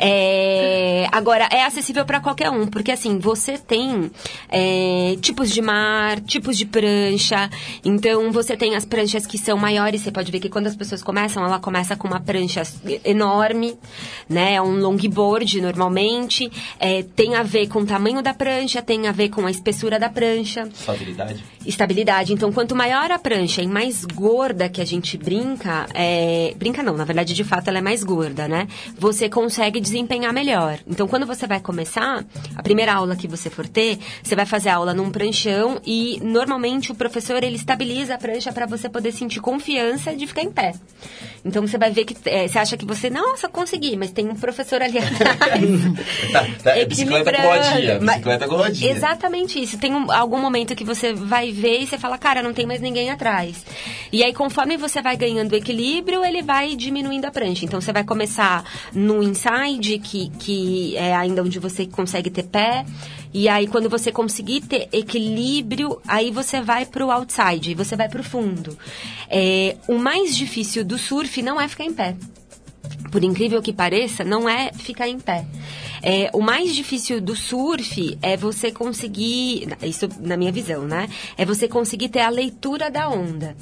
É, 0.01 1.07
agora, 1.13 1.49
é 1.53 1.65
acessível 1.65 2.05
para 2.05 2.21
qualquer 2.21 2.51
um, 2.51 2.67
porque 2.67 2.91
assim, 2.91 3.19
você 3.19 3.59
tem 3.59 4.11
é, 4.49 5.17
tipos 5.21 5.51
de 5.51 5.61
mar, 5.61 6.21
tipos 6.21 6.57
de 6.57 6.67
prancha. 6.67 7.51
Então, 7.85 8.33
você 8.33 8.57
tem 8.57 8.75
as 8.75 8.85
pranchas 8.85 9.27
que 9.27 9.39
são 9.39 9.57
maiores. 9.57 10.01
Você 10.01 10.11
pode 10.11 10.33
ver 10.33 10.41
que 10.41 10.49
quando 10.49 10.67
as 10.67 10.77
pessoas 10.77 11.03
começam, 11.03 11.45
ela 11.45 11.59
começa 11.59 11.97
com 11.97 12.09
uma 12.09 12.21
prancha 12.21 12.63
enorme, 13.05 13.77
né? 14.29 14.55
É 14.55 14.63
um 14.63 14.77
longboard, 14.79 15.61
normalmente. 15.61 16.51
É, 16.79 17.03
tem 17.03 17.35
a 17.35 17.43
ver 17.43 17.69
com 17.69 17.81
o 17.81 17.87
tamanho 17.87 18.23
da 18.23 18.33
prancha, 18.33 18.81
tem 18.81 19.07
a 19.07 19.13
ver 19.13 19.29
com 19.29 19.47
a 19.47 19.51
espessura 19.51 19.99
da 19.99 20.09
prancha 20.09 20.69
Estabilidade? 20.73 21.45
estabilidade. 21.67 22.33
Então, 22.33 22.53
quanto 22.53 22.75
maior 22.75 23.11
a 23.11 23.19
prancha 23.19 23.63
e 23.63 23.67
mais 23.67 24.05
gorda 24.05 24.69
que 24.69 24.81
a 24.81 24.85
gente 24.85 25.19
brinca, 25.19 25.87
é... 25.95 26.55
brinca 26.57 26.83
não, 26.83 26.97
na 26.97 27.05
verdade, 27.05 27.35
de 27.35 27.45
fato, 27.45 27.69
ela 27.69 27.79
é 27.79 27.83
mais 27.83 28.03
gorda, 28.03 28.49
né? 28.49 28.67
Você 28.99 29.29
consegue 29.29 29.81
desempenhar 29.91 30.33
melhor. 30.33 30.79
Então, 30.87 31.09
quando 31.09 31.27
você 31.27 31.47
vai 31.47 31.59
começar, 31.61 32.25
a 32.57 32.63
primeira 32.63 32.95
aula 32.95 33.17
que 33.17 33.27
você 33.27 33.51
for 33.51 33.67
ter, 33.67 33.99
você 34.23 34.37
vai 34.37 34.47
fazer 34.47 34.69
a 34.69 34.77
aula 34.77 34.95
num 34.95 35.11
pranchão 35.11 35.81
e 35.85 36.19
normalmente 36.23 36.93
o 36.93 36.95
professor 36.95 37.43
ele 37.43 37.57
estabiliza 37.57 38.15
a 38.15 38.19
prancha 38.19 38.53
para 38.53 38.67
você 38.67 38.89
poder 38.89 39.13
sentir 39.13 39.41
confiança 39.41 40.15
de 40.15 40.27
ficar 40.27 40.43
em 40.43 40.51
pé. 40.53 40.73
Então, 41.45 41.67
você 41.67 41.77
vai 41.79 41.91
ver 41.91 42.05
que 42.05 42.15
é, 42.27 42.47
você 42.47 42.59
acha 42.59 42.77
que 42.77 42.85
você, 42.85 43.09
nossa, 43.11 43.49
consegui, 43.49 43.97
mas 43.97 44.11
tem 44.13 44.29
um 44.29 44.35
professor 44.35 44.81
ali 44.83 44.99
atrás. 44.99 45.41
É 46.65 46.85
bicicleta 46.85 47.33
com 47.33 47.43
rodinha, 47.43 47.99
bicicleta 47.99 48.49
com 48.49 48.57
rodinha. 48.57 48.91
Exatamente 48.93 49.63
isso. 49.63 49.79
Tem 49.79 49.93
um- 49.95 50.11
algum 50.13 50.39
momento 50.39 50.75
que 50.77 50.85
você 50.85 51.13
vai 51.13 51.51
ver 51.51 51.81
e 51.81 51.87
você 51.87 51.99
fala, 51.99 52.19
cara, 52.19 52.43
não 52.43 52.53
tem 52.53 52.67
mais 52.67 52.81
ninguém 52.81 53.11
atrás. 53.11 53.65
E 54.13 54.23
aí, 54.23 54.33
conforme 54.33 54.77
você 54.77 55.01
vai 55.01 55.17
ganhando 55.17 55.55
equilíbrio, 55.55 56.25
ele 56.25 56.43
vai 56.43 56.77
diminuindo 56.77 57.25
a 57.25 57.31
prancha. 57.31 57.65
Então, 57.65 57.81
você 57.81 57.93
vai 57.93 58.05
começar 58.05 58.63
no 58.93 59.23
inside, 59.23 59.80
que, 59.99 60.31
que 60.39 60.97
é 60.97 61.15
ainda 61.15 61.43
onde 61.43 61.59
você 61.59 61.87
consegue 61.87 62.31
ter 62.31 62.45
pé. 62.45 62.85
E 63.33 63.49
aí, 63.49 63.67
quando 63.67 63.89
você 63.89 64.11
conseguir 64.11 64.63
ter 64.63 64.89
equilíbrio, 64.93 66.01
aí 66.07 66.31
você 66.31 66.61
vai 66.61 66.85
pro 66.85 67.11
outside, 67.11 67.75
você 67.75 67.97
vai 67.97 68.09
pro 68.09 68.25
fundo. 68.25 68.77
É, 69.29 69.77
o 69.89 69.99
mais 69.99 70.37
difícil 70.37 70.85
do 70.85 70.99
surf 70.99 71.41
não 71.43 71.61
é 71.61 71.69
ficar 71.69 71.85
em 71.85 71.93
pé 71.93 72.17
por 73.11 73.25
incrível 73.25 73.61
que 73.61 73.73
pareça, 73.73 74.25
não 74.25 74.49
é 74.49 74.73
ficar 74.73 75.09
em 75.09 75.19
pé. 75.19 75.45
É, 76.03 76.31
o 76.33 76.41
mais 76.41 76.75
difícil 76.75 77.21
do 77.21 77.37
surf 77.37 78.19
é 78.23 78.37
você 78.37 78.71
conseguir, 78.71 79.77
isso 79.83 80.09
na 80.21 80.37
minha 80.37 80.53
visão, 80.53 80.85
né? 80.85 81.09
É 81.37 81.45
você 81.45 81.69
conseguir 81.69 82.09
ter 82.09 82.21
a 82.21 82.31
leitura 82.31 82.91
da 82.91 83.09
onda. 83.09 83.57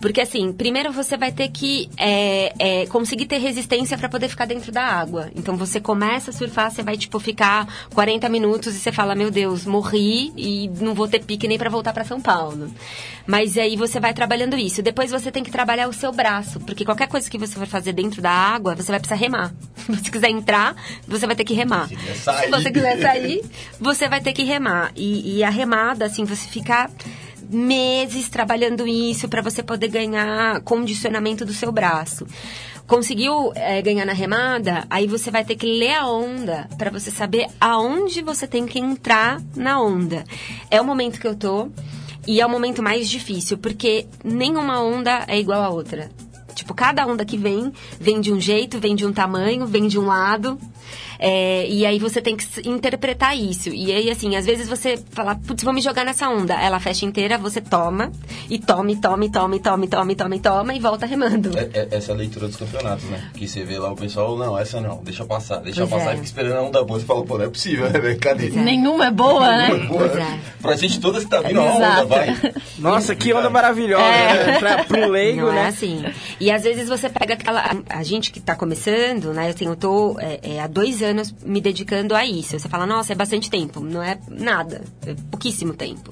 Porque 0.00 0.20
assim, 0.20 0.52
primeiro 0.52 0.92
você 0.92 1.16
vai 1.16 1.32
ter 1.32 1.48
que 1.48 1.88
é, 1.96 2.52
é, 2.58 2.86
conseguir 2.86 3.26
ter 3.26 3.38
resistência 3.38 3.98
para 3.98 4.08
poder 4.08 4.28
ficar 4.28 4.44
dentro 4.44 4.70
da 4.70 4.82
água. 4.82 5.30
Então 5.34 5.56
você 5.56 5.80
começa 5.80 6.30
a 6.30 6.34
surfar, 6.34 6.70
você 6.70 6.82
vai 6.82 6.96
tipo 6.96 7.18
ficar 7.18 7.66
40 7.94 8.28
minutos 8.28 8.74
e 8.74 8.78
você 8.78 8.92
fala, 8.92 9.14
meu 9.14 9.30
Deus, 9.30 9.64
morri 9.64 10.32
e 10.36 10.68
não 10.80 10.94
vou 10.94 11.08
ter 11.08 11.24
pique 11.24 11.48
nem 11.48 11.58
para 11.58 11.68
voltar 11.68 11.92
para 11.92 12.04
São 12.04 12.20
Paulo. 12.20 12.70
Mas 13.26 13.58
aí 13.58 13.76
você 13.76 14.00
vai 14.00 14.14
trabalhando 14.14 14.56
isso. 14.56 14.82
Depois 14.82 15.10
você 15.10 15.30
tem 15.30 15.42
que 15.42 15.50
trabalhar 15.50 15.88
o 15.88 15.92
seu 15.92 16.12
braço, 16.12 16.60
porque 16.60 16.84
qualquer 16.84 17.08
coisa 17.08 17.28
que 17.28 17.36
você 17.36 17.54
for 17.54 17.66
fazer 17.66 17.92
dentro 17.92 18.22
da 18.22 18.30
água, 18.30 18.74
você 18.74 18.90
vai 18.90 19.00
precisar 19.00 19.20
remar. 19.20 19.52
Se 19.76 19.92
você 19.92 20.10
quiser 20.10 20.30
entrar, 20.30 20.76
você 21.06 21.26
vai 21.26 21.34
ter 21.34 21.44
que 21.44 21.54
remar. 21.54 21.88
Se 21.88 22.50
você 22.50 22.70
quiser 22.70 23.00
sair, 23.00 23.42
você 23.80 24.08
vai 24.08 24.20
ter 24.20 24.32
que 24.32 24.44
remar. 24.44 24.92
E, 24.94 25.38
e 25.38 25.44
a 25.44 25.50
remada, 25.50 26.04
assim, 26.04 26.24
você 26.24 26.48
ficar 26.48 26.90
meses 27.48 28.28
trabalhando 28.28 28.86
isso 28.86 29.28
para 29.28 29.42
você 29.42 29.62
poder 29.62 29.88
ganhar 29.88 30.60
condicionamento 30.62 31.44
do 31.44 31.52
seu 31.52 31.72
braço. 31.72 32.26
Conseguiu 32.86 33.52
é, 33.54 33.82
ganhar 33.82 34.06
na 34.06 34.14
remada, 34.14 34.86
aí 34.88 35.06
você 35.06 35.30
vai 35.30 35.44
ter 35.44 35.56
que 35.56 35.66
ler 35.66 35.94
a 35.94 36.10
onda 36.10 36.68
para 36.78 36.90
você 36.90 37.10
saber 37.10 37.46
aonde 37.60 38.22
você 38.22 38.46
tem 38.46 38.64
que 38.66 38.78
entrar 38.78 39.42
na 39.54 39.80
onda. 39.80 40.24
É 40.70 40.80
o 40.80 40.84
momento 40.84 41.20
que 41.20 41.26
eu 41.26 41.34
tô 41.34 41.68
e 42.26 42.40
é 42.40 42.46
o 42.46 42.50
momento 42.50 42.82
mais 42.82 43.08
difícil, 43.08 43.58
porque 43.58 44.06
nenhuma 44.24 44.80
onda 44.80 45.24
é 45.26 45.38
igual 45.38 45.62
a 45.62 45.68
outra. 45.68 46.10
Tipo, 46.58 46.74
cada 46.74 47.06
onda 47.06 47.24
que 47.24 47.36
vem, 47.36 47.72
vem 48.00 48.20
de 48.20 48.32
um 48.32 48.40
jeito, 48.40 48.80
vem 48.80 48.96
de 48.96 49.06
um 49.06 49.12
tamanho, 49.12 49.64
vem 49.64 49.86
de 49.86 49.96
um 49.96 50.06
lado. 50.06 50.58
É, 51.20 51.68
e 51.68 51.84
aí 51.84 51.98
você 51.98 52.20
tem 52.20 52.36
que 52.36 52.46
interpretar 52.68 53.36
isso. 53.36 53.70
E 53.70 53.92
aí, 53.92 54.10
assim, 54.10 54.36
às 54.36 54.46
vezes 54.46 54.68
você 54.68 54.98
fala, 55.10 55.34
putz, 55.34 55.64
vou 55.64 55.72
me 55.72 55.80
jogar 55.80 56.04
nessa 56.04 56.28
onda. 56.28 56.54
Ela 56.54 56.78
fecha 56.78 57.04
inteira, 57.04 57.36
você 57.36 57.60
toma, 57.60 58.12
e 58.48 58.58
tome, 58.58 58.96
tome, 58.96 59.30
tome, 59.30 59.58
tome, 59.58 59.88
tome, 59.88 60.16
tome, 60.16 60.38
toma 60.40 60.74
e 60.74 60.78
volta 60.78 61.06
remando. 61.06 61.56
É, 61.58 61.70
é, 61.74 61.88
essa 61.92 62.12
é 62.12 62.14
a 62.14 62.18
leitura 62.18 62.46
dos 62.46 62.56
campeonatos, 62.56 63.04
né? 63.04 63.30
Que 63.34 63.48
você 63.48 63.64
vê 63.64 63.78
lá 63.78 63.92
o 63.92 63.96
pessoal, 63.96 64.36
não, 64.36 64.56
essa 64.56 64.80
não, 64.80 65.02
deixa 65.02 65.24
passar, 65.24 65.58
deixa 65.58 65.86
pois 65.86 65.90
passar, 65.90 66.10
é. 66.10 66.14
e 66.14 66.16
fica 66.16 66.26
esperando 66.26 66.56
a 66.56 66.62
onda 66.62 66.84
boa. 66.84 67.00
Você 67.00 67.06
fala, 67.06 67.24
pô, 67.24 67.38
não 67.38 67.44
é 67.44 67.48
possível, 67.48 67.90
né? 67.90 68.14
Cadê? 68.20 68.48
É. 68.48 68.50
Nenhuma 68.50 69.06
é 69.06 69.10
boa, 69.10 69.56
né? 69.56 69.68
Nenhuma 69.68 69.84
é 69.84 70.08
boa. 70.08 70.20
É. 70.20 70.38
Pra 70.62 70.76
gente 70.76 71.00
todas 71.00 71.24
que 71.24 71.30
tá 71.30 71.40
vindo, 71.40 71.60
ó, 71.60 71.76
onda 71.76 72.04
vai. 72.04 72.36
Nossa, 72.78 73.14
que 73.14 73.32
onda 73.32 73.50
maravilhosa, 73.50 74.04
é. 74.04 74.46
né? 74.46 74.58
Pra, 74.58 74.84
pro 74.84 75.10
leigo, 75.10 75.42
não 75.42 75.52
né? 75.52 75.64
É 75.64 75.66
assim. 75.66 76.04
E 76.38 76.47
às 76.50 76.62
vezes 76.62 76.88
você 76.88 77.08
pega 77.08 77.34
aquela. 77.34 77.62
A, 77.88 78.02
gente 78.02 78.30
que 78.32 78.40
tá 78.40 78.54
começando, 78.54 79.32
né? 79.32 79.48
Assim, 79.48 79.66
eu 79.66 79.76
tô 79.76 80.16
é, 80.20 80.40
é, 80.42 80.60
há 80.60 80.66
dois 80.66 81.02
anos 81.02 81.34
me 81.44 81.60
dedicando 81.60 82.14
a 82.14 82.24
isso. 82.24 82.58
Você 82.58 82.68
fala, 82.68 82.86
nossa, 82.86 83.12
é 83.12 83.16
bastante 83.16 83.50
tempo. 83.50 83.80
Não 83.80 84.02
é 84.02 84.18
nada. 84.28 84.82
É 85.06 85.14
pouquíssimo 85.30 85.74
tempo. 85.74 86.10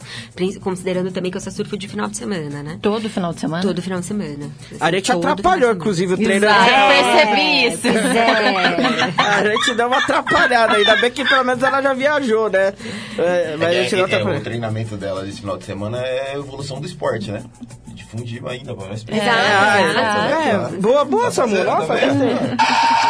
Considerando 0.61 1.11
também 1.13 1.31
que 1.31 1.37
eu 1.37 1.41
só 1.41 1.51
surfo 1.51 1.77
de 1.79 1.89
final 1.89 2.09
de 2.09 2.17
semana, 2.17 2.63
né? 2.63 2.79
Todo 2.83 3.09
final 3.09 3.33
de 3.33 3.41
semana? 3.41 3.63
Todo 3.63 3.81
final 3.83 4.01
de 4.01 4.07
semana. 4.07 4.51
Assim, 4.71 4.77
A 4.81 4.91
gente 4.91 5.13
atrapalhou, 5.13 5.73
inclusive, 5.73 6.15
o 6.15 6.17
treino. 6.17 6.47
Exato, 6.47 6.65
dela. 6.65 6.95
eu 6.95 7.05
percebi 7.07 7.67
isso. 7.69 7.87
É. 7.89 9.15
A 9.37 9.45
gente 9.45 9.75
deu 9.75 9.87
uma 9.87 9.99
atrapalhada, 9.99 10.75
ainda 10.77 10.97
bem 10.97 11.11
que 11.11 11.25
pelo 11.25 11.45
menos 11.45 11.63
ela 11.63 11.81
já 11.83 11.93
viajou, 11.95 12.51
né? 12.51 12.73
É, 13.19 13.57
mas 13.57 13.69
a 13.69 13.73
É, 13.75 13.83
gente 13.83 13.93
não 13.97 13.99
é, 13.99 14.01
é, 14.01 14.03
o 14.03 14.07
atrapalhou. 14.07 14.41
treinamento 14.43 14.97
dela 14.97 15.25
desse 15.25 15.41
final 15.41 15.57
de 15.59 15.65
semana 15.65 15.99
é 15.99 16.33
a 16.33 16.39
evolução 16.39 16.81
do 16.81 16.87
esporte, 16.87 17.31
né? 17.31 17.43
Difundir 17.89 18.45
ainda, 18.47 18.75
mais 18.75 19.03
Exato, 19.03 19.09
Ah, 19.19 20.26
é, 20.27 20.51
é, 20.51 20.81
boa, 20.81 21.05
boa, 21.05 21.31
Samu. 21.31 21.57
Nossa, 21.65 21.87
gostei. 21.87 22.35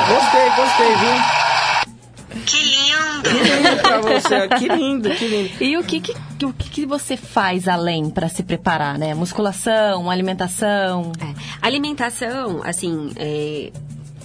Gostei, 0.08 0.50
gostei, 0.56 0.96
viu? 0.96 1.46
Que 2.44 2.62
lindo! 2.62 3.82
pra 3.82 4.00
você, 4.00 4.48
que 4.58 4.68
lindo, 4.68 5.10
que 5.10 5.26
lindo. 5.26 5.50
E 5.60 5.76
o 5.76 5.82
que, 5.82 6.00
que, 6.00 6.14
o 6.44 6.52
que, 6.52 6.70
que 6.70 6.86
você 6.86 7.16
faz 7.16 7.66
além 7.66 8.10
pra 8.10 8.28
se 8.28 8.42
preparar, 8.42 8.98
né? 8.98 9.14
Musculação, 9.14 10.10
alimentação. 10.10 11.12
É. 11.20 11.34
Alimentação, 11.66 12.62
assim, 12.64 13.12
é, 13.16 13.72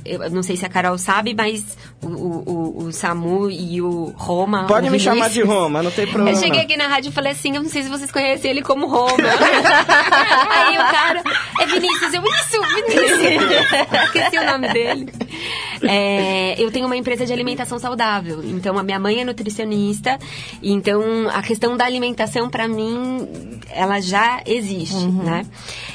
eu 0.05 0.29
não 0.31 0.43
sei 0.43 0.55
se 0.57 0.65
a 0.65 0.69
Carol 0.69 0.97
sabe, 0.97 1.33
mas 1.35 1.63
o, 2.01 2.07
o, 2.07 2.83
o- 2.85 2.91
Samu 2.91 3.49
e 3.49 3.81
o 3.81 4.13
Roma. 4.17 4.65
Pode 4.67 4.87
o 4.87 4.91
me 4.91 4.99
chamar 4.99 5.29
de 5.29 5.41
Roma, 5.41 5.81
não 5.83 5.91
tem 5.91 6.05
problema. 6.07 6.37
Eu 6.37 6.41
cheguei 6.41 6.61
aqui 6.61 6.75
na 6.77 6.87
rádio 6.87 7.09
e 7.09 7.11
falei 7.11 7.31
assim, 7.31 7.55
eu 7.55 7.61
não 7.63 7.69
sei 7.69 7.83
se 7.83 7.89
vocês 7.89 8.11
conhecem 8.11 8.51
ele 8.51 8.61
como 8.61 8.87
Roma. 8.87 9.15
Aí 10.49 10.75
o 10.77 10.91
cara, 10.91 11.23
é 11.59 11.65
Vinícius, 11.65 12.13
eu, 12.13 12.23
isso, 12.23 12.61
Vinícius. 12.75 13.41
Esqueci 14.05 14.37
o 14.37 14.45
nome 14.45 14.71
dele. 14.73 15.07
É, 15.83 16.55
eu 16.61 16.69
tenho 16.71 16.85
uma 16.85 16.95
empresa 16.97 17.25
de 17.25 17.33
alimentação 17.33 17.79
saudável, 17.79 18.43
então 18.43 18.77
a 18.77 18.83
minha 18.83 18.99
mãe 18.99 19.19
é 19.21 19.25
nutricionista, 19.25 20.19
então 20.61 21.01
a 21.33 21.41
questão 21.41 21.75
da 21.75 21.85
alimentação 21.85 22.49
pra 22.49 22.67
mim, 22.67 23.27
ela 23.71 23.99
já 23.99 24.41
existe, 24.45 25.05
né? 25.07 25.45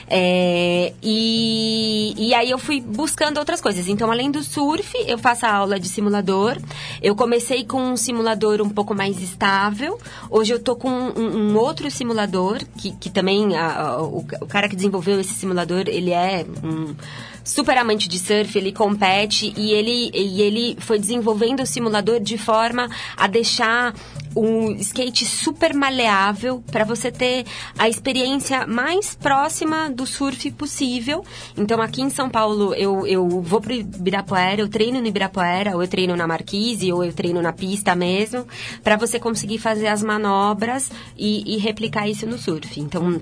É, 0.09 0.93
e, 1.03 2.15
e 2.17 2.35
aí 2.35 2.51
eu 2.51 2.59
fui 2.59 2.81
buscando 2.81 3.39
outras 3.39 3.61
coisas. 3.61 3.89
Então, 3.97 4.11
além 4.13 4.31
do 4.31 4.43
surf, 4.43 4.93
eu 5.07 5.17
faço 5.17 5.47
a 5.47 5.51
aula 5.55 5.81
de 5.81 5.89
simulador. 5.89 6.59
Eu 7.01 7.17
comecei 7.17 7.65
com 7.65 7.81
um 7.81 7.97
simulador 7.97 8.61
um 8.61 8.69
pouco 8.69 8.95
mais 8.95 9.23
estável. 9.23 9.99
Hoje 10.31 10.53
eu 10.53 10.59
tô 10.63 10.77
com 10.77 10.91
um, 10.91 11.53
um 11.53 11.57
outro 11.57 11.91
simulador, 11.91 12.59
que, 12.77 12.93
que 12.93 13.09
também 13.09 13.57
a- 13.57 13.73
a- 13.93 14.03
o, 14.03 14.19
o 14.43 14.47
cara 14.47 14.69
que 14.69 14.77
desenvolveu 14.77 15.19
esse 15.19 15.33
simulador, 15.33 15.85
ele 15.87 16.11
é 16.11 16.45
um 16.63 16.95
super 17.47 17.79
amante 17.79 18.09
de 18.09 18.19
surf, 18.19 18.59
ele 18.59 18.73
compete 18.73 19.55
e 19.57 19.71
ele, 19.71 20.11
e 20.13 20.43
ele 20.43 20.77
foi 20.81 20.99
desenvolvendo 20.99 21.63
o 21.63 21.67
simulador 21.67 22.19
de 22.19 22.37
forma 22.37 22.89
a 23.17 23.29
deixar 23.29 23.95
o 24.35 24.73
skate 24.73 25.25
super 25.25 25.73
maleável 25.73 26.63
para 26.71 26.85
você 26.85 27.11
ter 27.11 27.47
a 27.79 27.89
experiência 27.89 28.67
mais 28.67 29.15
próxima 29.15 29.89
do 29.89 30.07
surf 30.07 30.51
possível. 30.51 31.25
Então 31.57 31.81
aqui 31.81 32.03
em 32.03 32.11
São 32.11 32.29
Paulo 32.29 32.75
eu, 32.75 33.07
eu 33.07 33.27
vou 33.29 33.61
pro 33.61 33.73
Ibirapuera, 33.73 34.61
eu 34.61 34.69
treino 34.69 35.01
no 35.01 35.07
Ibirapuera, 35.07 35.75
ou 35.77 35.83
eu 35.83 35.89
treino 35.89 36.17
na 36.17 36.27
Marquise, 36.27 36.93
ou 36.93 37.05
eu 37.05 37.13
treino 37.13 37.41
na 37.41 37.53
pista 37.53 37.95
mesmo, 37.95 38.45
para 38.83 38.97
você 38.97 39.21
conseguir 39.21 39.59
fazer 39.59 39.87
as 39.87 40.03
manobras 40.03 40.91
e, 41.17 41.55
e 41.55 41.59
replicar 41.59 42.09
isso 42.09 42.27
no 42.27 42.37
surf. 42.37 42.79
Então 42.81 43.21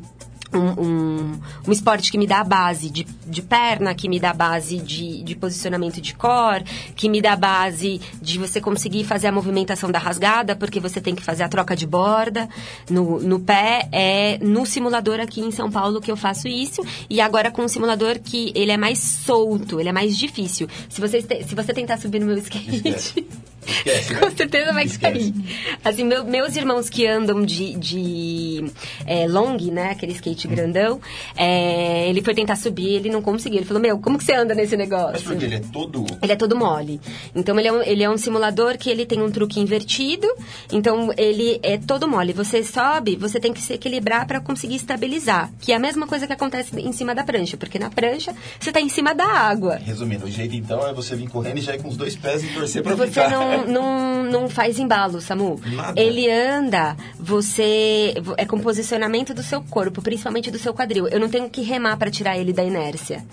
um, 0.55 0.83
um, 0.83 1.41
um 1.69 1.73
esporte 1.73 2.11
que 2.11 2.19
me 2.19 2.27
dá 2.27 2.41
a 2.41 2.45
base 2.45 2.91
de, 2.91 3.07
de 3.27 3.43
perna, 3.43 3.95
que 3.95 4.09
me 4.09 4.19
dá 4.21 4.31
a 4.31 4.35
base 4.35 4.79
de, 4.79 5.23
de 5.23 5.35
posicionamento 5.35 6.01
de 6.01 6.15
core, 6.15 6.65
que 6.95 7.09
me 7.09 7.21
dá 7.21 7.33
a 7.33 7.37
base 7.37 8.01
de 8.21 8.39
você 8.39 8.61
conseguir 8.61 9.05
fazer 9.05 9.27
a 9.27 9.33
movimentação 9.33 9.91
da 9.91 9.99
rasgada, 9.99 10.57
porque 10.57 10.81
você 10.81 11.01
tem 11.01 11.15
que 11.15 11.23
fazer 11.23 11.43
a 11.43 11.49
troca 11.49 11.77
de 11.77 11.87
borda 11.87 12.49
no, 12.89 13.21
no 13.21 13.41
pé. 13.41 13.89
É 13.93 14.39
no 14.41 14.65
simulador 14.67 15.21
aqui 15.21 15.41
em 15.41 15.51
São 15.51 15.71
Paulo 15.71 16.01
que 16.01 16.11
eu 16.11 16.17
faço 16.17 16.49
isso. 16.49 16.83
E 17.09 17.21
agora 17.21 17.51
com 17.51 17.63
um 17.63 17.69
simulador 17.69 18.19
que 18.19 18.53
ele 18.55 18.73
é 18.73 18.77
mais 18.77 18.99
solto, 18.99 19.81
ele 19.81 19.89
é 19.89 19.93
mais 19.93 20.17
difícil. 20.17 20.69
Se 20.89 21.01
você, 21.01 21.21
se 21.23 21.55
você 21.55 21.73
tentar 21.73 21.99
subir 21.99 22.21
no 22.21 22.27
meu 22.27 22.39
skate... 22.39 23.27
Esquece. 23.67 24.15
Com 24.19 24.31
certeza 24.37 24.73
vai 24.73 24.85
Esquece. 24.85 25.33
cair. 25.33 25.35
Assim, 25.85 26.05
meu- 26.05 26.25
meus 26.25 26.57
irmãos 26.57 26.89
que 26.91 27.07
andam 27.07 27.45
de, 27.45 27.75
de 27.77 28.65
é, 29.07 29.27
long, 29.29 29.57
né? 29.73 29.91
Aquele 29.91 30.13
skate 30.13 30.47
grandão, 30.49 31.01
é, 31.37 32.09
ele 32.09 32.23
foi 32.23 32.35
tentar 32.35 32.57
subir, 32.57 32.89
ele 32.97 33.11
não 33.11 33.23
conseguiu. 33.23 33.59
Ele 33.59 33.67
falou, 33.67 33.83
meu, 33.83 33.99
como 33.99 34.19
que 34.19 34.25
você 34.25 34.35
anda 34.35 34.55
nesse 34.55 34.77
negócio? 34.77 35.13
Mas 35.15 35.23
porque 35.23 35.45
ele 35.45 35.57
é 35.57 35.61
todo... 35.73 36.05
Ele 36.23 36.33
é 36.33 36.37
todo 36.37 36.57
mole. 36.57 37.01
Então 37.35 37.59
ele 37.59 37.69
é, 37.69 37.73
um, 37.73 37.83
ele 37.83 38.03
é 38.03 38.11
um 38.11 38.17
simulador 38.19 38.77
que 38.79 38.91
ele 38.91 39.05
tem 39.07 39.21
um 39.23 39.31
truque 39.31 39.61
invertido. 39.61 40.27
Então 40.73 41.11
ele 41.17 41.59
é 41.63 41.79
todo 41.79 42.09
mole. 42.09 42.33
Você 42.33 42.63
sobe, 42.63 43.17
você 43.17 43.39
tem 43.41 43.53
que 43.53 43.61
se 43.61 43.73
equilibrar 43.73 44.27
para 44.27 44.41
conseguir 44.41 44.77
estabilizar. 44.77 45.51
Que 45.61 45.73
é 45.73 45.77
a 45.77 45.79
mesma 45.79 46.07
coisa 46.07 46.27
que 46.27 46.33
acontece 46.33 46.79
em 46.81 46.93
cima 46.93 47.15
da 47.15 47.23
prancha. 47.25 47.57
Porque 47.57 47.79
na 47.79 47.91
prancha 47.91 48.35
você 48.59 48.73
tá 48.73 48.81
em 48.81 48.89
cima 48.89 49.15
da 49.15 49.27
água. 49.27 49.77
Resumindo, 49.77 50.27
o 50.27 50.31
jeito 50.31 50.55
então 50.55 50.87
é 50.87 50.93
você 50.93 51.15
vir 51.17 51.29
correndo 51.29 51.59
e 51.59 51.61
já 51.61 51.75
ir 51.75 51.83
com 51.83 51.89
os 51.89 51.97
dois 51.97 52.17
pés 52.17 52.43
e 52.45 52.49
torcer 52.49 52.83
pra 52.83 52.95
Você 52.95 53.09
ficar. 53.09 53.31
não, 53.31 53.54
não, 53.67 54.23
não 54.25 54.49
faz 54.49 54.79
embalo, 54.79 55.21
Samu. 55.21 55.61
Nada. 55.65 56.01
Ele 56.01 56.31
anda, 56.31 56.97
você. 57.19 58.15
É 58.37 58.45
com 58.45 58.59
posicionamento 58.59 59.33
do 59.35 59.43
seu 59.43 59.63
corpo, 59.63 60.03
principalmente 60.03 60.51
do 60.51 60.59
seu 60.59 60.75
quadril. 60.75 61.09
Eu 61.09 61.21
não 61.21 61.29
tenho 61.29 61.49
que 61.49 61.63
remar 61.63 61.97
para 61.97 62.11
tirar 62.11 62.39
ele 62.39 62.53
da 62.53 62.63
inércia. 62.63 63.25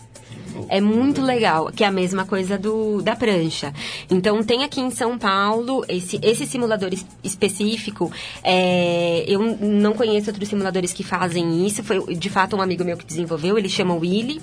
É 0.69 0.79
muito 0.81 1.21
legal, 1.21 1.71
que 1.71 1.83
é 1.83 1.87
a 1.87 1.91
mesma 1.91 2.25
coisa 2.25 2.57
do, 2.57 3.01
da 3.01 3.15
prancha. 3.15 3.73
Então, 4.09 4.43
tem 4.43 4.63
aqui 4.63 4.79
em 4.81 4.89
São 4.91 5.17
Paulo, 5.17 5.83
esse, 5.87 6.19
esse 6.21 6.45
simulador 6.45 6.93
es- 6.93 7.05
específico, 7.23 8.11
é, 8.43 9.23
eu 9.27 9.39
não 9.59 9.93
conheço 9.93 10.29
outros 10.29 10.47
simuladores 10.49 10.93
que 10.93 11.03
fazem 11.03 11.65
isso, 11.65 11.83
foi 11.83 12.15
de 12.15 12.29
fato 12.29 12.55
um 12.55 12.61
amigo 12.61 12.83
meu 12.83 12.97
que 12.97 13.05
desenvolveu, 13.05 13.57
ele 13.57 13.69
chama 13.69 13.93
Willy. 13.95 14.41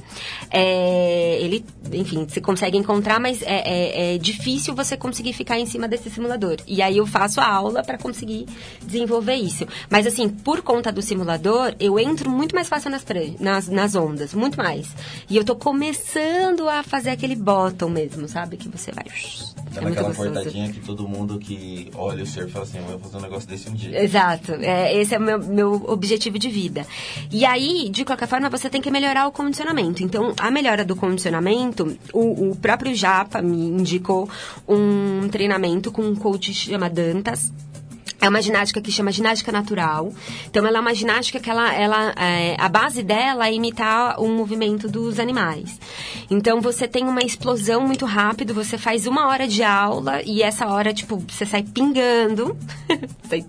É, 0.50 1.38
ele, 1.40 1.64
enfim, 1.92 2.26
você 2.28 2.40
consegue 2.40 2.76
encontrar, 2.76 3.20
mas 3.20 3.42
é, 3.42 3.62
é- 3.64 4.14
é 4.14 4.18
difícil 4.18 4.74
você 4.74 4.96
conseguir 4.96 5.32
ficar 5.32 5.58
em 5.58 5.66
cima 5.66 5.86
desse 5.86 6.10
simulador. 6.10 6.56
E 6.66 6.80
aí 6.82 6.96
eu 6.96 7.06
faço 7.06 7.40
a 7.40 7.46
aula 7.46 7.82
para 7.82 7.98
conseguir 7.98 8.46
desenvolver 8.82 9.34
isso. 9.34 9.66
Mas 9.90 10.06
assim, 10.06 10.28
por 10.28 10.62
conta 10.62 10.90
do 10.90 11.02
simulador, 11.02 11.74
eu 11.78 11.98
entro 11.98 12.30
muito 12.30 12.54
mais 12.54 12.68
fácil 12.68 12.90
nas, 12.90 13.04
nas, 13.38 13.68
nas 13.68 13.94
ondas, 13.94 14.34
muito 14.34 14.56
mais. 14.56 14.88
E 15.28 15.36
eu 15.36 15.44
tô 15.44 15.54
começando 15.54 15.97
a 16.68 16.82
fazer 16.82 17.10
aquele 17.10 17.36
bottom 17.36 17.88
mesmo, 17.88 18.28
sabe? 18.28 18.56
Que 18.56 18.68
você 18.68 18.90
vai. 18.92 19.04
Tá 19.04 19.10
É 19.10 19.80
muito 19.82 19.94
naquela 19.96 20.08
gostoso. 20.08 20.32
portadinha 20.32 20.72
que 20.72 20.80
todo 20.80 21.06
mundo 21.06 21.38
que 21.38 21.90
olha 21.94 22.22
o 22.22 22.26
surf 22.26 22.50
fala 22.50 22.64
assim, 22.64 22.78
eu 22.78 22.84
vou 22.84 22.98
fazer 23.00 23.16
um 23.18 23.20
negócio 23.20 23.48
desse 23.48 23.68
um 23.68 23.74
dia. 23.74 24.02
Exato, 24.02 24.52
é, 24.54 24.94
esse 24.96 25.14
é 25.14 25.18
o 25.18 25.20
meu, 25.20 25.38
meu 25.38 25.72
objetivo 25.88 26.38
de 26.38 26.48
vida. 26.48 26.86
E 27.30 27.44
aí, 27.44 27.88
de 27.90 28.04
qualquer 28.04 28.26
forma, 28.26 28.48
você 28.48 28.70
tem 28.70 28.80
que 28.80 28.90
melhorar 28.90 29.26
o 29.26 29.32
condicionamento. 29.32 30.02
Então, 30.02 30.34
a 30.38 30.50
melhora 30.50 30.84
do 30.84 30.96
condicionamento, 30.96 31.96
o, 32.12 32.50
o 32.50 32.56
próprio 32.56 32.94
Japa 32.94 33.42
me 33.42 33.56
indicou 33.56 34.28
um 34.66 35.28
treinamento 35.28 35.92
com 35.92 36.02
um 36.02 36.14
coach 36.14 36.50
que 36.50 36.56
chama 36.56 36.88
Dantas. 36.88 37.52
É 38.20 38.28
uma 38.28 38.42
ginástica 38.42 38.80
que 38.80 38.90
chama 38.90 39.12
ginástica 39.12 39.52
natural. 39.52 40.12
Então, 40.46 40.66
ela 40.66 40.78
é 40.78 40.80
uma 40.80 40.94
ginástica 40.94 41.38
que 41.38 41.48
ela, 41.48 41.72
ela 41.72 42.12
é, 42.16 42.56
a 42.58 42.68
base 42.68 43.02
dela 43.02 43.48
é 43.48 43.54
imitar 43.54 44.20
o 44.20 44.28
movimento 44.28 44.88
dos 44.88 45.20
animais. 45.20 45.78
Então, 46.28 46.60
você 46.60 46.88
tem 46.88 47.04
uma 47.04 47.22
explosão 47.22 47.86
muito 47.86 48.04
rápido, 48.04 48.52
você 48.52 48.76
faz 48.76 49.06
uma 49.06 49.28
hora 49.28 49.46
de 49.46 49.62
aula 49.62 50.20
e 50.24 50.42
essa 50.42 50.66
hora, 50.66 50.92
tipo, 50.92 51.22
você 51.28 51.46
sai 51.46 51.62
pingando. 51.62 52.56
sai 53.28 53.44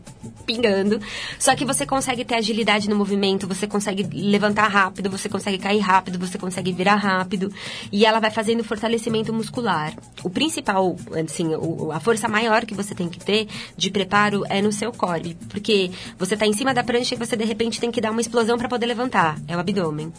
pingando. 0.49 0.99
Só 1.37 1.55
que 1.55 1.63
você 1.63 1.85
consegue 1.85 2.25
ter 2.25 2.33
agilidade 2.33 2.89
no 2.89 2.95
movimento, 2.95 3.47
você 3.47 3.67
consegue 3.67 4.01
levantar 4.11 4.67
rápido, 4.67 5.07
você 5.07 5.29
consegue 5.29 5.59
cair 5.59 5.79
rápido, 5.79 6.17
você 6.17 6.39
consegue 6.39 6.71
virar 6.73 6.95
rápido. 6.95 7.53
E 7.91 8.03
ela 8.03 8.19
vai 8.19 8.31
fazendo 8.31 8.63
fortalecimento 8.63 9.31
muscular. 9.31 9.93
O 10.23 10.29
principal, 10.29 10.95
assim, 11.23 11.51
a 11.93 11.99
força 11.99 12.27
maior 12.27 12.65
que 12.65 12.73
você 12.73 12.95
tem 12.95 13.07
que 13.07 13.19
ter 13.19 13.47
de 13.77 13.91
preparo 13.91 14.43
é 14.49 14.59
no 14.59 14.71
seu 14.71 14.91
core. 14.91 15.37
Porque 15.49 15.91
você 16.17 16.35
tá 16.35 16.47
em 16.47 16.53
cima 16.53 16.73
da 16.73 16.83
prancha 16.83 17.13
e 17.13 17.17
você 17.17 17.35
de 17.37 17.45
repente 17.45 17.79
tem 17.79 17.91
que 17.91 18.01
dar 18.01 18.09
uma 18.09 18.21
explosão 18.21 18.57
para 18.57 18.67
poder 18.67 18.87
levantar. 18.87 19.37
É 19.47 19.55
o 19.55 19.59
abdômen. 19.59 20.11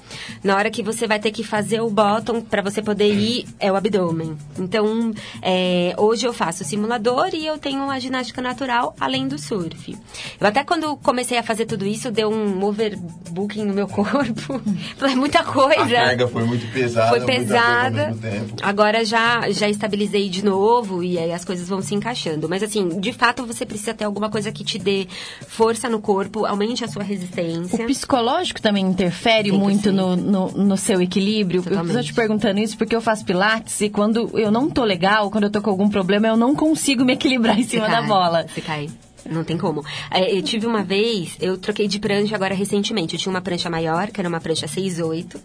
Na 0.45 0.55
hora 0.55 0.71
que 0.71 0.81
você 0.81 1.09
vai 1.09 1.19
ter 1.19 1.33
que 1.33 1.43
fazer 1.43 1.81
o 1.81 1.91
bottom 1.91 2.41
para 2.41 2.63
você 2.63 2.81
poder 2.81 3.13
ir, 3.13 3.47
é 3.59 3.73
o 3.73 3.75
abdômen. 3.75 4.39
Então, 4.57 5.13
é, 5.43 5.93
hoje 5.99 6.25
eu 6.25 6.33
faço 6.33 6.63
simulador 6.63 7.31
e 7.33 7.45
eu 7.45 7.59
tenho 7.59 7.83
uma 7.83 7.99
ginástica 7.99 8.41
natural 8.41 8.95
além 9.01 9.27
do 9.27 9.37
surf. 9.37 9.99
Eu 10.41 10.47
até 10.47 10.65
quando 10.65 10.97
comecei 10.97 11.39
a 11.39 11.43
fazer 11.43 11.67
tudo 11.67 11.87
isso, 11.87 12.11
deu 12.11 12.31
um 12.31 12.63
overbooking 12.65 13.65
no 13.65 13.75
meu 13.75 13.89
corpo. 13.89 14.61
é 15.03 15.15
muita 15.15 15.43
coisa. 15.43 15.83
A 15.83 16.07
carga 16.07 16.29
foi 16.29 16.45
muito 16.45 16.71
pesada. 16.73 17.09
Foi 17.09 17.21
pesada. 17.21 18.17
Agora 18.63 19.05
já, 19.05 19.51
já 19.51 19.69
estabilizei 19.69 20.29
de 20.29 20.45
novo 20.45 21.03
e 21.03 21.19
aí 21.19 21.33
as 21.33 21.45
coisas 21.45 21.69
vão 21.69 21.83
se 21.83 21.95
encaixando. 21.95 22.49
Mas 22.49 22.63
assim, 22.63 23.01
de 23.01 23.13
fato 23.13 23.45
você 23.45 23.67
precisa 23.67 23.95
ter 23.95 24.05
alguma 24.05 24.31
coisa 24.31 24.51
que 24.53 24.65
te 24.65 24.79
dê 24.79 25.07
força 25.47 25.89
no 25.89 26.01
corpo, 26.01 26.47
aumente 26.47 26.85
a 26.85 26.89
sua 26.89 27.03
resistência. 27.03 27.85
O 27.85 27.87
psicológico 27.87 28.61
também 28.61 28.85
interfere 28.85 29.53
muito 29.53 29.93
no, 29.93 30.17
no, 30.17 30.51
no, 30.51 30.77
seu 30.77 31.01
equilíbrio. 31.01 31.63
Totalmente. 31.63 31.95
Eu 31.95 32.01
estou 32.01 32.03
te 32.03 32.15
perguntando 32.15 32.61
isso 32.61 32.77
porque 32.77 32.95
eu 32.95 33.01
faço 33.01 33.25
pilates 33.25 33.81
e 33.81 33.89
quando 33.89 34.31
eu 34.39 34.51
não 34.51 34.69
tô 34.71 34.85
legal, 34.85 35.31
quando 35.31 35.45
eu 35.45 35.51
tô 35.51 35.61
com 35.61 35.71
algum 35.71 35.89
problema, 35.89 36.27
eu 36.27 36.37
não 36.37 36.55
consigo 36.55 37.05
me 37.05 37.13
equilibrar 37.13 37.59
em 37.59 37.65
cima 37.65 37.89
da 37.89 38.03
bola. 38.03 38.47
Você 38.49 38.61
cai. 38.61 38.89
Não 39.29 39.45
tem 39.45 39.57
como. 39.59 39.85
É, 40.11 40.37
eu 40.37 40.43
tive 40.43 40.67
uma 40.67 40.83
vez, 40.83 41.37
eu 41.41 41.59
troquei 41.59 41.87
de 41.87 41.99
prancha 41.99 42.35
agora 42.35 42.55
recentemente. 42.55 43.15
Eu 43.15 43.21
tinha 43.21 43.33
uma 43.33 43.41
prancha 43.41 43.69
maior, 43.69 44.11
que 44.11 44.21
era 44.21 44.29
uma 44.29 44.41
prancha 44.41 44.67
6,8. 44.67 45.37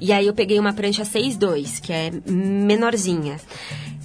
E 0.00 0.12
aí 0.12 0.26
eu 0.26 0.34
peguei 0.34 0.58
uma 0.58 0.72
prancha 0.72 1.02
6,2, 1.02 1.80
que 1.80 1.92
é 1.92 2.10
menorzinha. 2.26 3.36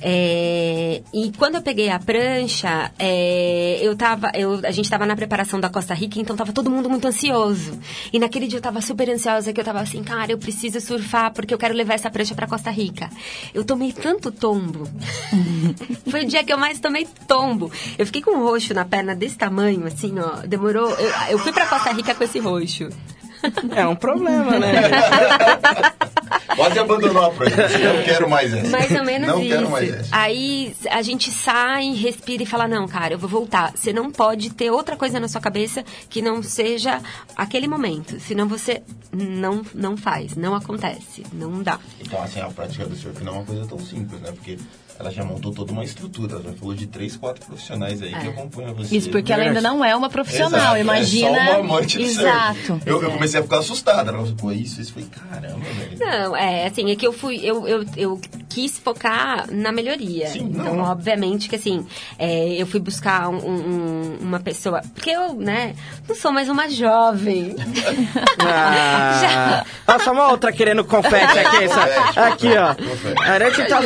É, 0.06 1.02
e 1.14 1.32
quando 1.38 1.56
eu 1.56 1.62
peguei 1.62 1.90
a 1.90 1.98
prancha, 1.98 2.92
é, 3.00 3.80
eu 3.82 3.96
tava, 3.96 4.32
eu, 4.36 4.60
a 4.66 4.72
gente 4.72 4.84
estava 4.84 5.06
na 5.06 5.16
preparação 5.16 5.62
da 5.62 5.70
Costa 5.70 5.94
Rica, 5.94 6.20
então 6.20 6.36
tava 6.36 6.52
todo 6.52 6.70
mundo 6.70 6.90
muito 6.90 7.08
ansioso. 7.08 7.80
E 8.12 8.20
naquele 8.20 8.48
dia 8.48 8.58
eu 8.58 8.62
tava 8.62 8.82
super 8.82 9.10
ansiosa, 9.10 9.54
que 9.54 9.62
eu 9.62 9.64
tava 9.64 9.80
assim, 9.80 10.04
cara, 10.04 10.30
eu 10.30 10.38
preciso 10.38 10.82
surfar 10.82 11.32
porque 11.32 11.54
eu 11.54 11.58
quero 11.58 11.74
levar 11.74 11.94
essa 11.94 12.10
prancha 12.10 12.36
para 12.36 12.48
Costa 12.48 12.70
Rica. 12.70 13.10
Eu 13.54 13.64
tomei 13.64 13.94
tanto 13.94 14.30
tombo. 14.30 14.90
Foi 16.12 16.26
o 16.26 16.28
dia 16.28 16.44
que 16.44 16.52
eu 16.52 16.58
mais 16.58 16.82
tomei 16.82 17.08
tombo. 17.26 17.72
Eu 17.98 18.06
fiquei 18.06 18.22
com 18.22 18.32
um 18.32 18.44
roxo 18.44 18.74
na 18.74 18.84
perna 18.84 19.13
desse 19.16 19.38
tamanho, 19.38 19.86
assim, 19.86 20.16
ó. 20.20 20.46
Demorou. 20.46 20.90
Eu, 20.90 21.12
eu 21.32 21.40
fui 21.40 21.52
para 21.52 21.66
Costa 21.66 21.92
Rica 21.92 22.16
com 22.16 22.24
esse 22.24 22.40
roxo. 22.40 22.90
É 23.76 23.86
um 23.86 23.96
problema, 23.96 24.58
né? 24.58 24.74
Pode 26.56 26.80
abandonar 26.80 27.26
a 27.26 27.30
prancha. 27.30 27.58
Não 27.58 28.04
quero 28.04 28.30
mais 28.30 28.54
essa. 28.54 28.70
Mais 28.70 28.92
ou 28.92 29.04
menos 29.04 29.28
não 29.28 29.40
isso. 29.42 29.50
Quero 29.50 29.70
mais 29.70 29.90
essa. 29.90 30.10
Aí 30.12 30.76
a 30.90 31.02
gente 31.02 31.32
sai, 31.32 31.94
respira 31.94 32.44
e 32.44 32.46
fala: 32.46 32.68
Não, 32.68 32.88
cara, 32.88 33.16
eu 33.16 33.20
vou 33.20 33.30
voltar. 33.30 33.74
Você 33.76 33.92
não 33.92 34.12
pode 34.12 34.52
ter 34.52 34.72
outra 34.72 34.96
coisa 34.96 35.20
na 35.20 35.28
sua 35.28 35.42
cabeça 35.42 35.84
que 36.10 36.22
não 36.22 36.42
seja 36.42 37.02
aquele 37.36 37.68
momento. 37.68 38.20
Senão 38.20 38.48
você 38.48 38.82
não, 39.12 39.64
não 39.74 39.98
faz, 39.98 40.36
não 40.36 40.56
acontece, 40.56 41.24
não 41.34 41.62
dá. 41.62 41.80
Então, 42.00 42.22
assim, 42.22 42.40
a 42.40 42.50
prática 42.50 42.86
do 42.86 42.96
surf 42.96 43.24
não 43.24 43.34
é 43.34 43.36
uma 43.38 43.46
coisa 43.46 43.66
tão 43.66 43.80
simples, 43.80 44.22
né? 44.22 44.32
Porque 44.32 44.58
ela 45.00 45.12
já 45.12 45.24
montou 45.24 45.54
toda 45.54 45.72
uma 45.72 45.84
estrutura. 45.84 46.34
Ela 46.34 46.44
já 46.44 46.54
falou 46.54 46.74
de 46.74 46.88
três, 46.88 47.16
quatro 47.16 47.46
profissionais 47.46 48.02
aí 48.02 48.14
é. 48.14 48.20
que 48.20 48.28
acompanham 48.28 48.74
você. 48.74 48.96
Isso 48.96 49.10
porque 49.10 49.34
ela 49.34 49.44
ainda 49.44 49.62
não 49.62 49.84
é 49.84 49.96
uma 49.96 50.10
profissional, 50.10 50.60
Exato, 50.60 50.78
imagina. 50.78 51.30
É 51.30 51.46
só 51.46 51.52
uma 51.52 51.60
amante 51.60 51.98
do 51.98 52.04
Exato. 52.04 52.82
Eu, 52.86 53.02
eu, 53.02 53.12
comecei 53.12 53.40
a 53.40 53.44
ficar 53.44 53.60
assustada. 53.60 54.12
Ela 54.12 54.20
falou, 54.20 54.36
pô, 54.36 54.52
isso, 54.52 54.82
isso 54.82 54.94
foi 54.94 55.04
caramba, 55.04 55.60
velho. 55.60 55.98
Não, 56.00 56.36
é 56.36 56.68
assim, 56.68 56.92
é 56.92 56.96
que 56.96 57.06
eu 57.06 57.14
fui, 57.14 57.40
eu, 57.44 57.68
eu, 57.68 57.86
eu 57.98 58.22
quis 58.50 58.78
focar 58.78 59.52
na 59.52 59.72
melhoria. 59.72 60.28
Sim, 60.28 60.52
então, 60.54 60.76
não. 60.76 60.84
obviamente 60.84 61.50
que 61.50 61.56
assim, 61.56 61.86
é, 62.20 62.54
eu 62.54 62.68
fui 62.68 62.80
buscar 62.80 63.30
um, 63.30 63.38
um, 63.38 64.18
uma 64.22 64.40
pessoa. 64.40 64.82
Porque 64.94 65.10
eu, 65.10 65.34
né, 65.34 65.76
não 66.08 66.16
sou 66.16 66.32
mais 66.32 66.50
uma 66.50 66.70
jovem. 66.70 67.56
Ah, 68.46 69.20
Já... 69.22 69.66
Nossa, 69.88 70.12
uma 70.12 70.30
outra 70.30 70.52
querendo 70.52 70.84
confete 70.84 71.40
aqui. 71.40 71.64
Essa, 71.64 71.82
aqui, 72.28 72.50
ó. 72.58 72.76
A 73.22 73.40
gente, 73.40 73.68
tá, 73.70 73.80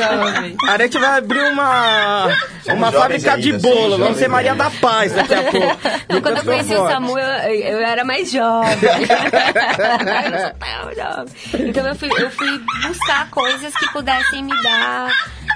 a 0.67 0.77
gente 0.97 0.99
vai 0.99 1.17
abrir 1.17 1.51
uma, 1.51 2.27
uma 2.67 2.91
fábrica 2.91 3.37
de 3.37 3.53
bolo. 3.53 3.97
Vamos 3.97 4.17
ser 4.17 4.27
Maria 4.27 4.55
da 4.55 4.69
Paz 4.69 5.13
daqui 5.13 5.33
a 5.33 5.43
pouco. 5.43 5.77
Não, 6.09 6.21
quando 6.27 6.37
eu 6.37 6.43
conheci 6.43 6.75
o 6.75 6.87
Samu, 6.87 7.17
eu, 7.17 7.25
eu 7.25 7.79
era 7.79 8.03
mais 8.03 8.31
jovem. 8.31 8.73
então 11.67 11.87
eu 11.87 11.95
fui, 11.95 12.09
eu 12.09 12.31
fui 12.31 12.61
buscar 12.87 13.29
coisas 13.29 13.73
que 13.75 13.91
pudessem 13.91 14.43
me 14.43 14.63
dar 14.63 15.11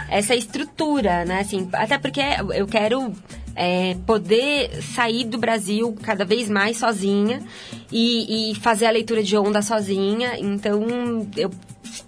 essa 0.10 0.36
estrutura, 0.36 1.26
né? 1.26 1.40
Assim, 1.40 1.70
até 1.74 1.98
porque 1.98 2.22
eu 2.54 2.68
quero 2.68 3.14
é, 3.56 3.96
poder 4.06 4.82
sair 4.82 5.26
do 5.26 5.38
Brasil 5.38 5.96
cada 6.04 6.24
vez 6.24 6.50
mais 6.50 6.78
sozinha 6.78 7.42
e, 7.92 8.52
e, 8.52 8.56
fazer 8.56 8.86
a 8.86 8.92
leitura 8.92 9.24
de 9.24 9.38
onda 9.38 9.62
sozinha. 9.62 10.34
Então, 10.38 11.28
eu, 11.36 11.52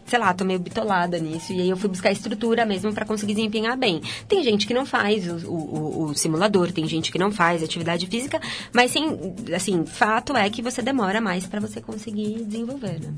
sei 0.06 0.20
lá, 0.20 0.34
tô 0.34 0.44
meio 0.46 0.60
bitolada 0.60 1.18
nisso. 1.20 1.54
E 1.54 1.62
aí 1.62 1.70
eu 1.70 1.78
fui 1.78 1.90
buscar 1.90 2.12
estrutura 2.12 2.66
mesmo 2.66 2.94
para 2.94 3.06
conseguir 3.06 3.34
desempenhar 3.34 3.78
bem. 3.78 4.02
Tem 4.28 4.44
gente 4.44 4.68
que 4.68 4.74
não 4.74 4.86
faz 4.86 5.28
o, 5.28 5.50
o, 5.50 6.04
o, 6.04 6.16
simulador, 6.16 6.72
tem 6.72 6.88
gente 6.88 7.12
que 7.12 7.20
não 7.20 7.32
faz 7.32 7.64
atividade 7.64 8.08
física, 8.08 8.40
mas 8.72 8.92
sim, 8.92 9.34
assim, 9.56 9.86
fato 9.86 10.36
é 10.36 10.50
que 10.50 10.62
você 10.62 10.82
demora 10.82 11.20
mais 11.20 11.46
para 11.46 11.60
você 11.60 11.82
conseguir 11.82 12.44
desenvolver, 12.44 13.00
né? 13.00 13.14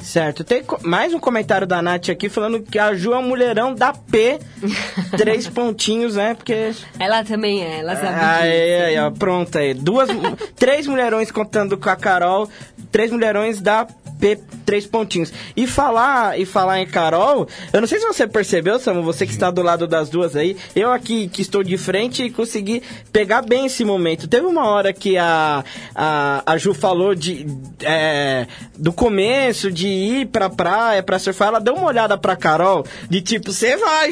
Certo. 0.00 0.44
Tem 0.44 0.62
mais 0.82 1.14
um 1.14 1.18
comentário 1.18 1.66
da 1.66 1.80
Nath 1.80 2.10
aqui 2.10 2.28
falando 2.28 2.62
que 2.62 2.78
a 2.78 2.94
Ju 2.94 3.12
é 3.12 3.18
um 3.18 3.22
mulherão 3.22 3.74
da 3.74 3.92
P. 3.92 4.38
três 5.16 5.48
pontinhos, 5.48 6.16
né? 6.16 6.34
Porque. 6.34 6.72
Ela 6.98 7.24
também 7.24 7.62
é, 7.62 7.80
ela 7.80 7.96
sabe. 7.96 8.20
Aí, 8.20 8.82
aí, 8.82 8.98
ó, 8.98 9.10
pronto 9.10 9.56
aí. 9.58 9.74
Duas. 9.74 10.08
três 10.54 10.86
mulherões 10.86 11.30
contando 11.30 11.78
com 11.78 11.88
a 11.88 11.96
Carol. 11.96 12.48
Três 12.90 13.10
mulherões 13.10 13.60
da 13.60 13.86
P, 14.18 14.38
três 14.64 14.86
pontinhos. 14.86 15.32
E 15.56 15.66
falar, 15.66 16.38
e 16.38 16.46
falar 16.46 16.80
em 16.80 16.86
Carol, 16.86 17.46
eu 17.72 17.80
não 17.80 17.88
sei 17.88 17.98
se 18.00 18.06
você 18.06 18.26
percebeu, 18.26 18.78
Samu, 18.78 19.02
você 19.02 19.26
que 19.26 19.32
está 19.32 19.50
do 19.50 19.62
lado 19.62 19.86
das 19.86 20.08
duas 20.08 20.34
aí, 20.34 20.56
eu 20.74 20.90
aqui 20.90 21.28
que 21.28 21.42
estou 21.42 21.62
de 21.62 21.76
frente 21.76 22.24
e 22.24 22.30
consegui 22.30 22.82
pegar 23.12 23.42
bem 23.42 23.66
esse 23.66 23.84
momento. 23.84 24.26
Teve 24.26 24.46
uma 24.46 24.66
hora 24.68 24.92
que 24.92 25.18
a, 25.18 25.64
a, 25.94 26.42
a 26.46 26.56
Ju 26.56 26.74
falou 26.74 27.14
de, 27.14 27.46
é, 27.82 28.46
do 28.76 28.92
começo, 28.92 29.70
de 29.70 29.86
ir 29.88 30.26
pra 30.26 30.48
praia, 30.48 31.02
pra 31.02 31.18
surfar, 31.18 31.48
ela 31.48 31.60
deu 31.60 31.74
uma 31.74 31.86
olhada 31.86 32.16
pra 32.16 32.34
Carol, 32.36 32.84
de 33.08 33.20
tipo, 33.20 33.52
você 33.52 33.76
vai, 33.76 34.10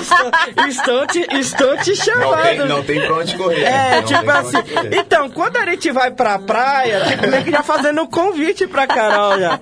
estou, 0.00 0.66
estou, 0.68 1.06
te, 1.06 1.26
estou 1.38 1.76
te 1.78 1.96
chamando. 1.96 2.32
Não 2.32 2.42
tem, 2.42 2.68
não 2.68 2.82
tem 2.82 3.00
pra 3.00 3.16
onde 3.16 3.36
correr. 3.36 3.62
É, 3.62 3.96
não 3.96 4.04
tipo 4.04 4.30
assim. 4.30 4.58
Então, 4.98 5.30
quando 5.30 5.56
a 5.58 5.66
gente 5.66 5.90
vai 5.90 6.10
pra 6.10 6.38
praia, 6.38 7.04
tipo, 7.06 7.28
meio 7.28 7.44
que 7.44 7.50
já 7.50 7.62
fazendo 7.62 8.02
um 8.02 8.06
convite 8.06 8.66
pra 8.66 8.86
Carol 8.86 9.01
já. 9.38 9.60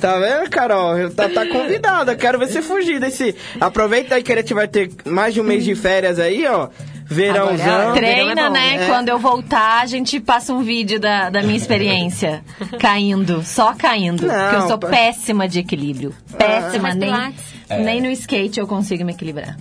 Tá 0.00 0.18
vendo, 0.18 0.50
Carol? 0.50 1.10
Tá, 1.10 1.28
tá 1.28 1.46
convidada. 1.46 2.14
Quero 2.14 2.38
ver 2.38 2.48
você 2.48 2.60
fugir 2.60 3.00
desse. 3.00 3.34
Aproveita 3.60 4.16
aí 4.16 4.22
que 4.22 4.32
a 4.32 4.36
gente 4.36 4.52
vai 4.52 4.68
ter 4.68 4.90
mais 5.06 5.32
de 5.32 5.40
um 5.40 5.44
mês 5.44 5.64
de 5.64 5.74
férias 5.74 6.18
aí, 6.18 6.46
ó. 6.46 6.68
Verãozão. 7.06 7.74
Agora, 7.74 7.92
treina, 7.94 8.34
verão 8.34 8.46
é 8.46 8.50
né? 8.50 8.84
É. 8.84 8.86
Quando 8.86 9.08
eu 9.08 9.18
voltar, 9.18 9.82
a 9.82 9.86
gente 9.86 10.18
passa 10.20 10.52
um 10.52 10.62
vídeo 10.62 10.98
da, 10.98 11.30
da 11.30 11.42
minha 11.42 11.56
experiência. 11.56 12.42
caindo, 12.80 13.42
só 13.42 13.74
caindo. 13.74 14.26
Não, 14.26 14.34
porque 14.34 14.56
eu 14.56 14.68
sou 14.68 14.78
péssima 14.78 15.46
de 15.48 15.60
equilíbrio. 15.60 16.14
Péssima, 16.36 16.90
ah, 16.90 16.94
nem, 16.94 17.34
é. 17.68 17.78
nem 17.78 18.00
no 18.00 18.10
skate 18.10 18.58
eu 18.58 18.66
consigo 18.66 19.04
me 19.04 19.12
equilibrar. 19.12 19.56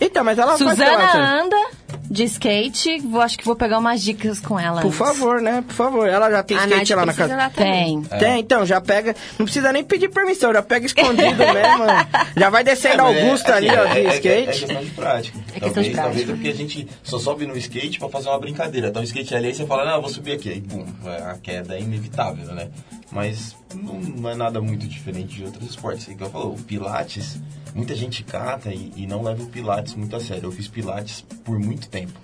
Então, 0.00 0.22
mas 0.22 0.38
ela 0.38 0.56
Suzana 0.56 1.42
anda 1.42 1.56
de 2.10 2.24
skate, 2.24 2.98
vou, 3.00 3.20
acho 3.20 3.38
que 3.38 3.44
vou 3.44 3.56
pegar 3.56 3.78
umas 3.78 4.02
dicas 4.02 4.40
com 4.40 4.58
ela. 4.58 4.80
Por 4.80 4.88
antes. 4.88 4.98
favor, 4.98 5.40
né? 5.40 5.64
Por 5.66 5.74
favor. 5.74 6.08
Ela 6.08 6.30
já 6.30 6.42
tem 6.42 6.56
a 6.56 6.60
skate 6.60 6.94
Nath 6.94 6.98
lá 6.98 7.06
na 7.06 7.14
casa? 7.14 7.50
Tem. 7.50 8.06
É. 8.10 8.16
Tem, 8.16 8.40
então, 8.40 8.64
já 8.64 8.80
pega. 8.80 9.14
Não 9.38 9.46
precisa 9.46 9.72
nem 9.72 9.82
pedir 9.82 10.08
permissão, 10.08 10.52
já 10.52 10.62
pega 10.62 10.86
escondido 10.86 11.38
mesmo. 11.38 11.84
Já 12.36 12.50
vai 12.50 12.62
descendo 12.62 13.02
é, 13.02 13.06
Augusto 13.06 13.50
é, 13.50 13.54
ali, 13.54 13.68
assim, 13.68 13.78
ó, 13.78 13.84
de 13.84 13.98
é, 13.98 14.14
skate. 14.14 14.28
É, 14.28 14.46
questão 14.46 14.84
de 14.84 14.90
prática. 14.90 15.38
É 15.38 15.42
questão 15.42 15.60
talvez, 15.60 15.86
de 15.86 15.92
prática. 15.92 16.02
Talvez 16.02 16.28
é 16.28 16.32
porque 16.32 16.48
a 16.48 16.54
gente 16.54 16.88
só 17.02 17.18
sobe 17.18 17.46
no 17.46 17.56
skate 17.56 17.98
pra 17.98 18.08
fazer 18.08 18.28
uma 18.28 18.38
brincadeira. 18.38 18.88
Então 18.88 19.02
o 19.02 19.04
skate 19.04 19.34
ali, 19.34 19.48
aí 19.48 19.54
você 19.54 19.66
fala, 19.66 19.84
não, 19.84 20.00
vou 20.00 20.10
subir 20.10 20.32
aqui. 20.32 20.50
Aí, 20.50 20.60
bum, 20.60 20.84
a 21.04 21.34
queda 21.38 21.74
é 21.74 21.80
inevitável, 21.80 22.46
né? 22.54 22.68
Mas 23.10 23.56
não, 23.74 24.00
não 24.00 24.30
é 24.30 24.34
nada 24.34 24.60
muito 24.60 24.86
diferente 24.86 25.36
de 25.36 25.44
outros 25.44 25.70
esportes. 25.70 26.08
Igual 26.08 26.30
falou, 26.30 26.54
o 26.54 26.62
Pilates 26.62 27.38
muita 27.74 27.94
gente 27.94 28.24
cata 28.24 28.72
e, 28.72 28.92
e, 28.96 29.06
não 29.06 29.22
leva 29.22 29.42
o 29.42 29.46
Pilates 29.46 29.94
muito 29.94 30.16
a 30.16 30.20
sério. 30.20 30.46
Eu 30.46 30.52
fiz 30.52 30.66
Pilates 30.66 31.24
por 31.44 31.58
muito 31.58 31.88
tempo. 31.88 32.18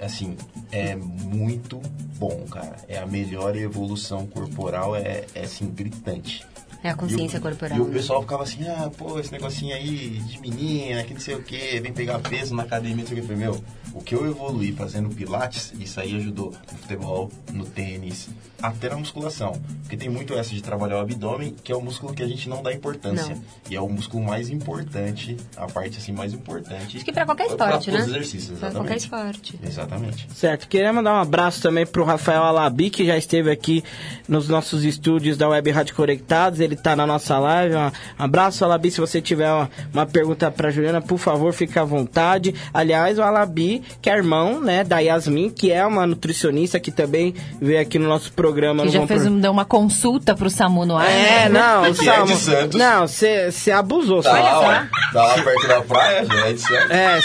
Assim, 0.00 0.36
é 0.72 0.96
muito 0.96 1.80
bom, 2.18 2.46
cara. 2.50 2.76
É 2.88 2.98
a 2.98 3.06
melhor 3.06 3.54
evolução 3.54 4.26
corporal, 4.26 4.96
é, 4.96 5.26
é 5.34 5.44
assim, 5.44 5.70
gritante. 5.70 6.46
É 6.82 6.88
a 6.88 6.94
consciência 6.94 7.38
corporal, 7.38 7.76
E 7.76 7.80
o 7.82 7.84
né? 7.84 7.92
pessoal 7.92 8.22
ficava 8.22 8.42
assim, 8.42 8.66
ah, 8.66 8.90
pô, 8.96 9.20
esse 9.20 9.30
negocinho 9.30 9.74
aí 9.74 10.18
de 10.26 10.40
menina, 10.40 11.04
que 11.04 11.12
não 11.12 11.20
sei 11.20 11.34
o 11.34 11.42
que, 11.42 11.78
vem 11.78 11.92
pegar 11.92 12.18
peso 12.20 12.54
na 12.54 12.62
academia, 12.62 12.96
não 12.96 13.06
sei 13.06 13.18
o 13.18 13.20
que. 13.20 13.30
Eu 13.30 13.36
falei, 13.36 13.50
meu, 13.50 13.64
o 13.92 14.00
que 14.02 14.14
eu 14.14 14.26
evoluí 14.26 14.72
fazendo 14.72 15.08
pilates, 15.14 15.72
isso 15.78 16.00
aí 16.00 16.16
ajudou 16.16 16.52
no 16.72 16.78
futebol, 16.78 17.30
no 17.52 17.64
tênis, 17.64 18.28
até 18.62 18.88
na 18.88 18.96
musculação. 18.96 19.60
Porque 19.82 19.96
tem 19.96 20.08
muito 20.08 20.34
essa 20.34 20.50
de 20.50 20.62
trabalhar 20.62 20.96
o 20.96 21.00
abdômen, 21.00 21.54
que 21.62 21.72
é 21.72 21.76
o 21.76 21.80
músculo 21.80 22.14
que 22.14 22.22
a 22.22 22.26
gente 22.28 22.48
não 22.48 22.62
dá 22.62 22.72
importância. 22.72 23.34
Não. 23.34 23.42
E 23.68 23.74
é 23.74 23.80
o 23.80 23.88
músculo 23.88 24.22
mais 24.24 24.50
importante, 24.50 25.36
a 25.56 25.66
parte 25.66 25.98
assim 25.98 26.12
mais 26.12 26.32
importante. 26.32 26.96
Acho 26.96 27.04
que 27.04 27.12
pra 27.12 27.24
qualquer 27.24 27.46
pra 27.46 27.66
esporte, 27.66 27.90
todos 27.90 28.00
né? 28.00 28.06
os 28.06 28.08
exercícios, 28.10 28.58
Pra 28.58 28.68
exatamente. 28.68 29.08
qualquer 29.08 29.26
esporte. 29.30 29.60
Exatamente. 29.62 30.28
Certo, 30.34 30.68
queria 30.68 30.92
mandar 30.92 31.14
um 31.14 31.20
abraço 31.20 31.62
também 31.62 31.86
pro 31.86 32.04
Rafael 32.04 32.42
Alabi, 32.42 32.90
que 32.90 33.04
já 33.04 33.16
esteve 33.16 33.50
aqui 33.50 33.82
nos 34.28 34.48
nossos 34.48 34.84
estúdios 34.84 35.36
da 35.36 35.48
Web 35.48 35.70
Rádio 35.70 35.94
Conectados, 35.94 36.60
ele 36.60 36.76
tá 36.76 36.94
na 36.94 37.06
nossa 37.06 37.38
live. 37.38 37.74
Um 37.76 37.90
abraço, 38.18 38.64
Alabi, 38.64 38.90
se 38.90 39.00
você 39.00 39.20
tiver 39.20 39.50
uma, 39.50 39.70
uma 39.92 40.06
pergunta 40.06 40.50
pra 40.50 40.70
Juliana, 40.70 41.00
por 41.00 41.18
favor, 41.18 41.52
fique 41.52 41.78
à 41.78 41.84
vontade. 41.84 42.54
Aliás, 42.72 43.18
o 43.18 43.22
Alabi, 43.22 43.79
que 44.00 44.08
é 44.10 44.16
irmão, 44.16 44.60
né, 44.60 44.84
da 44.84 44.98
Yasmin, 44.98 45.50
que 45.50 45.70
é 45.72 45.84
uma 45.84 46.06
nutricionista 46.06 46.78
que 46.80 46.90
também 46.90 47.34
veio 47.60 47.80
aqui 47.80 47.98
no 47.98 48.08
nosso 48.08 48.32
programa. 48.32 48.80
Que 48.82 48.86
no 48.88 48.92
já 48.92 49.06
fez 49.06 49.22
Pro- 49.22 49.30
um, 49.32 49.38
deu 49.40 49.50
uma 49.52 49.64
consulta 49.64 50.34
pro 50.34 50.48
Samu 50.50 50.84
no 50.86 50.96
ar. 50.96 51.08
É, 51.10 51.48
né? 51.48 51.60
não, 51.60 51.82
Que 51.92 52.08
é 52.08 52.12
Samu- 52.14 52.26
de 52.26 52.36
Santos. 52.36 52.78
Não, 52.78 53.06
você 53.06 53.70
abusou, 53.70 54.22
Tá 54.22 54.30
Samu. 54.32 54.60
lá, 54.62 54.88
tá 55.12 55.22
lá 55.26 55.34
perto 55.42 55.68
da 55.68 55.80
praia, 55.82 56.26
é 56.46 56.52
de 56.52 56.60
certo. 56.60 56.92
É, 56.92 57.20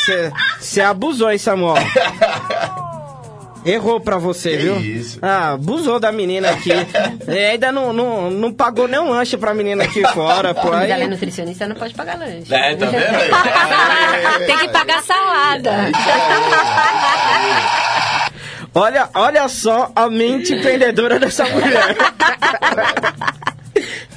você 0.60 0.82
abusou, 0.82 1.32
hein, 1.32 1.38
Samuel? 1.38 1.76
Errou 3.66 4.00
pra 4.00 4.18
você, 4.18 4.52
Que 4.52 4.58
viu? 4.58 4.80
isso. 4.80 5.18
Ah, 5.22 5.52
abusou 5.54 6.00
da 6.00 6.12
menina 6.12 6.50
aqui. 6.52 6.72
É, 7.28 7.52
ainda 7.52 7.72
não, 7.72 7.92
não, 7.92 8.30
não 8.30 8.54
pagou 8.54 8.88
nem 8.88 9.00
um 9.00 9.10
lanche 9.10 9.36
pra 9.38 9.52
menina 9.54 9.84
aqui 9.84 10.04
fora, 10.14 10.54
pô. 10.54 10.70
Mas 10.70 10.84
Aí, 10.84 10.92
ela 10.92 11.04
é 11.04 11.08
nutricionista, 11.08 11.68
não 11.68 11.76
pode 11.76 11.94
pagar 11.96 12.18
lanche. 12.20 12.54
É, 12.54 12.76
tá 12.76 12.86
vendo 12.86 13.04
aí? 13.04 13.30
Tem 14.46 14.58
que 14.60 14.68
pagar 14.70 15.02
salada. 15.02 15.72
olha, 18.76 19.10
olha 19.16 19.48
só 19.48 19.92
a 19.96 20.08
mente 20.10 20.54
empreendedora 20.54 21.18
dessa 21.20 21.46
mulher. 21.46 21.96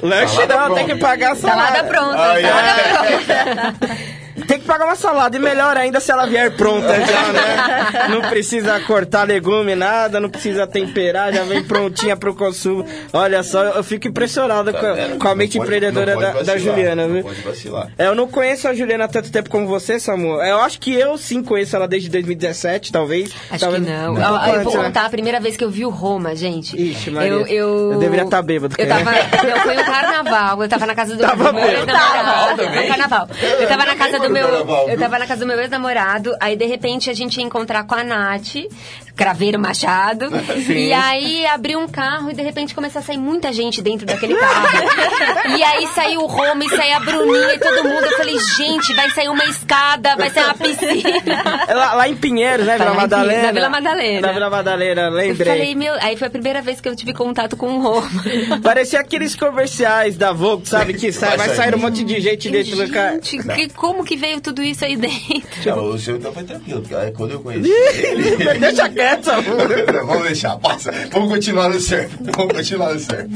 lanche 0.03 0.46
não, 0.46 0.74
tem 0.74 0.76
pronta. 0.84 0.84
que 0.84 0.94
pagar 0.96 1.34
salada. 1.36 1.76
Salada 1.78 1.88
pronta. 1.88 2.16
Salada 2.16 2.40
é. 2.42 4.18
Tem 4.49 4.59
que 4.59 4.64
pagar 4.64 4.86
uma 4.86 4.96
salada. 4.96 5.36
E 5.36 5.38
melhor 5.40 5.76
ainda 5.76 6.01
se 6.01 6.11
ela 6.11 6.26
vier 6.26 6.51
pronta 6.57 6.88
já, 7.05 7.32
né? 7.32 8.09
Não 8.09 8.22
precisa 8.22 8.80
cortar 8.80 9.24
legume, 9.28 9.74
nada, 9.74 10.18
não 10.18 10.28
precisa 10.30 10.66
temperar, 10.66 11.32
já 11.32 11.42
vem 11.44 11.62
prontinha 11.62 12.16
pro 12.16 12.34
consumo. 12.34 12.84
Olha 13.12 13.42
só, 13.42 13.62
eu 13.62 13.84
fico 13.84 14.09
impressionado 14.09 14.72
Tá 14.72 14.78
com, 14.80 15.18
com 15.18 15.28
a 15.28 15.34
mente 15.34 15.59
pode- 15.59 15.66
empreendedora 15.68 16.16
da, 16.16 16.20
da 16.20 16.32
vacilar, 16.32 16.59
Juliana, 16.59 17.07
não 17.07 17.14
viu? 17.14 17.22
Pode 17.22 17.40
vacilar. 17.42 17.88
É, 17.99 18.07
Eu 18.07 18.14
não 18.14 18.26
conheço 18.26 18.66
a 18.68 18.74
Juliana 18.74 19.05
há 19.05 19.09
tanto 19.09 19.30
tempo 19.30 19.51
como 19.51 19.66
você, 19.66 20.01
Samu. 20.01 20.42
Eu 20.42 20.61
acho 20.62 20.80
que 20.80 20.94
eu 20.94 21.18
sim 21.18 21.42
conheço 21.42 21.76
ela 21.76 21.86
desde 21.86 22.09
2017, 22.09 22.90
talvez. 22.90 23.30
Acho 23.51 23.61
Talvez- 23.61 23.84
que 23.84 23.90
não. 23.90 24.14
Não, 24.14 24.46
Eu, 24.49 24.55
eu 24.55 24.62
vou 24.64 24.76
né? 24.78 24.84
contar 24.84 25.05
a 25.07 25.11
primeira 25.11 25.38
vez 25.40 25.57
que 25.57 25.64
eu 25.64 25.70
vi 25.70 25.84
o 25.84 25.90
Roma, 25.90 26.34
gente. 26.34 26.80
Ixi, 26.80 27.11
Maria. 27.11 27.30
Eu, 27.30 27.46
eu... 27.46 27.92
Eu 27.92 27.99
deveria 27.99 28.24
estar 28.24 28.40
bêbado, 28.42 28.74
Eu 28.78 28.88
tava. 28.88 29.11
Eu 29.12 29.61
fui 29.61 29.76
um 29.76 29.84
carnaval. 29.84 30.62
Eu 30.62 30.68
tava 30.68 30.86
na 30.86 30.94
casa 30.94 31.14
do 31.16 31.20
Tava 31.20 31.53
meu 31.53 31.62
bêbado. 31.62 31.90
ex-namorado. 31.90 32.62
também? 32.62 32.82
No 32.82 32.88
carnaval. 32.88 33.28
Eu 33.61 33.68
tava 33.68 33.84
na 33.84 33.94
casa 33.96 34.18
do 34.18 34.28
do 34.28 34.38
meu. 34.39 34.49
carnaval, 34.49 34.82
Eu 34.82 34.89
viu? 34.89 34.99
tava 34.99 35.18
na 35.18 35.26
casa 35.26 35.41
do 35.41 35.47
meu 35.47 35.59
ex-namorado. 35.61 36.34
Aí, 36.41 36.57
de 36.57 36.66
repente, 36.66 37.11
a 37.11 37.14
gente 37.14 37.36
ia 37.39 37.45
encontrar 37.45 37.84
com 37.84 37.95
a 37.95 38.05
Nath, 38.05 38.55
Craveiro 39.19 39.59
Machado. 39.59 40.29
E 40.69 40.93
aí 40.93 41.45
abriu 41.47 41.79
um 41.81 41.89
carro 41.89 42.31
e 42.31 42.35
de 42.35 42.43
repente 42.43 42.75
começou 42.75 43.01
a 43.01 43.03
sair 43.03 43.16
muita 43.19 43.53
gente 43.53 43.83
dentro 43.83 44.07
daquele 44.07 44.35
carro. 44.37 44.69
e 45.59 45.62
aí 45.62 45.87
saiu 45.95 46.21
o 46.23 46.27
Roma 46.27 46.64
e 46.64 46.69
saiu 46.69 46.97
a 46.97 47.01
Bruninha 47.01 47.55
e 47.55 47.59
todo 47.59 47.83
mundo. 47.85 48.05
Eu 48.05 48.16
falei, 48.16 48.39
gente, 48.57 48.93
vai 48.95 49.11
sair 49.11 49.29
uma 49.29 49.45
escada, 49.45 50.14
vai 50.16 50.31
sair 50.31 50.45
uma 50.45 50.55
piscina. 50.55 51.64
É 51.66 51.75
lá, 51.75 51.95
lá 51.95 52.09
em 52.09 52.14
Pinheiros, 52.16 52.64
né? 52.66 52.79
Vila 52.79 52.95
Madalena. 52.95 53.43
na 53.43 53.53
Vila 53.53 53.69
Madalena. 53.71 54.27
Na 54.27 54.33
Vila 54.33 54.51
Madalena, 54.51 55.01
Eu 55.03 55.11
lembrei. 55.11 55.53
falei, 55.53 55.75
meu. 55.75 55.95
Aí 56.01 56.16
foi 56.16 56.29
a 56.29 56.31
primeira 56.31 56.62
vez 56.62 56.81
que 56.81 56.89
eu 56.89 56.95
tive 56.97 57.12
contato 57.12 57.57
com 57.57 57.66
o 57.79 57.81
Roma. 57.83 58.09
Parecia 58.62 59.01
aqueles 59.01 59.35
comerciais 59.35 60.16
da 60.16 60.33
Vogue, 60.33 60.69
sabe? 60.69 60.95
Que 60.95 61.11
sai, 61.12 61.37
vai 61.37 61.49
sair 61.55 61.75
um 61.75 61.79
monte 61.79 62.05
de 62.05 62.21
gente 62.21 62.49
dentro 62.51 62.77
do 62.77 62.89
carro. 62.93 63.14
Gente, 63.23 63.39
que- 63.43 63.69
como 63.75 64.05
que 64.05 64.16
veio 64.16 64.41
tudo 64.41 64.62
isso 64.62 64.85
aí 64.85 64.97
dentro? 64.97 65.49
Não, 65.66 65.85
o 65.91 65.99
seu 65.99 66.16
então 66.16 66.33
foi 66.33 66.45
tranquilo. 66.45 66.83
porque 66.83 67.11
Quando 67.12 67.33
eu 67.33 67.41
conheci 67.41 67.71
ele... 67.71 68.37
Deixa 68.59 68.89
quieto, 68.89 69.07
Vamos 70.06 70.22
deixar, 70.24 70.56
passa. 70.59 70.92
Vamos 71.11 71.28
continuar 71.30 71.68
no 71.68 71.80
surf. 71.80 72.09
Vamos 72.36 72.52
continuar 72.54 72.94
no 72.94 73.00
surf. 73.00 73.28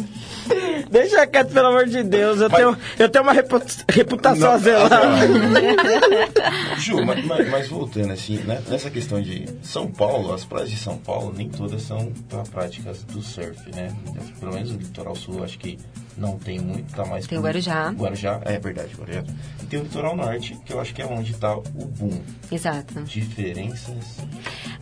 Deixa 0.90 1.26
quieto, 1.26 1.52
pelo 1.52 1.68
amor 1.68 1.86
de 1.86 2.02
Deus. 2.02 2.40
Eu, 2.40 2.50
Vai. 2.50 2.60
tenho, 2.60 2.76
eu 2.98 3.08
tenho 3.08 3.22
uma 3.24 3.32
repu- 3.32 3.62
reputação 3.88 4.48
Não, 4.48 4.52
a 4.52 4.58
zelar. 4.58 4.90
Ju, 6.78 7.04
mas, 7.04 7.24
mas- 7.24 7.48
mas 7.50 7.68
voltando 7.68 8.12
assim, 8.12 8.36
né, 8.38 8.60
nessa 8.68 8.90
questão 8.90 9.22
de 9.22 9.46
São 9.62 9.86
Paulo, 9.86 10.34
as 10.34 10.44
praias 10.44 10.70
de 10.70 10.76
São 10.76 10.98
Paulo 10.98 11.32
nem 11.36 11.48
todas 11.48 11.82
são 11.82 12.12
para 12.28 12.42
práticas 12.42 13.02
do 13.04 13.22
surf, 13.22 13.58
né? 13.74 13.94
Pelo 14.38 14.52
menos 14.52 14.70
o 14.72 14.76
litoral 14.76 15.14
sul 15.16 15.42
acho 15.42 15.58
que 15.58 15.78
não 16.16 16.38
tem 16.38 16.58
muito, 16.60 16.94
tá 16.94 17.04
mais 17.04 17.26
Tem 17.26 17.38
o 17.38 17.42
Guarujá. 17.42 17.90
Guarujá, 17.90 18.40
é 18.44 18.58
verdade, 18.58 18.94
Guarujá. 18.94 19.24
E 19.62 19.66
tem 19.66 19.80
o 19.80 19.82
litoral 19.82 20.16
norte, 20.16 20.58
que 20.64 20.72
eu 20.72 20.80
acho 20.80 20.94
que 20.94 21.02
é 21.02 21.06
onde 21.06 21.34
tá 21.34 21.56
o 21.56 21.62
boom. 21.62 22.20
Exato. 22.50 23.02
Diferenças, 23.04 24.18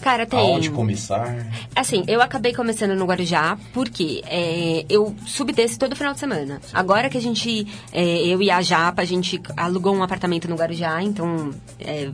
Cara, 0.00 0.26
tem. 0.26 0.38
aonde 0.38 0.70
começar. 0.70 1.46
Assim, 1.74 2.04
eu 2.08 2.20
acabei 2.20 2.54
começando 2.54 2.94
no 2.96 3.04
Guarujá 3.04 3.58
porque 3.72 4.22
é, 4.26 4.84
eu 4.88 5.14
subi 5.26 5.52
desse 5.52 5.78
todo 5.78 5.94
final 5.94 6.12
de 6.12 6.20
semana. 6.20 6.60
Agora 6.72 7.08
que 7.08 7.18
a 7.18 7.20
gente, 7.20 7.66
é, 7.92 8.26
eu 8.26 8.42
e 8.42 8.50
a 8.50 8.62
Japa, 8.62 9.02
a 9.02 9.04
gente 9.04 9.40
alugou 9.56 9.94
um 9.94 10.02
apartamento 10.02 10.48
no 10.48 10.56
Guarujá, 10.56 11.02
então 11.02 11.50
é, 11.78 12.10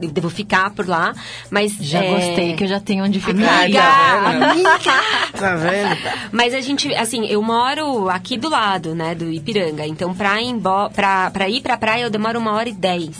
eu 0.00 0.08
devo 0.10 0.28
ficar 0.30 0.70
por 0.70 0.86
lá. 0.88 1.14
Mas 1.50 1.72
Já 1.80 2.02
é, 2.02 2.10
gostei, 2.10 2.56
que 2.56 2.64
eu 2.64 2.68
já 2.68 2.80
tenho 2.80 3.04
onde 3.04 3.20
ficar. 3.20 3.62
Amiga, 3.62 3.68
já. 3.78 4.28
amiga. 4.50 4.80
Tá 5.38 5.56
vendo? 5.56 5.96
Mas 6.32 6.54
a 6.54 6.60
gente, 6.60 6.92
assim, 6.94 7.26
eu 7.26 7.42
moro 7.42 8.08
aqui 8.08 8.36
do 8.36 8.48
lado, 8.48 8.94
né, 8.94 9.14
do 9.14 9.30
Ipiranga. 9.30 9.86
Então, 9.86 10.14
pra 10.14 10.40
ir, 10.40 10.46
embo- 10.48 10.90
pra, 10.90 11.30
pra 11.30 11.48
ir 11.48 11.60
pra 11.60 11.76
praia, 11.76 12.02
eu 12.04 12.10
demoro 12.10 12.38
uma 12.38 12.52
hora 12.52 12.68
e 12.68 12.72
dez. 12.72 13.16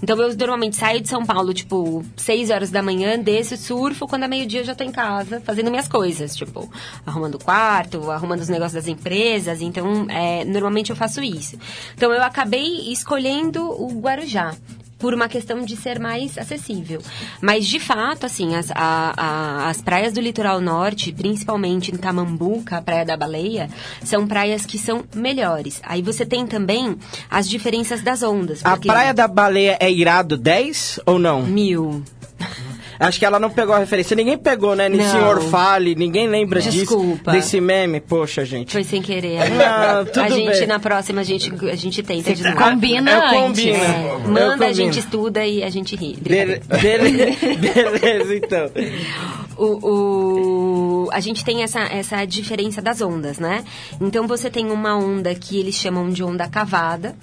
Então, 0.00 0.16
eu 0.22 0.28
normalmente 0.36 0.76
saio 0.76 1.00
de 1.00 1.08
São 1.08 1.26
Paulo, 1.26 1.52
tipo, 1.52 2.04
seis 2.16 2.50
horas 2.50 2.70
da 2.70 2.80
manhã, 2.80 3.18
desço, 3.18 3.56
surfo. 3.56 4.06
Quando 4.06 4.22
é 4.24 4.28
meio-dia, 4.28 4.60
eu 4.60 4.64
já 4.64 4.72
tô 4.72 4.84
em 4.84 4.92
casa, 4.92 5.40
fazendo 5.44 5.70
minhas 5.70 5.88
coisas. 5.88 6.36
Tipo, 6.36 6.70
arrumando 7.04 7.34
o 7.34 7.38
quarto, 7.44 8.08
arrumando 8.08 8.40
os 8.40 8.48
negócios 8.48 8.74
das 8.74 8.86
empresas. 8.86 9.60
Então, 9.60 10.06
é, 10.08 10.44
normalmente 10.44 10.90
eu 10.90 10.96
faço 10.96 11.20
isso. 11.20 11.58
Então, 11.96 12.12
eu 12.12 12.22
acabei 12.22 12.92
escolhendo 12.92 13.60
o 13.68 13.98
Guarujá 14.00 14.54
por 14.98 15.14
uma 15.14 15.28
questão 15.28 15.62
de 15.64 15.76
ser 15.76 15.98
mais 16.00 16.36
acessível. 16.36 17.00
Mas, 17.40 17.66
de 17.66 17.78
fato, 17.78 18.26
assim, 18.26 18.54
as, 18.56 18.70
a- 18.72 19.14
a- 19.16 19.68
as 19.68 19.80
praias 19.80 20.12
do 20.12 20.20
litoral 20.20 20.60
norte, 20.60 21.12
principalmente 21.12 21.92
em 21.92 21.96
Tamambuca, 21.96 22.78
a 22.78 22.82
Praia 22.82 23.04
da 23.04 23.16
Baleia, 23.16 23.70
são 24.04 24.26
praias 24.26 24.66
que 24.66 24.76
são 24.78 25.04
melhores. 25.14 25.80
Aí 25.84 26.02
você 26.02 26.26
tem 26.26 26.46
também 26.46 26.96
as 27.30 27.48
diferenças 27.48 28.02
das 28.02 28.22
ondas. 28.22 28.60
A 28.64 28.76
Praia 28.76 29.14
da 29.14 29.28
Baleia 29.28 29.76
é 29.80 29.90
irado 29.90 30.36
10 30.36 31.00
ou 31.06 31.18
não? 31.18 31.42
Mil. 31.42 32.02
Acho 33.00 33.18
que 33.18 33.24
ela 33.24 33.38
não 33.38 33.48
pegou 33.50 33.74
a 33.74 33.78
referência. 33.78 34.16
Ninguém 34.16 34.36
pegou, 34.36 34.74
né? 34.74 34.88
Nem 34.88 35.00
senhor 35.00 35.40
fale, 35.42 35.94
ninguém 35.94 36.26
lembra 36.28 36.60
Desculpa. 36.60 37.30
disso. 37.32 37.44
Desse 37.46 37.60
meme. 37.60 38.00
Poxa, 38.00 38.44
gente. 38.44 38.72
Foi 38.72 38.82
sem 38.82 39.00
querer. 39.00 39.38
Não, 39.50 40.04
tudo 40.04 40.20
a 40.20 40.28
gente, 40.28 40.58
bem. 40.58 40.66
na 40.66 40.78
próxima, 40.80 41.20
a 41.20 41.24
gente, 41.24 41.52
a 41.70 41.76
gente 41.76 42.02
tenta 42.02 42.30
novo. 42.30 42.56
Combina 42.56 43.10
Eu 43.10 43.18
antes. 43.20 43.40
combino. 43.40 43.76
É, 43.84 44.10
Eu 44.14 44.20
manda, 44.30 44.66
a 44.66 44.72
gente 44.72 44.98
estuda 44.98 45.46
e 45.46 45.62
a 45.62 45.70
gente 45.70 45.94
ri. 45.94 46.16
Bele- 46.20 46.60
Brincadeira. 46.66 47.04
bele- 47.04 47.36
beleza, 48.00 48.36
então. 48.36 48.70
o, 49.56 51.04
o- 51.06 51.10
a 51.12 51.20
gente 51.20 51.44
tem 51.44 51.62
essa, 51.62 51.80
essa 51.80 52.24
diferença 52.24 52.80
das 52.82 53.00
ondas, 53.00 53.38
né? 53.38 53.64
Então 54.00 54.26
você 54.26 54.50
tem 54.50 54.70
uma 54.70 54.96
onda 54.96 55.34
que 55.34 55.58
eles 55.58 55.74
chamam 55.74 56.08
de 56.10 56.22
onda 56.22 56.48
cavada. 56.48 57.14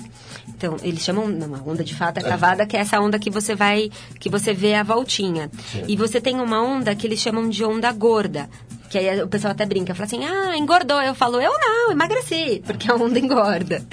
Então, 0.65 0.77
eles 0.81 1.01
chamam, 1.01 1.27
não, 1.27 1.53
a 1.53 1.59
onda 1.59 1.83
de 1.83 1.93
fato 1.93 2.17
é 2.17 2.23
cavada, 2.23 2.65
que 2.65 2.75
é 2.75 2.79
essa 2.79 2.99
onda 2.99 3.19
que 3.19 3.29
você 3.29 3.53
vai, 3.53 3.91
que 4.19 4.29
você 4.29 4.51
vê 4.51 4.73
a 4.73 4.81
voltinha. 4.81 5.51
E 5.87 5.95
você 5.95 6.19
tem 6.19 6.39
uma 6.39 6.59
onda 6.59 6.95
que 6.95 7.05
eles 7.05 7.19
chamam 7.19 7.47
de 7.47 7.63
onda 7.63 7.91
gorda. 7.91 8.49
Que 8.95 8.99
aí 8.99 9.21
o 9.21 9.27
pessoal 9.27 9.51
até 9.51 9.65
brinca, 9.65 9.93
fala 9.93 10.05
assim, 10.05 10.23
ah, 10.23 10.57
engordou. 10.57 11.01
Eu 11.01 11.13
falo, 11.13 11.41
eu 11.41 11.51
não, 11.59 11.91
emagreci, 11.91 12.63
porque 12.65 12.89
a 12.89 12.95
onda 12.95 13.19
engorda. 13.19 13.85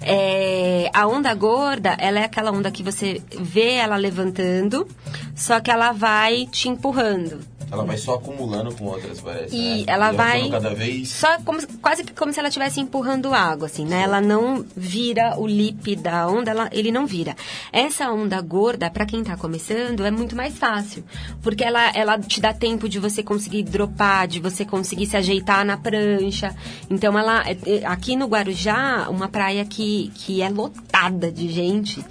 É, 0.00 0.88
a 0.94 1.06
onda 1.06 1.34
gorda, 1.34 1.94
ela 1.98 2.20
é 2.20 2.24
aquela 2.24 2.50
onda 2.50 2.70
que 2.70 2.82
você 2.82 3.20
vê 3.38 3.74
ela 3.74 3.96
levantando, 3.96 4.88
só 5.34 5.60
que 5.60 5.70
ela 5.70 5.92
vai 5.92 6.46
te 6.46 6.70
empurrando. 6.70 7.38
Ela 7.70 7.84
vai 7.84 7.96
só 7.96 8.14
acumulando 8.14 8.72
com 8.76 8.84
outras, 8.84 9.20
parece. 9.20 9.54
E 9.54 9.78
né? 9.78 9.84
ela 9.88 10.10
Levantando 10.10 10.40
vai 10.40 10.50
cada 10.50 10.74
vez. 10.74 11.08
só 11.08 11.38
como, 11.40 11.58
quase 11.78 12.04
que 12.04 12.14
como 12.14 12.32
se 12.32 12.38
ela 12.38 12.48
estivesse 12.48 12.80
empurrando 12.80 13.34
água, 13.34 13.66
assim, 13.66 13.84
né? 13.84 14.02
Ela 14.02 14.20
não 14.20 14.64
vira 14.76 15.36
o 15.36 15.46
lip 15.46 15.96
da 15.96 16.28
onda, 16.28 16.52
ela, 16.52 16.68
ele 16.72 16.92
não 16.92 17.06
vira. 17.06 17.34
Essa 17.72 18.10
onda 18.10 18.40
gorda, 18.40 18.88
pra 18.88 19.04
quem 19.04 19.24
tá 19.24 19.36
começando, 19.36 20.04
é 20.04 20.10
muito 20.12 20.36
mais 20.36 20.56
fácil, 20.56 21.04
porque 21.42 21.64
ela, 21.64 21.90
ela 21.90 22.18
te 22.18 22.40
dá 22.40 22.52
tempo 22.54 22.88
de 22.88 23.00
você 23.00 23.22
conseguir 23.22 23.64
dropar, 23.64 24.28
de 24.28 24.38
você 24.50 24.64
conseguir 24.64 25.06
se 25.06 25.16
ajeitar 25.16 25.64
na 25.64 25.76
prancha. 25.76 26.54
Então, 26.90 27.18
ela 27.18 27.42
é- 27.48 27.56
é- 27.66 27.86
aqui 27.86 28.16
no 28.16 28.26
Guarujá, 28.26 29.06
uma 29.10 29.28
praia 29.28 29.64
que, 29.64 30.10
que 30.14 30.42
é 30.42 30.48
lotada 30.48 31.30
de 31.32 31.48
gente, 31.48 32.04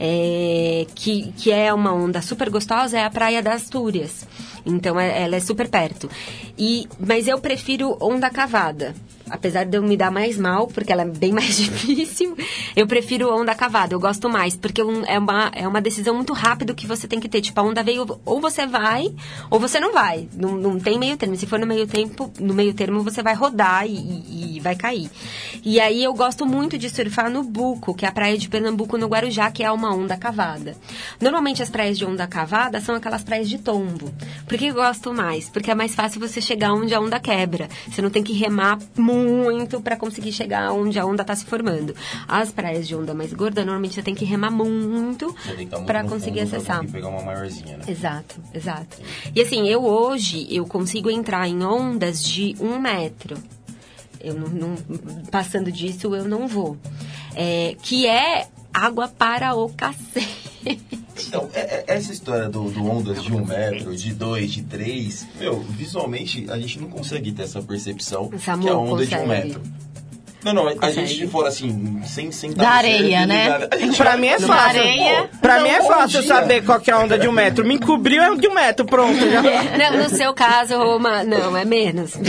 é, 0.00 0.86
que, 0.94 1.32
que 1.36 1.50
é 1.52 1.72
uma 1.72 1.92
onda 1.92 2.22
super 2.22 2.48
gostosa, 2.50 2.98
é 2.98 3.04
a 3.04 3.10
Praia 3.10 3.42
das 3.42 3.62
Astúrias. 3.62 4.26
Então, 4.64 4.98
é- 4.98 5.22
ela 5.22 5.36
é 5.36 5.40
super 5.40 5.68
perto. 5.68 6.08
E, 6.58 6.88
mas 6.98 7.26
eu 7.28 7.38
prefiro 7.38 7.96
onda 8.00 8.30
cavada. 8.30 8.94
Apesar 9.32 9.64
de 9.64 9.76
eu 9.76 9.82
me 9.82 9.96
dar 9.96 10.10
mais 10.10 10.36
mal, 10.36 10.66
porque 10.66 10.92
ela 10.92 11.02
é 11.02 11.06
bem 11.06 11.32
mais 11.32 11.56
difícil, 11.56 12.36
eu 12.76 12.86
prefiro 12.86 13.34
onda 13.34 13.54
cavada. 13.54 13.94
Eu 13.94 14.00
gosto 14.00 14.28
mais, 14.28 14.54
porque 14.54 14.82
um- 14.82 15.04
é 15.06 15.18
uma, 15.18 15.50
é 15.54 15.66
uma 15.66 15.80
decisão 15.80 16.14
muito 16.14 16.32
rápida 16.32 16.74
que 16.74 16.86
você 16.86 17.08
tem 17.08 17.18
que 17.18 17.28
ter. 17.28 17.40
Tipo, 17.40 17.60
a 17.60 17.62
onda 17.62 17.82
veio, 17.82 18.06
ou 18.24 18.40
você 18.40 18.66
vai, 18.66 19.12
ou 19.50 19.58
você 19.58 19.80
não 19.80 19.92
vai. 19.92 20.28
Não, 20.36 20.54
não 20.56 20.78
tem 20.78 20.98
meio 20.98 21.16
termo. 21.16 21.34
Se 21.36 21.46
for 21.46 21.58
no 21.58 21.66
meio 21.66 21.86
tempo, 21.86 22.30
no 22.38 22.52
meio 22.52 22.74
termo, 22.74 23.02
você 23.02 23.22
vai 23.22 23.34
rodar 23.34 23.86
e- 23.86 24.56
e 24.56 24.60
vai 24.60 24.76
cair. 24.76 25.10
E 25.64 25.80
aí 25.80 26.02
eu 26.04 26.12
gosto 26.12 26.44
muito 26.44 26.76
de 26.76 26.90
surfar 26.90 27.30
no 27.30 27.42
Buco, 27.42 27.94
que 27.94 28.04
é 28.04 28.08
a 28.08 28.12
praia 28.12 28.36
de 28.36 28.48
Pernambuco, 28.48 28.98
no 28.98 29.06
Guarujá, 29.06 29.50
que 29.50 29.62
é 29.64 29.70
uma 29.72 29.94
onda 29.94 30.16
cavada. 30.16 30.76
Normalmente 31.20 31.62
as 31.62 31.70
praias 31.70 31.96
de 31.96 32.04
onda 32.04 32.26
cavada 32.26 32.80
são 32.80 32.94
aquelas 32.94 33.22
praias 33.22 33.48
de 33.48 33.58
tombo. 33.58 34.12
Por 34.46 34.58
que 34.58 34.66
eu 34.66 34.74
gosto 34.74 35.12
mais? 35.14 35.48
Porque 35.48 35.70
é 35.70 35.74
mais 35.74 35.94
fácil 35.94 36.20
você 36.20 36.40
chegar 36.40 36.74
onde 36.74 36.94
a 36.94 37.00
onda 37.00 37.18
quebra. 37.18 37.68
Você 37.90 38.02
não 38.02 38.10
tem 38.10 38.22
que 38.22 38.32
remar 38.32 38.78
muito 38.96 39.21
para 39.82 39.96
conseguir 39.96 40.32
chegar 40.32 40.72
onde 40.72 40.98
a 40.98 41.04
onda 41.06 41.22
está 41.22 41.34
se 41.34 41.44
formando. 41.44 41.94
As 42.28 42.50
praias 42.50 42.86
de 42.86 42.94
onda 42.94 43.14
mais 43.14 43.32
gorda, 43.32 43.62
normalmente 43.64 43.94
você 43.94 44.02
tem 44.02 44.14
que 44.14 44.24
remar 44.24 44.50
muito 44.50 45.32
tem 45.46 45.66
que 45.66 45.74
muito 45.74 45.86
para 45.86 46.04
conseguir 46.04 46.40
fundo 46.46 46.56
acessar. 46.56 46.76
conseguir 46.78 46.92
pegar 46.92 47.08
uma 47.08 47.22
maiorzinha, 47.22 47.76
né? 47.78 47.84
Exato, 47.88 48.36
exato. 48.54 48.96
E 49.34 49.40
assim, 49.40 49.68
eu 49.68 49.84
hoje, 49.84 50.46
eu 50.50 50.64
consigo 50.66 51.10
entrar 51.10 51.48
em 51.48 51.62
ondas 51.64 52.22
de 52.24 52.54
um 52.60 52.78
metro. 52.78 53.36
Eu 54.20 54.34
não, 54.34 54.48
não- 54.48 54.76
passando 55.30 55.72
disso, 55.72 56.14
eu 56.14 56.24
não 56.24 56.46
vou. 56.46 56.76
É, 57.34 57.74
que 57.82 58.06
é 58.06 58.46
água 58.72 59.08
para 59.08 59.54
o 59.54 59.68
cacete. 59.70 60.90
Então, 61.28 61.48
é- 61.54 61.60
é- 61.60 61.84
essa 61.88 62.12
história 62.12 62.48
do, 62.48 62.70
do 62.70 62.84
ondas 62.88 63.22
de 63.22 63.32
um 63.32 63.44
metro, 63.44 63.94
de 63.96 64.12
dois, 64.14 64.50
de 64.52 64.62
três, 64.62 65.26
meu, 65.38 65.60
visualmente 65.60 66.46
a 66.50 66.58
gente 66.58 66.80
não 66.80 66.88
consegue 66.88 67.32
ter 67.32 67.42
essa 67.42 67.62
percepção 67.62 68.30
Samu 68.38 68.62
que 68.62 68.68
é 68.68 68.72
a 68.72 68.76
onda 68.76 69.06
de 69.06 69.14
um 69.14 69.18
consegue. 69.20 69.46
metro. 69.48 69.62
Não, 70.44 70.52
não, 70.52 70.66
a 70.80 70.90
gente 70.90 71.26
for 71.28 71.46
assim, 71.46 72.00
sem, 72.04 72.30
sem 72.32 72.52
Da 72.52 72.64
no 72.64 72.68
areia, 72.70 73.26
né? 73.26 73.58
Pra 73.96 74.16
mim 74.16 74.26
é 74.28 74.38
fácil. 74.40 74.80
areia. 74.80 75.30
Pra 75.40 75.60
mim 75.60 75.68
é 75.68 75.82
fácil 75.82 76.22
saber 76.22 76.64
qual 76.64 76.80
que 76.80 76.90
é 76.90 76.94
a 76.94 76.98
onda 76.98 77.18
de 77.18 77.28
um 77.28 77.32
metro. 77.32 77.64
Me 77.64 77.74
encobriu 77.74 78.22
é 78.22 78.34
de 78.36 78.48
um 78.48 78.54
metro, 78.54 78.84
pronto. 78.84 79.18
Já... 79.18 79.42
Não, 79.78 80.02
no 80.02 80.08
seu 80.08 80.34
caso, 80.34 80.76
Roma, 80.76 81.22
não, 81.24 81.56
é 81.56 81.64
menos. 81.64 82.12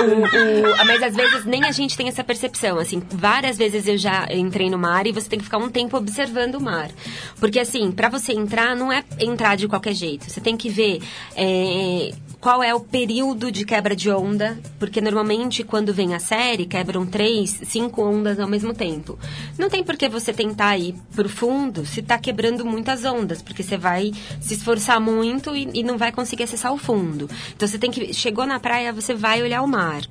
O- 0.00 0.02
o- 0.02 0.86
mas 0.86 1.02
às 1.02 1.14
vezes 1.14 1.44
nem 1.44 1.64
a 1.64 1.70
gente 1.72 1.96
tem 1.96 2.08
essa 2.08 2.24
percepção. 2.24 2.78
Assim, 2.78 3.00
várias 3.12 3.56
vezes 3.56 3.86
eu 3.86 3.96
já 3.96 4.26
entrei 4.30 4.68
no 4.68 4.78
mar 4.78 5.06
e 5.06 5.12
você 5.12 5.28
tem 5.28 5.38
que 5.38 5.44
ficar 5.44 5.58
um 5.58 5.68
tempo 5.70 5.96
observando 5.96 6.56
o 6.56 6.60
mar. 6.60 6.90
Porque 7.38 7.60
assim, 7.60 7.92
pra 7.92 8.08
você 8.08 8.32
entrar, 8.32 8.74
não 8.74 8.92
é 8.92 9.04
entrar 9.20 9.56
de 9.56 9.68
qualquer 9.68 9.94
jeito. 9.94 10.28
Você 10.28 10.40
tem 10.40 10.56
que 10.56 10.68
ver. 10.68 11.00
é, 11.36 12.10
qual 12.40 12.62
é 12.62 12.74
o 12.74 12.80
período 12.80 13.50
de 13.50 13.64
quebra 13.64 13.96
de 13.96 14.10
onda, 14.10 14.58
porque 14.78 15.00
normalmente 15.00 15.62
quando 15.62 15.92
vem 15.92 16.14
a 16.14 16.18
série, 16.18 16.66
quebram 16.66 17.06
três, 17.06 17.60
cinco 17.64 18.02
ondas 18.02 18.38
ao 18.38 18.48
mesmo 18.48 18.74
tempo. 18.74 19.18
Não 19.58 19.68
tem 19.68 19.82
por 19.82 19.96
que 19.96 20.08
você 20.08 20.32
tentar 20.32 20.76
ir 20.76 20.94
pro 21.14 21.28
fundo 21.28 21.86
se 21.86 22.02
tá 22.02 22.18
quebrando 22.18 22.64
muitas 22.64 23.04
ondas, 23.04 23.40
porque 23.40 23.62
você 23.62 23.76
vai 23.76 24.12
se 24.40 24.54
esforçar 24.54 25.00
muito 25.00 25.54
e, 25.54 25.68
e 25.74 25.82
não 25.82 25.96
vai 25.96 26.12
conseguir 26.12 26.44
acessar 26.44 26.72
o 26.72 26.78
fundo. 26.78 27.28
Então 27.54 27.66
você 27.66 27.78
tem 27.78 27.90
que. 27.90 28.12
Chegou 28.12 28.46
na 28.46 28.60
praia, 28.60 28.92
você 28.92 29.14
vai 29.14 29.42
olhar 29.42 29.62
o 29.62 29.68
mar. 29.68 30.02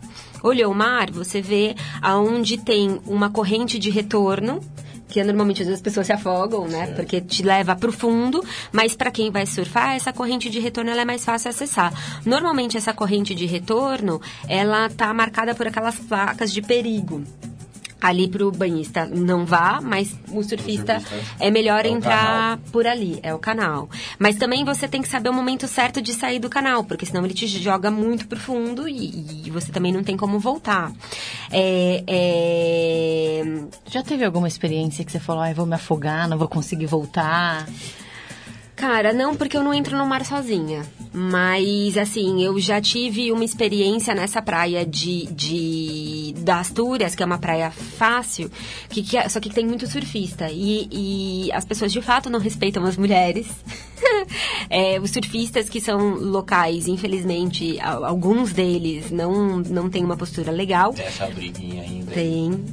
Olhou 0.42 0.72
o 0.72 0.76
mar, 0.76 1.10
você 1.10 1.42
vê 1.42 1.76
aonde 2.02 2.58
tem 2.58 3.00
uma 3.06 3.30
corrente 3.30 3.80
de 3.80 3.90
retorno 3.90 4.60
que 5.14 5.20
é 5.20 5.24
normalmente 5.24 5.62
às 5.62 5.68
vezes 5.68 5.80
as 5.80 5.84
pessoas 5.84 6.08
se 6.08 6.12
afogam, 6.12 6.68
né? 6.68 6.88
Porque 6.96 7.22
te 7.22 7.44
leva 7.44 7.76
pro 7.76 7.92
fundo, 7.92 8.44
mas 8.72 8.96
para 8.96 9.12
quem 9.12 9.30
vai 9.30 9.46
surfar, 9.46 9.96
essa 9.96 10.12
corrente 10.12 10.50
de 10.50 10.60
retorno 10.60 10.90
ela 10.90 11.02
é 11.02 11.06
mais 11.06 11.24
fácil 11.24 11.52
acessar. 11.52 11.94
Normalmente 12.26 12.78
essa 12.78 12.94
corrente 12.94 13.36
de 13.36 13.46
retorno, 13.46 14.20
ela 14.50 14.90
tá 14.90 15.14
marcada 15.14 15.54
por 15.54 15.68
aquelas 15.68 16.00
placas 16.00 16.52
de 16.52 16.64
perigo. 16.64 17.24
Ali 18.04 18.28
pro 18.28 18.52
banhista 18.52 19.06
não 19.06 19.46
vá, 19.46 19.80
mas 19.82 20.14
o 20.30 20.44
surfista, 20.44 21.00
surfista 21.00 21.36
é 21.40 21.50
melhor 21.50 21.86
é 21.86 21.90
entrar 21.90 22.58
por 22.72 22.86
ali, 22.86 23.18
é 23.24 23.34
o 23.34 23.40
canal. 23.40 23.90
Mas 24.20 24.36
também 24.36 24.66
você 24.66 24.90
tem 24.90 25.02
que 25.02 25.08
saber 25.08 25.30
o 25.30 25.34
momento 25.34 25.68
certo 25.68 26.02
de 26.02 26.14
sair 26.14 26.38
do 26.38 26.50
canal, 26.50 26.84
porque 26.84 27.06
senão 27.06 27.24
ele 27.24 27.34
te 27.34 27.48
joga 27.48 27.90
muito 27.90 28.28
pro 28.28 28.38
fundo 28.38 28.90
e, 28.90 29.46
e 29.46 29.50
você 29.50 29.72
também 29.72 29.94
não 29.94 30.04
tem 30.04 30.18
como 30.18 30.38
voltar. 30.38 30.92
É, 31.50 32.04
é, 32.06 33.44
Já 33.88 34.04
teve 34.04 34.26
alguma 34.26 34.50
experiência 34.50 35.06
que 35.06 35.12
você 35.12 35.20
falou, 35.20 35.42
ai, 35.42 35.54
vou 35.54 35.66
me 35.66 35.76
afogar, 35.76 36.28
não 36.28 36.38
vou 36.38 36.50
conseguir 36.50 36.88
voltar? 36.88 37.66
Cara, 38.76 39.14
não, 39.14 39.36
porque 39.36 39.56
eu 39.56 39.64
não 39.64 39.74
entro 39.74 39.98
no 39.98 40.06
mar 40.06 40.26
sozinha. 40.26 40.84
Mas, 41.14 41.96
assim, 41.96 42.44
eu 42.44 42.60
já 42.60 42.82
tive 42.82 43.32
uma 43.32 43.46
experiência 43.46 44.16
nessa 44.16 44.42
praia 44.42 44.84
de, 44.84 45.28
de 45.28 46.34
da 46.40 46.60
Astúrias, 46.60 47.14
que 47.14 47.22
é 47.22 47.26
uma 47.26 47.38
praia 47.38 47.70
fácil, 47.70 48.50
que, 48.90 49.04
que 49.04 49.16
é- 49.16 49.30
só 49.30 49.40
que 49.40 49.50
tem 49.50 49.66
muito 49.66 49.86
surfista. 49.86 50.50
E, 50.50 50.88
e 50.92 51.52
as 51.54 51.64
pessoas, 51.66 51.94
de 51.94 52.02
fato, 52.02 52.32
não 52.32 52.40
respeitam 52.40 52.84
as 52.86 52.98
mulheres. 52.98 53.48
É, 54.70 55.00
os 55.00 55.12
surfistas 55.12 55.70
que 55.70 55.80
são 55.80 56.16
locais, 56.16 56.88
infelizmente, 56.90 57.80
alguns 57.80 58.52
deles 58.52 59.10
não, 59.12 59.60
não 59.60 59.90
têm 59.90 60.04
uma 60.04 60.18
postura 60.18 60.52
legal. 60.52 60.94
Tem 60.94 61.06
essa 61.06 61.26
briguinha 61.28 61.84
ainda. 61.84 62.12
Tem. 62.12 62.66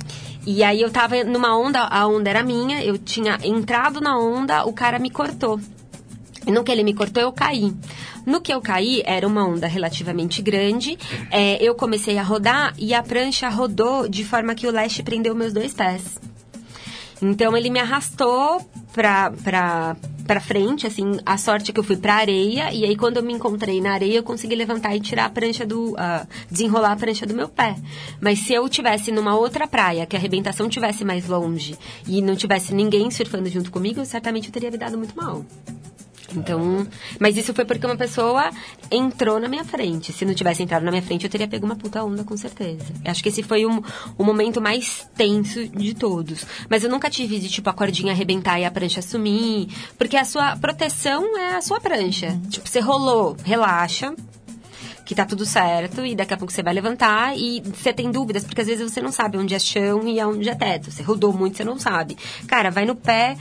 E 0.45 0.65
aí 0.65 0.81
eu 0.81 0.91
tava 0.91 1.23
numa 1.23 1.57
onda, 1.57 1.83
a 1.83 2.07
onda 2.09 2.29
era 2.29 2.43
minha, 2.43 2.83
eu 2.83 2.99
tinha 2.99 3.39
entrado 3.45 4.01
na 4.01 4.19
onda, 4.19 4.65
o 4.65 4.73
cara 4.73 4.99
me 4.99 5.09
cortou. 5.11 5.61
No 6.47 6.65
que 6.65 6.73
ele 6.73 6.83
me 6.83 6.95
cortou, 6.95 7.23
eu 7.23 7.33
caí. 7.33 7.73
No 8.27 8.41
que 8.41 8.53
eu 8.53 8.61
caí, 8.61 9.03
era 9.05 9.27
uma 9.27 9.47
onda 9.47 9.67
relativamente 9.67 10.43
grande. 10.43 10.99
é, 11.31 11.63
eu 11.63 11.75
comecei 11.75 12.19
a 12.19 12.23
rodar 12.23 12.75
e 12.79 12.95
a 12.95 13.03
prancha 13.03 13.49
rodou 13.49 14.09
de 14.09 14.25
forma 14.25 14.55
que 14.55 14.67
o 14.67 14.71
leste 14.71 15.03
prendeu 15.03 15.35
meus 15.35 15.53
dois 15.53 15.73
pés. 15.73 16.19
Então 17.23 17.55
ele 17.55 17.69
me 17.69 17.79
arrastou 17.79 18.67
pra, 18.93 19.31
pra, 19.31 19.97
pra 20.27 20.41
frente, 20.41 20.87
assim, 20.87 21.19
a 21.27 21.37
sorte 21.37 21.71
é 21.71 21.75
que 21.75 21.79
eu 21.79 21.85
fui 21.85 21.97
pra 21.97 22.15
areia, 22.15 22.73
e 22.73 22.85
aí 22.85 22.97
quando 22.97 23.19
eu 23.19 23.23
me 23.23 23.33
encontrei 23.33 23.81
na 23.81 23.93
areia, 23.93 24.17
eu 24.17 24.23
consegui 24.23 24.55
levantar 24.55 24.97
e 24.97 25.01
tirar 25.01 25.27
a 25.27 25.31
prancha 25.31 25.67
do. 25.67 25.95
ah, 25.99 26.27
desenrolar 26.51 26.93
a 26.93 26.97
prancha 26.97 27.27
do 27.27 27.35
meu 27.35 27.49
pé. 27.49 27.77
Mas 28.21 28.39
se 28.39 28.55
eu 28.55 28.67
tivesse 28.69 29.13
numa 29.13 29.37
outra 29.37 29.67
praia, 29.67 30.07
que 30.07 30.17
a 30.17 30.19
arrebentação 30.19 30.69
tivesse 30.69 31.05
mais 31.05 31.29
longe 31.29 31.77
e 32.07 32.23
não 32.23 32.35
tivesse 32.35 32.75
ninguém 32.75 33.11
surfando 33.11 33.49
junto 33.51 33.71
comigo, 33.71 34.05
certamente 34.07 34.49
eu 34.49 34.53
teria 34.53 34.71
me 34.71 34.79
dado 34.79 34.97
muito 34.97 35.15
mal. 35.15 35.45
Então, 36.35 36.87
mas 37.19 37.37
isso 37.37 37.53
foi 37.55 37.65
porque 37.65 37.87
uma 37.87 37.97
pessoa 37.97 38.51
entrou 38.91 39.39
na 39.41 39.49
minha 39.49 39.65
frente. 39.65 40.13
Se 40.13 40.25
não 40.25 40.35
tivesse 40.35 40.63
entrado 40.63 40.85
na 40.85 40.91
minha 40.91 41.03
frente, 41.03 41.25
eu 41.25 41.31
teria 41.31 41.49
pego 41.49 41.67
uma 41.67 41.77
puta 41.77 42.03
onda, 42.03 42.25
com 42.25 42.37
certeza. 42.37 42.85
Eu 43.05 43.11
acho 43.11 43.23
que 43.23 43.29
esse 43.29 43.43
foi 43.43 43.65
o, 43.67 43.83
o 44.17 44.25
momento 44.25 44.61
mais 44.61 45.09
tenso 45.17 45.67
de 45.69 45.95
todos. 45.95 46.47
Mas 46.69 46.85
eu 46.85 46.91
nunca 46.91 47.11
tive 47.11 47.39
de, 47.39 47.49
tipo, 47.49 47.69
a 47.69 47.73
cordinha 47.73 48.13
arrebentar 48.13 48.59
e 48.61 48.65
a 48.65 48.71
prancha 48.71 49.03
sumir. 49.03 49.69
Porque 49.99 50.17
a 50.17 50.25
sua 50.25 50.57
proteção 50.57 51.37
é 51.37 51.57
a 51.57 51.61
sua 51.61 51.81
prancha. 51.81 52.39
Tipo, 52.49 52.69
você 52.69 52.81
rolou, 52.81 53.37
relaxa. 53.45 54.15
Que 55.11 55.15
tá 55.17 55.25
tudo 55.25 55.45
certo, 55.45 56.07
e 56.07 56.15
daqui 56.15 56.33
a 56.35 56.37
pouco 56.37 56.53
você 56.53 56.63
vai 56.63 56.73
levantar 56.73 57.37
e 57.37 57.61
você 57.75 57.93
tem 57.93 58.13
dúvidas, 58.13 58.45
porque 58.45 58.61
às 58.61 58.67
vezes 58.69 58.93
você 58.93 59.01
não 59.01 59.11
sabe 59.11 59.37
onde 59.39 59.53
é 59.57 59.59
chão 59.59 60.07
e 60.07 60.23
onde 60.23 60.49
é 60.49 60.55
teto. 60.55 60.89
Você 60.89 61.03
rodou 61.03 61.33
muito, 61.33 61.57
você 61.57 61.65
não 61.65 61.81
sabe. 61.81 62.17
Cara, 62.47 62.71
vai 62.71 62.85
no 62.85 62.95
pé, 62.95 63.37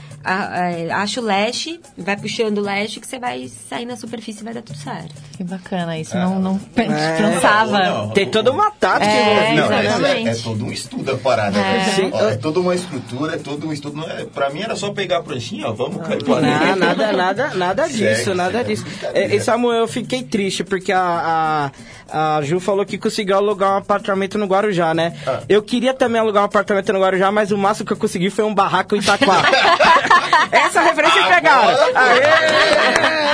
acha 0.92 1.20
o 1.20 1.24
leste, 1.24 1.80
vai 1.96 2.16
puxando 2.16 2.58
o 2.58 2.60
leste 2.60 2.98
que 2.98 3.06
você 3.06 3.20
vai 3.20 3.46
sair 3.46 3.86
na 3.86 3.96
superfície 3.96 4.40
e 4.40 4.44
vai 4.44 4.52
dar 4.52 4.62
tudo 4.62 4.78
certo. 4.78 5.14
Que 5.36 5.44
bacana, 5.44 5.96
isso 5.96 6.16
É. 6.16 6.20
não, 6.20 6.40
não 6.40 6.60
É. 6.74 7.16
pensava. 7.22 7.78
Não, 7.78 8.10
Tem 8.10 8.28
toda 8.28 8.50
uma 8.50 8.70
tática. 8.72 9.06
É, 9.12 9.54
Não, 9.54 9.72
é, 9.72 9.86
exatamente. 9.86 10.28
é, 10.28 10.32
é 10.32 10.34
todo 10.34 10.64
um 10.64 10.72
estudo 10.72 11.12
a 11.12 11.16
parada. 11.18 11.56
É. 11.56 11.78
né? 12.02 12.10
Ó, 12.12 12.28
É, 12.30 12.36
toda 12.36 12.58
uma 12.58 12.74
estrutura, 12.74 13.34
é 13.34 13.38
todo 13.38 13.68
um 13.68 13.72
estudo. 13.72 13.96
Não 13.96 14.10
é, 14.10 14.24
pra 14.24 14.50
mim 14.50 14.62
era 14.62 14.74
só 14.74 14.90
pegar 14.92 15.18
a 15.18 15.22
pranchinha, 15.22 15.68
ó, 15.68 15.72
vamos 15.72 16.04
cair 16.06 16.22
pra 16.24 16.40
Não, 16.40 16.58
dentro. 16.58 16.76
nada, 16.80 17.12
nada, 17.12 17.54
nada 17.54 17.86
disso, 17.88 18.34
nada 18.34 18.64
disso. 18.64 18.84
É, 19.14 19.36
E 19.36 19.40
Samuel, 19.40 19.80
eu 19.82 19.88
fiquei 19.88 20.22
triste 20.24 20.64
porque 20.64 20.90
a, 20.92 21.00
a, 21.00 21.59
uh, 21.60 21.70
a 22.12 22.40
Ju 22.42 22.60
falou 22.60 22.84
que 22.84 22.98
conseguiu 22.98 23.36
alugar 23.36 23.72
um 23.72 23.76
apartamento 23.76 24.36
no 24.38 24.46
Guarujá, 24.46 24.92
né? 24.94 25.14
Ah. 25.26 25.40
Eu 25.48 25.62
queria 25.62 25.94
também 25.94 26.20
alugar 26.20 26.42
um 26.42 26.46
apartamento 26.46 26.92
no 26.92 27.00
Guarujá, 27.00 27.30
mas 27.30 27.50
o 27.52 27.58
máximo 27.58 27.86
que 27.86 27.92
eu 27.92 27.96
consegui 27.96 28.30
foi 28.30 28.44
um 28.44 28.54
barraco 28.54 28.94
em 28.96 28.98
Itaquá. 29.00 29.42
Essa 30.52 30.80
referência 30.80 31.22
pegaram. 31.24 31.68
Aê! 31.94 32.20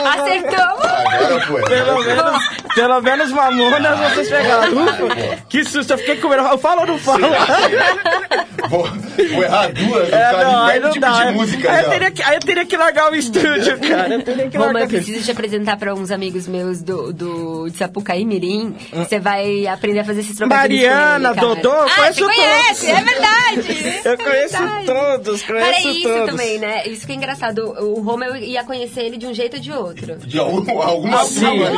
Acertou! 0.06 0.86
Agora 0.86 1.40
foi. 1.46 1.62
Pelo 1.62 2.04
menos, 2.04 2.42
pelo 2.74 3.00
menos 3.00 3.32
mamonas 3.32 3.98
vocês 4.10 4.28
pegaram. 4.28 4.72
Ufa, 4.84 5.36
que 5.48 5.64
susto, 5.64 5.92
eu 5.94 5.98
fiquei 5.98 6.16
com 6.16 6.28
medo. 6.28 6.42
Eu 6.42 6.58
falo 6.58 6.82
ou 6.82 6.86
não 6.86 6.98
falo? 6.98 7.26
Vou, 8.68 8.82
vou 8.84 9.42
errar 9.44 9.68
duas, 9.72 10.08
É, 10.08 10.10
cara, 10.10 10.44
não, 10.44 10.62
aí 10.64 10.80
não 10.80 10.90
tipo 10.90 11.06
dá. 11.06 11.24
de 11.24 11.32
música 11.32 11.70
aí, 11.72 11.84
eu 11.84 11.90
teria 11.90 12.10
que, 12.10 12.22
aí 12.22 12.34
eu 12.36 12.40
teria 12.40 12.66
que 12.66 12.76
largar 12.76 13.12
o 13.12 13.14
estúdio, 13.14 13.78
cara. 13.88 14.14
Eu 14.14 14.22
teria 14.22 14.48
que 14.48 14.56
Roma, 14.56 14.72
largar 14.72 14.84
eu 14.84 14.88
preciso 14.88 15.24
te 15.24 15.30
apresentar 15.30 15.76
para 15.76 15.94
uns 15.94 16.10
amigos 16.10 16.48
meus 16.48 16.82
do, 16.82 17.12
do 17.12 17.68
de 17.70 17.76
Sapucaí 17.78 18.24
Mirim. 18.24 18.65
Você 18.92 19.18
vai 19.20 19.66
aprender 19.66 20.00
a 20.00 20.04
fazer 20.04 20.20
esses 20.20 20.36
trocadilhos 20.36 20.82
Mariana, 20.84 21.34
com 21.34 21.40
ele. 21.46 21.54
Dodô, 21.62 21.72
ah, 21.72 21.86
conheço 21.96 22.14
você 22.20 22.34
conhece, 22.34 22.86
todos. 22.86 23.00
é 23.00 23.04
verdade. 23.04 24.00
Eu 24.04 24.18
conheço 24.18 24.56
É 24.56 24.58
verdade. 24.58 24.86
todos, 24.86 25.42
conheço 25.42 25.64
Cara, 25.64 25.76
é 25.76 25.80
isso 25.92 26.02
todos. 26.08 26.26
também, 26.30 26.58
né? 26.58 26.86
Isso 26.88 27.06
que 27.06 27.12
é 27.12 27.14
engraçado. 27.14 27.60
O 27.80 28.00
Roma, 28.00 28.24
eu 28.26 28.36
ia 28.36 28.64
conhecer 28.64 29.00
ele 29.02 29.16
de 29.16 29.26
um 29.26 29.34
jeito 29.34 29.54
ou 29.56 29.60
de 29.62 29.72
outro. 29.72 30.16
De 30.18 30.38
algum, 30.38 30.82
alguma 30.82 31.24
forma, 31.24 31.70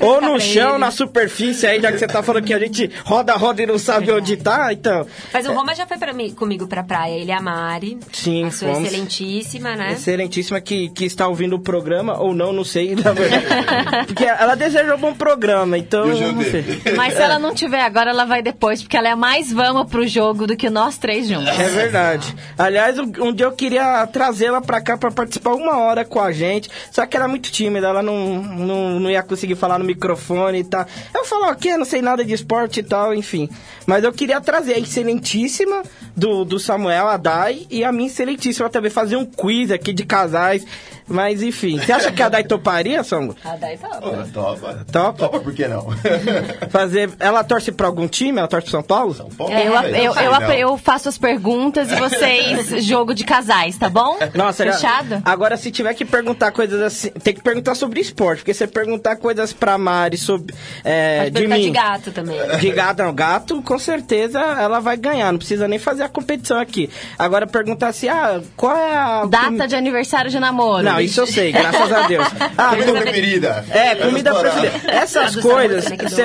Ou 0.00 0.20
no 0.20 0.40
chão, 0.40 0.70
ele. 0.70 0.78
na 0.78 0.90
superfície 0.90 1.66
aí, 1.66 1.80
já 1.80 1.92
que 1.92 1.98
você 1.98 2.06
tá 2.06 2.22
falando 2.22 2.44
que 2.44 2.54
a 2.54 2.58
gente 2.58 2.90
roda, 3.04 3.34
roda 3.36 3.62
e 3.62 3.66
não 3.66 3.78
sabe 3.78 4.10
onde 4.12 4.36
tá, 4.36 4.72
então. 4.72 5.06
Mas 5.32 5.46
o 5.46 5.52
Roma 5.52 5.74
já 5.74 5.86
foi 5.86 5.98
pra 5.98 6.12
mim, 6.12 6.30
comigo 6.32 6.66
pra 6.66 6.82
praia. 6.82 7.14
Ele 7.20 7.30
é 7.30 7.34
a 7.34 7.40
Mari. 7.42 7.98
Sim, 8.12 8.46
A 8.46 8.50
sua 8.50 8.72
fomos. 8.74 8.88
excelentíssima, 8.88 9.76
né? 9.76 9.92
Excelentíssima 9.92 10.60
que, 10.60 10.88
que 10.90 11.04
está 11.04 11.26
ouvindo 11.28 11.56
o 11.56 11.60
programa, 11.60 12.18
ou 12.18 12.34
não, 12.34 12.52
não 12.52 12.64
sei, 12.64 12.94
na 12.96 13.12
verdade. 13.12 14.06
Porque 14.06 14.24
ela 14.24 14.54
desejou 14.54 14.96
um 14.96 15.00
bom 15.00 15.14
programa, 15.14 15.78
então 15.80 16.06
o 16.06 16.10
eu 16.10 16.32
não 16.32 16.42
sei. 16.42 16.62
Judê? 16.62 16.92
Mas 16.92 17.14
se 17.14 17.20
ela 17.20 17.38
não 17.38 17.54
tiver 17.54 17.82
agora, 17.82 18.10
ela 18.10 18.24
vai 18.24 18.42
depois, 18.42 18.82
porque 18.82 18.96
ela 18.96 19.08
é 19.08 19.14
mais 19.14 19.52
vamos 19.52 19.90
pro 19.90 20.06
jogo 20.06 20.46
do 20.46 20.56
que 20.56 20.70
nós 20.70 20.98
três 20.98 21.28
juntos. 21.28 21.48
É 21.58 21.68
verdade. 21.68 22.34
Aliás, 22.56 22.98
um, 22.98 23.10
um 23.20 23.32
dia 23.32 23.46
eu 23.46 23.52
queria 23.52 24.06
trazê-la 24.06 24.60
pra 24.60 24.80
cá 24.80 24.96
pra 24.96 25.10
participar 25.10 25.54
uma 25.54 25.78
hora 25.78 26.04
com 26.04 26.20
a 26.20 26.32
gente. 26.32 26.70
Só 26.90 27.04
que 27.06 27.16
ela 27.16 27.26
é 27.26 27.28
muito 27.28 27.50
tímida, 27.50 27.88
ela 27.88 28.02
não, 28.02 28.42
não, 28.42 29.00
não 29.00 29.10
ia 29.10 29.22
conseguir 29.22 29.56
falar 29.56 29.78
no 29.78 29.84
microfone 29.84 30.60
e 30.60 30.64
tal. 30.64 30.86
Eu 31.14 31.24
falo, 31.24 31.46
ok, 31.50 31.76
não 31.76 31.84
sei 31.84 32.02
nada 32.02 32.24
de 32.24 32.32
esporte 32.32 32.80
e 32.80 32.82
tal, 32.82 33.14
enfim. 33.14 33.48
Mas 33.86 34.04
eu 34.04 34.12
queria 34.12 34.40
trazer 34.40 34.74
a 34.74 34.78
excelentíssima 34.78 35.82
do, 36.16 36.44
do 36.44 36.58
Samuel, 36.58 37.08
a 37.08 37.16
Dai, 37.16 37.66
e 37.70 37.82
a 37.84 37.90
minha 37.90 38.08
excelentíssima 38.08 38.68
também, 38.70 38.90
fazer 38.90 39.16
um 39.16 39.24
quiz 39.24 39.70
aqui 39.70 39.92
de 39.92 40.04
casais. 40.04 40.64
Mas 41.08 41.42
enfim, 41.42 41.76
você 41.76 41.90
acha 41.90 42.12
que 42.12 42.22
a 42.22 42.28
Dai 42.28 42.44
toparia, 42.44 43.02
Samuel? 43.02 43.34
A 43.44 43.56
Dai 43.56 43.76
tá 43.76 43.88
Pô, 43.88 44.10
Topa. 44.32 44.86
Topa? 44.92 45.18
Topa, 45.18 45.40
por 45.40 45.52
Fazer. 46.70 47.10
Ela 47.18 47.42
torce 47.44 47.72
pra 47.72 47.86
algum 47.86 48.06
time? 48.08 48.38
Ela 48.38 48.48
torce 48.48 48.64
pro 48.64 48.70
São 48.72 48.82
Paulo? 48.82 49.14
São 49.14 49.28
Paulo, 49.28 49.52
Eu, 49.52 49.72
velho, 49.82 49.96
eu, 49.96 50.14
eu, 50.14 50.30
não. 50.40 50.52
eu 50.52 50.78
faço 50.78 51.08
as 51.08 51.18
perguntas 51.18 51.90
e 51.90 51.96
vocês 51.96 52.68
jogo 52.84 53.14
de 53.14 53.24
casais, 53.24 53.76
tá 53.76 53.88
bom? 53.88 54.18
Nossa, 54.34 54.64
já- 54.64 54.72
Fechado? 54.74 55.22
Agora, 55.24 55.56
se 55.56 55.70
tiver 55.70 55.94
que 55.94 56.04
perguntar 56.04 56.52
coisas 56.52 56.80
assim, 56.80 57.10
tem 57.10 57.34
que 57.34 57.42
perguntar 57.42 57.74
sobre 57.74 58.00
esporte, 58.00 58.38
porque 58.40 58.54
se 58.54 58.66
perguntar 58.66 59.16
coisas 59.16 59.52
pra 59.52 59.76
Mari 59.78 60.16
sobre. 60.16 60.54
É, 60.84 61.24
Pode 61.24 61.40
de 61.42 61.46
mim. 61.46 61.60
de 61.62 61.70
gato 61.70 62.10
também. 62.10 62.36
De 62.58 62.70
gato, 62.70 63.02
não. 63.02 63.12
Gato, 63.14 63.62
com 63.62 63.78
certeza, 63.78 64.38
ela 64.40 64.80
vai 64.80 64.96
ganhar. 64.96 65.30
Não 65.32 65.38
precisa 65.38 65.66
nem 65.68 65.78
fazer 65.78 66.02
a 66.02 66.08
competição 66.08 66.58
aqui. 66.58 66.88
Agora, 67.18 67.46
perguntar 67.46 67.88
assim, 67.88 68.08
ah, 68.08 68.40
qual 68.56 68.76
é 68.76 68.96
a. 68.96 69.24
Data 69.26 69.66
de 69.68 69.74
aniversário 69.76 70.30
de 70.30 70.38
namoro. 70.38 70.82
Não, 70.84 71.00
isso 71.00 71.20
eu 71.20 71.26
sei, 71.26 71.52
graças 71.52 71.92
a 71.92 72.06
Deus. 72.06 72.26
Ah, 72.56 72.70
Comida 72.70 72.92
com- 72.92 73.00
preferida. 73.00 73.64
é, 73.70 73.94
comida 73.94 74.34
preferida. 74.34 74.72
Essas 74.90 75.32
do 75.34 75.42
coisas, 75.68 75.84
você 76.10 76.22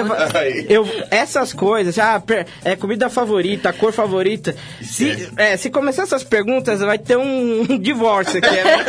eu, 0.70 0.88
essas 1.12 1.54
coisas, 1.54 1.98
ah, 2.00 2.20
per- 2.20 2.46
é 2.64 2.76
comida 2.76 3.10
favorita, 3.10 3.72
cor 3.74 3.92
favorita. 3.92 4.56
Se, 4.82 5.30
é, 5.38 5.58
se 5.58 5.70
começar 5.70 6.04
essas 6.04 6.24
perguntas, 6.24 6.80
vai 6.80 6.98
ter 6.98 7.18
um, 7.18 7.62
um 7.70 7.78
divórcio 7.80 8.38
aqui. 8.40 8.50
né? 8.50 8.86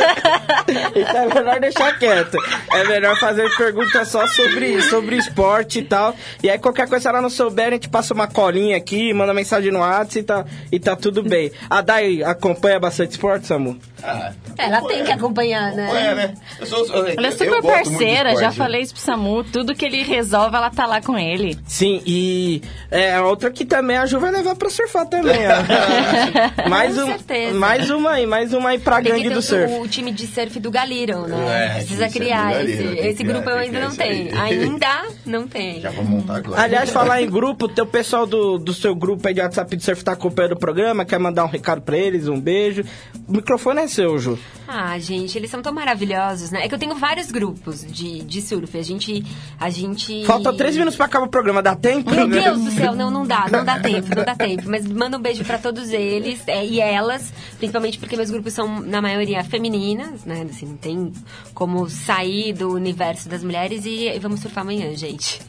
então 0.95 1.21
é 1.23 1.33
melhor 1.33 1.59
deixar 1.59 1.97
quieto. 1.97 2.37
É 2.73 2.83
melhor 2.85 3.17
fazer 3.19 3.49
perguntas 3.55 4.07
só 4.07 4.25
sobre, 4.27 4.81
sobre 4.83 5.15
esporte 5.17 5.79
e 5.79 5.83
tal. 5.83 6.15
E 6.43 6.49
aí 6.49 6.57
qualquer 6.57 6.87
coisa, 6.87 7.01
se 7.03 7.07
ela 7.07 7.21
não 7.21 7.29
souber, 7.29 7.67
a 7.67 7.71
gente 7.71 7.89
passa 7.89 8.13
uma 8.13 8.27
colinha 8.27 8.77
aqui, 8.77 9.13
manda 9.13 9.33
mensagem 9.33 9.71
no 9.71 9.79
WhatsApp 9.79 10.19
e 10.19 10.23
tá, 10.23 10.45
e 10.71 10.79
tá 10.79 10.95
tudo 10.95 11.23
bem. 11.23 11.51
A 11.69 11.81
Dai 11.81 12.23
acompanha 12.23 12.79
bastante 12.79 13.11
esporte, 13.11 13.47
Samu? 13.47 13.77
Ah, 14.03 14.31
Ela 14.57 14.81
tem 14.81 15.03
que 15.03 15.11
acompanhar, 15.11 15.71
né? 15.73 15.89
É, 16.11 16.15
né? 16.15 16.33
Eu 16.59 16.65
sou, 16.65 16.85
eu, 16.87 17.07
Ela 17.07 17.27
é 17.27 17.31
super 17.31 17.61
parceira, 17.63 18.35
já 18.35 18.49
né? 18.49 18.51
falei 18.51 18.81
isso 18.81 18.93
pro 18.93 19.01
Samu. 19.01 19.43
Tudo 19.43 19.73
que 19.73 19.85
ele 19.85 20.03
resolve, 20.03 20.26
ela 20.33 20.69
tá 20.69 20.85
lá 20.85 21.01
com 21.01 21.17
ele. 21.17 21.57
Sim, 21.65 22.01
e 22.05 22.61
é, 22.91 23.19
outra 23.21 23.49
que 23.51 23.65
também 23.65 23.97
a 23.97 24.05
Ju 24.05 24.19
vai 24.19 24.31
levar 24.31 24.55
pra 24.55 24.69
surfar 24.69 25.05
também. 25.07 25.39
ó. 25.47 26.67
mais, 26.69 26.95
Com 26.95 27.03
um, 27.03 27.07
certeza. 27.07 27.57
mais 27.57 27.89
uma 27.89 28.11
aí, 28.11 28.25
mais 28.25 28.53
uma 28.53 28.69
aí 28.69 28.79
pra 28.79 29.01
Tem 29.01 29.11
gangue 29.13 29.29
do 29.29 29.39
o, 29.39 29.41
surf. 29.41 29.73
o 29.73 29.87
time 29.87 30.11
de 30.11 30.27
surf 30.27 30.59
do 30.59 30.71
Galiro, 30.71 31.27
né? 31.27 31.67
É, 31.67 31.73
Precisa 31.75 32.09
criar 32.09 32.63
esse. 32.63 32.83
Esse 32.83 33.23
criar, 33.23 33.33
grupo 33.33 33.49
eu 33.49 33.57
ainda 33.57 33.79
não 33.79 33.95
tenho. 33.95 34.39
Ainda 34.39 35.01
não 35.25 35.47
tem. 35.47 35.81
Já 35.81 35.91
vou 35.91 36.03
montar 36.05 36.37
agora. 36.37 36.61
Aliás, 36.61 36.89
falar 36.89 37.21
em 37.21 37.29
grupo, 37.29 37.65
o 37.65 37.69
teu 37.69 37.85
pessoal 37.85 38.25
do, 38.25 38.57
do 38.57 38.73
seu 38.73 38.95
grupo 38.95 39.27
aí 39.27 39.33
de 39.33 39.41
WhatsApp 39.41 39.75
de 39.75 39.83
surf 39.83 40.03
tá 40.03 40.13
acompanhando 40.13 40.53
o 40.53 40.59
programa, 40.59 41.05
quer 41.05 41.19
mandar 41.19 41.43
um 41.43 41.47
recado 41.49 41.81
pra 41.81 41.97
eles, 41.97 42.27
um 42.27 42.39
beijo. 42.39 42.83
O 43.27 43.31
microfone 43.33 43.81
é 43.81 43.87
seu, 43.87 44.17
Ju. 44.17 44.37
Ah, 44.67 44.97
gente, 44.99 45.37
eles 45.37 45.49
são 45.49 45.61
tão 45.61 45.71
maravilhosos, 45.73 46.51
né? 46.51 46.65
É 46.65 46.67
que 46.67 46.75
eu 46.75 46.79
tenho 46.79 46.95
vários 46.95 47.31
grupos 47.31 47.85
de, 47.85 48.21
de 48.23 48.41
surf. 48.41 48.77
A 48.77 48.81
gente. 48.81 49.23
A 49.59 49.69
gente. 49.69 50.16
Falta 50.25 50.53
três 50.53 50.75
minutos 50.75 50.95
pra 50.95 51.05
acabar 51.05 51.25
o 51.25 51.29
programa, 51.29 51.61
dá 51.61 51.75
tempo? 51.75 52.11
Meu 52.11 52.27
Deus 52.27 52.63
do 52.63 52.71
céu, 52.71 52.95
não, 52.95 53.11
não 53.11 53.25
dá, 53.25 53.47
não 53.51 53.63
dá 53.63 53.79
tempo, 53.79 54.15
não 54.15 54.23
dá 54.23 54.35
tempo. 54.35 54.63
Mas 54.65 54.87
manda 54.87 55.17
um 55.17 55.21
beijo 55.21 55.43
pra 55.43 55.57
todos 55.57 55.91
eles 55.91 56.41
é, 56.47 56.65
e 56.65 56.79
elas, 56.79 57.33
principalmente 57.57 57.99
porque 57.99 58.15
meus 58.15 58.29
grupos 58.29 58.53
são, 58.53 58.81
na 58.81 59.01
maioria, 59.01 59.43
femininas, 59.43 60.25
né? 60.25 60.45
Assim, 60.49 60.65
não 60.65 60.77
tem 60.77 61.13
como 61.53 61.89
sair 61.89 62.53
do 62.53 62.73
universo 62.73 63.29
das 63.29 63.43
mulheres 63.43 63.85
e, 63.85 64.07
e 64.09 64.19
vamos 64.19 64.39
surfar 64.39 64.63
amanhã, 64.63 64.95
gente. 64.95 65.41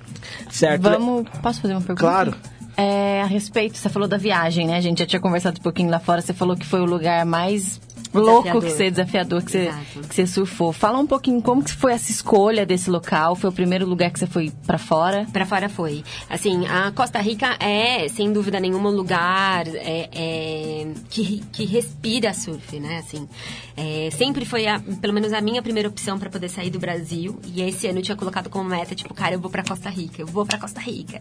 Certo. 0.50 0.82
Vamos. 0.82 1.28
Posso 1.42 1.60
fazer 1.60 1.74
uma 1.74 1.80
pergunta? 1.80 2.00
Claro. 2.00 2.34
É, 2.76 3.22
a 3.22 3.26
respeito, 3.26 3.76
você 3.76 3.88
falou 3.88 4.06
da 4.06 4.16
viagem, 4.16 4.68
né? 4.68 4.76
A 4.76 4.80
gente 4.80 5.00
já 5.00 5.06
tinha 5.06 5.20
conversado 5.20 5.58
um 5.58 5.62
pouquinho 5.62 5.90
lá 5.90 5.98
fora. 5.98 6.20
Você 6.20 6.32
falou 6.32 6.56
que 6.56 6.64
foi 6.64 6.80
o 6.80 6.84
lugar 6.84 7.26
mais 7.26 7.80
louco 8.14 8.60
que 8.60 8.70
você 8.70 8.90
desafiador 8.90 9.42
que 9.42 9.50
você, 9.50 9.70
que 10.08 10.14
você 10.14 10.26
surfou. 10.26 10.72
Fala 10.72 10.98
um 10.98 11.06
pouquinho 11.06 11.40
como 11.42 11.62
que 11.62 11.72
foi 11.72 11.92
essa 11.92 12.10
escolha 12.10 12.64
desse 12.64 12.90
local. 12.90 13.34
Foi 13.36 13.50
o 13.50 13.52
primeiro 13.52 13.86
lugar 13.86 14.10
que 14.10 14.18
você 14.18 14.26
foi 14.26 14.52
pra 14.66 14.78
fora? 14.78 15.26
Pra 15.32 15.44
fora 15.46 15.68
foi. 15.68 16.02
Assim, 16.28 16.66
a 16.66 16.90
Costa 16.92 17.20
Rica 17.20 17.56
é, 17.60 18.08
sem 18.08 18.32
dúvida 18.32 18.58
nenhuma, 18.60 18.88
um 18.90 18.94
lugar 18.94 19.66
é, 19.68 20.08
é, 20.12 20.86
que, 21.10 21.42
que 21.52 21.64
respira 21.64 22.32
surf, 22.32 22.78
né? 22.80 22.98
Assim, 22.98 23.28
é, 23.76 24.08
sempre 24.12 24.44
foi, 24.44 24.66
a- 24.66 24.80
pelo 25.00 25.12
menos, 25.12 25.32
a 25.32 25.40
minha 25.40 25.62
primeira 25.62 25.88
opção 25.88 26.18
pra 26.18 26.30
poder 26.30 26.48
sair 26.48 26.70
do 26.70 26.78
Brasil. 26.78 27.38
E 27.54 27.60
esse 27.62 27.86
ano 27.86 27.98
eu 27.98 28.02
tinha 28.02 28.16
colocado 28.16 28.48
como 28.50 28.68
meta, 28.68 28.94
tipo, 28.94 29.12
cara, 29.14 29.34
eu 29.34 29.40
vou 29.40 29.50
pra 29.50 29.62
Costa 29.62 29.88
Rica, 29.90 30.22
eu 30.22 30.26
vou 30.26 30.44
pra 30.46 30.58
Costa 30.58 30.80
Rica. 30.80 31.20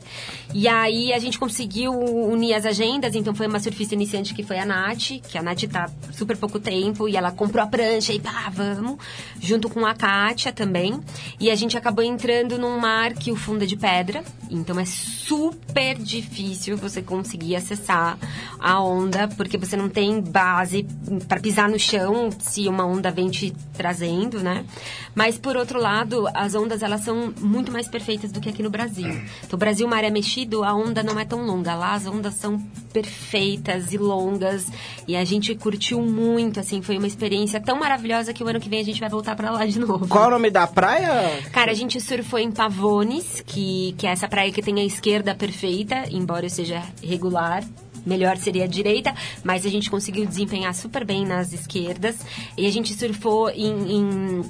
E 0.53 0.67
aí 0.67 1.13
a 1.13 1.19
gente 1.19 1.37
conseguiu 1.37 1.91
unir 1.93 2.53
as 2.53 2.65
agendas, 2.65 3.15
então 3.15 3.33
foi 3.35 3.47
uma 3.47 3.59
surfista 3.59 3.93
iniciante 3.93 4.33
que 4.33 4.43
foi 4.43 4.57
a 4.59 4.65
Nath, 4.65 5.19
que 5.29 5.37
a 5.37 5.41
Nath 5.43 5.63
tá 5.71 5.89
super 6.13 6.37
pouco 6.37 6.59
tempo, 6.59 6.76
e 7.07 7.15
ela 7.15 7.31
comprou 7.31 7.63
a 7.63 7.67
prancha 7.67 8.13
e 8.13 8.19
pá, 8.19 8.51
vamos, 8.53 8.97
junto 9.39 9.69
com 9.69 9.85
a 9.85 9.93
Kátia 9.93 10.51
também. 10.51 10.99
E 11.39 11.49
a 11.49 11.55
gente 11.55 11.77
acabou 11.77 12.03
entrando 12.03 12.57
num 12.57 12.77
mar 12.79 13.13
que 13.13 13.31
o 13.31 13.35
fundo 13.35 13.63
é 13.63 13.67
de 13.67 13.75
pedra, 13.75 14.23
então 14.49 14.79
é 14.79 14.85
super 14.85 15.95
difícil 15.97 16.77
você 16.77 17.01
conseguir 17.01 17.55
acessar 17.55 18.17
a 18.59 18.81
onda, 18.81 19.27
porque 19.27 19.57
você 19.57 19.75
não 19.75 19.89
tem 19.89 20.21
base 20.21 20.85
para 21.27 21.39
pisar 21.39 21.69
no 21.69 21.79
chão 21.79 22.29
se 22.39 22.67
uma 22.67 22.85
onda 22.85 23.11
vem 23.11 23.29
te 23.29 23.53
trazendo, 23.73 24.39
né? 24.39 24.65
Mas 25.13 25.37
por 25.37 25.57
outro 25.57 25.79
lado, 25.79 26.27
as 26.33 26.55
ondas 26.55 26.81
elas 26.81 27.01
são 27.01 27.33
muito 27.39 27.71
mais 27.71 27.87
perfeitas 27.87 28.31
do 28.31 28.39
que 28.39 28.49
aqui 28.49 28.63
no 28.63 28.69
Brasil. 28.69 29.21
Então, 29.45 29.57
Brasil, 29.57 29.87
mar 29.87 30.03
é 30.03 30.09
mexido, 30.09 30.63
a 30.63 30.73
onda 30.73 31.03
não 31.03 31.19
é 31.19 31.25
tão 31.25 31.45
longa. 31.45 31.75
Lá 31.75 31.93
as 31.93 32.05
ondas 32.05 32.35
são 32.35 32.59
perfeitas 32.93 33.93
e 33.93 33.97
longas 33.97 34.67
e 35.07 35.15
a 35.15 35.23
gente 35.23 35.53
curtiu 35.55 36.01
muito, 36.01 36.59
assim, 36.67 36.81
foi 36.81 36.97
uma 36.97 37.07
experiência 37.07 37.61
tão 37.61 37.79
maravilhosa 37.79 38.33
que 38.33 38.43
o 38.43 38.47
ano 38.47 38.59
que 38.59 38.67
vem 38.67 38.81
a 38.81 38.83
gente 38.83 38.99
vai 38.99 39.09
voltar 39.09 39.35
para 39.35 39.49
lá 39.49 39.65
de 39.65 39.79
novo. 39.79 40.07
Qual 40.07 40.25
é 40.25 40.27
o 40.27 40.31
nome 40.31 40.51
da 40.51 40.67
praia? 40.67 41.41
Cara, 41.51 41.71
a 41.71 41.73
gente 41.73 41.99
surfou 42.01 42.37
em 42.37 42.51
Pavones, 42.51 43.41
que, 43.45 43.95
que 43.97 44.05
é 44.05 44.11
essa 44.11 44.27
praia 44.27 44.51
que 44.51 44.61
tem 44.61 44.79
a 44.79 44.83
esquerda 44.83 45.33
perfeita, 45.33 46.03
embora 46.11 46.45
eu 46.45 46.49
seja 46.49 46.83
regular. 47.01 47.63
Melhor 48.05 48.37
seria 48.37 48.63
a 48.63 48.67
direita, 48.67 49.13
mas 49.43 49.65
a 49.65 49.69
gente 49.69 49.89
conseguiu 49.89 50.25
desempenhar 50.25 50.73
super 50.73 51.03
bem 51.03 51.25
nas 51.25 51.51
esquerdas. 51.51 52.17
E 52.57 52.65
a 52.65 52.71
gente 52.71 52.93
surfou 52.93 53.49
em, 53.49 53.97
em, 53.97 54.41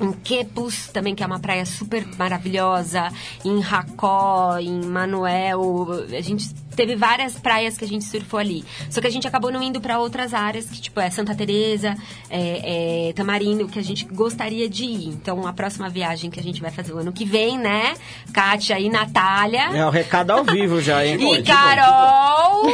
em 0.00 0.12
Quepos, 0.12 0.88
também, 0.88 1.14
que 1.14 1.22
é 1.22 1.26
uma 1.26 1.38
praia 1.38 1.64
super 1.64 2.06
maravilhosa. 2.18 3.10
Em 3.44 3.60
Racó, 3.60 4.58
em 4.58 4.84
Manuel. 4.84 5.88
A 6.16 6.20
gente 6.20 6.52
teve 6.74 6.96
várias 6.96 7.34
praias 7.34 7.76
que 7.76 7.84
a 7.84 7.88
gente 7.88 8.04
surfou 8.04 8.40
ali. 8.40 8.64
Só 8.88 9.00
que 9.00 9.06
a 9.06 9.10
gente 9.10 9.26
acabou 9.26 9.50
não 9.50 9.62
indo 9.62 9.80
para 9.80 9.98
outras 9.98 10.32
áreas, 10.32 10.66
que 10.66 10.80
tipo 10.80 11.00
é 11.00 11.10
Santa 11.10 11.34
Teresa, 11.34 11.94
é, 12.30 13.08
é, 13.08 13.12
Tamarindo, 13.12 13.68
que 13.68 13.78
a 13.78 13.82
gente 13.82 14.04
gostaria 14.06 14.68
de 14.68 14.84
ir. 14.84 15.08
Então 15.08 15.46
a 15.46 15.52
próxima 15.52 15.88
viagem 15.88 16.30
que 16.30 16.40
a 16.40 16.42
gente 16.42 16.60
vai 16.60 16.70
fazer 16.70 16.92
o 16.92 16.98
ano 16.98 17.12
que 17.12 17.24
vem, 17.24 17.58
né? 17.58 17.94
Kátia 18.32 18.78
e 18.78 18.88
Natália. 18.88 19.70
É 19.74 19.84
o 19.86 19.90
recado 19.90 20.30
ao 20.30 20.44
vivo 20.44 20.80
já, 20.80 21.04
hein? 21.04 21.18
E 21.34 21.42
Carol! 21.42 22.70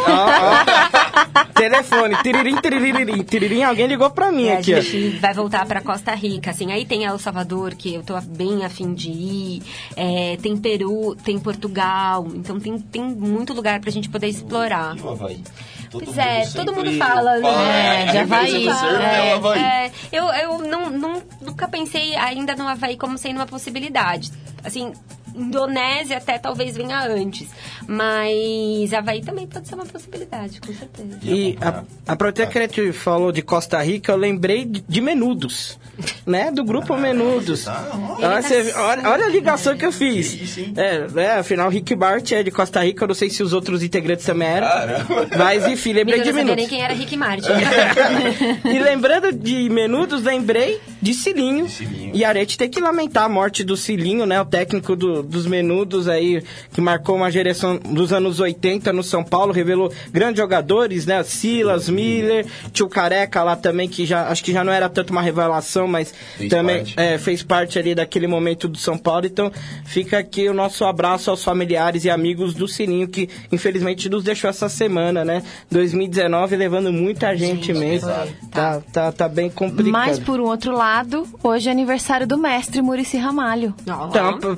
Ó, 1.57 1.59
ó. 1.59 1.61
Telefone, 1.61 2.17
tiririm, 2.23 2.57
tiriririm, 2.61 3.23
tiririm, 3.23 3.63
alguém 3.63 3.87
ligou 3.87 4.11
pra 4.11 4.31
mim 4.31 4.51
a 4.51 4.59
aqui, 4.59 4.75
ó. 4.75 4.81
gente 4.81 5.19
vai 5.19 5.33
voltar 5.35 5.67
para 5.67 5.81
Costa 5.81 6.15
Rica, 6.15 6.51
assim. 6.51 6.71
Aí 6.73 6.85
tem 6.85 7.05
El 7.05 7.19
Salvador, 7.19 7.75
que 7.75 7.95
eu 7.95 8.03
tô 8.03 8.21
bem 8.21 8.65
afim 8.65 8.93
de 8.95 9.11
ir. 9.11 9.63
É, 9.97 10.37
tem 10.43 10.57
Peru, 10.57 11.15
tem 11.25 11.39
Portugal. 11.39 12.27
Então 12.35 12.59
tem, 12.61 12.79
tem 12.79 13.03
muito 13.03 13.53
lugar 13.53 13.81
pra 13.81 13.91
gente 13.91 14.09
poder 14.09 14.29
explorar. 14.29 14.97
E 14.97 15.01
o 15.01 15.11
Havaí? 15.11 15.43
Todo 15.91 16.05
Pois 16.05 16.19
é, 16.19 16.45
sempre 16.45 16.65
todo 16.65 16.75
mundo 16.77 16.93
fala, 16.99 17.39
né? 17.39 18.07
é, 18.09 18.13
de 18.13 18.19
a 18.19 18.27
surf 18.27 18.67
é, 18.69 19.33
o 19.33 19.37
Havaí. 19.37 19.63
É, 19.63 19.91
eu 20.13 20.25
eu 20.27 20.59
não, 20.59 20.91
não- 20.91 21.23
nunca 21.41 21.69
pensei 21.69 22.15
ainda 22.17 22.55
no 22.57 22.67
Havaí 22.67 22.97
como 22.97 23.17
sendo 23.17 23.37
uma 23.37 23.47
possibilidade. 23.47 24.33
Assim, 24.65 24.93
Indonésia 25.37 26.17
até 26.17 26.39
talvez 26.39 26.77
venha 26.77 27.01
antes. 27.07 27.49
Mas 27.87 28.93
Havaí 28.93 29.21
também 29.23 29.47
pode 29.47 29.69
ser 29.69 29.75
uma 29.75 29.87
possibilidade, 29.87 30.61
com 30.61 30.73
certeza. 30.73 31.19
E 31.23 31.57
a, 31.61 32.47
que 32.47 32.59
a 32.59 32.63
gente 32.63 32.93
falou 32.93 33.31
de 33.33 33.43
Costa 33.43 33.81
Rica, 33.83 34.13
eu 34.13 34.17
lembrei 34.17 34.65
de, 34.65 34.83
de 34.89 35.01
Menudos, 35.01 35.79
né? 36.27 36.51
Do 36.51 36.65
grupo 36.65 36.97
Menudos. 36.97 37.65
tá. 37.65 37.85
Olha, 37.93 38.25
Ele 38.25 38.43
tá 38.43 38.43
você- 38.43 38.73
olha- 38.75 39.09
olha 39.11 39.27
a 39.27 39.29
ligação 39.29 39.77
que 39.77 39.85
eu 39.87 39.93
fiz. 39.93 40.27
Sim, 40.27 40.47
sim. 40.47 40.75
É, 40.77 41.07
é, 41.21 41.31
afinal, 41.39 41.69
Rick 41.69 41.95
Bart 41.95 42.31
é 42.33 42.43
de 42.43 42.51
Costa 42.51 42.83
Rica, 42.85 43.05
eu 43.05 43.09
não 43.09 43.15
sei 43.15 43.31
se 43.31 43.43
os 43.43 43.53
outros 43.53 43.83
integrantes 43.83 44.25
também 44.25 44.49
eram. 44.49 44.67
Caramba. 44.69 45.29
Mas 45.39 45.67
enfim, 45.67 45.93
lembrei 45.93 46.21
Eu 46.21 46.25
de 46.25 46.33
não 46.33 46.39
sabia 46.41 46.57
nem 46.57 46.67
Menudos. 46.67 46.69
quem 46.69 46.83
era 46.85 46.95
Rick 46.95 47.17
Martin. 47.17 47.49
E 48.65 48.79
lembrando 48.79 49.33
de 49.33 49.69
Menudos, 49.69 50.23
lembrei 50.23 50.81
de 51.01 51.15
Cilinho. 51.15 51.67
De 51.67 51.73
Cilinho. 51.73 52.11
E 52.15 52.25
a 52.25 52.35
gente 52.35 52.57
tem 52.59 52.69
que 52.69 52.81
lamentar 52.81 53.25
a 53.25 53.29
morte 53.29 53.63
do 53.65 53.77
Cilinho, 53.77 54.27
né? 54.27 54.41
O 54.41 54.45
técnico 54.45 54.95
do- 54.97 55.23
dos 55.27 55.47
Menudos 55.47 56.09
aí, 56.09 56.43
que 56.73 56.81
marcou 56.81 57.17
uma 57.17 57.31
geração 57.31 57.77
dos 57.79 58.13
anos 58.13 58.41
80 58.41 58.93
no 58.93 59.03
São 59.03 59.23
Paulo, 59.25 59.53
revelou 59.53 59.93
grandes 60.13 60.41
jogadores, 60.41 61.05
né? 61.07 61.23
Silas, 61.23 61.89
Miller, 61.89 62.47
tio 62.73 62.89
Careca 62.89 63.43
lá 63.43 63.57
também, 63.57 63.89
que 63.89 64.07
já 64.07 64.29
acho 64.29 64.43
que 64.45 64.53
já 64.53 64.63
não 64.65 64.73
era 64.73 64.89
tanto 64.89 65.11
uma 65.11 65.23
revelação, 65.23 65.87
mas 65.87 66.15
Fez 66.37 66.49
também 66.51 66.77
parte. 66.79 66.95
é, 66.97 67.19
fez 67.19 67.43
parte 67.43 67.79
ali 67.79 67.95
daquele 67.95 68.27
momento 68.27 68.69
do 68.69 68.79
São 68.79 68.97
Paulo. 68.97 69.27
Então 69.27 69.51
fica 69.85 70.19
aqui 70.19 70.49
o 70.49 70.55
nosso 70.55 70.85
abraço 70.85 71.31
aos 71.31 71.43
familiares 71.45 72.05
e 72.05 72.11
amigos 72.11 72.55
do 72.55 72.67
Cilinho, 72.69 73.09
que 73.09 73.29
infelizmente 73.51 74.09
nos 74.09 74.23
deixou 74.25 74.49
essa 74.49 74.69
semana, 74.69 75.25
né? 75.25 75.43
2019 75.71 76.57
levando 76.57 76.93
muita 76.93 77.35
gente, 77.37 77.73
mesmo. 77.73 78.09
pesado. 78.09 78.31
Tá, 78.51 78.81
tá, 78.93 79.13
tá 79.13 79.29
bem 79.29 79.51
complicado. 79.51 79.93
Mas, 79.93 80.19
por 80.19 80.41
um 80.41 80.45
outro 80.45 80.73
lado, 80.77 81.27
hoje 81.43 81.69
é 81.69 81.73
aniversário 81.73 82.27
do 82.27 82.37
mestre 82.39 82.81
Murici 82.83 83.17
Ramalho. 83.17 83.75
Então, 84.09 84.39
p- 84.39 84.57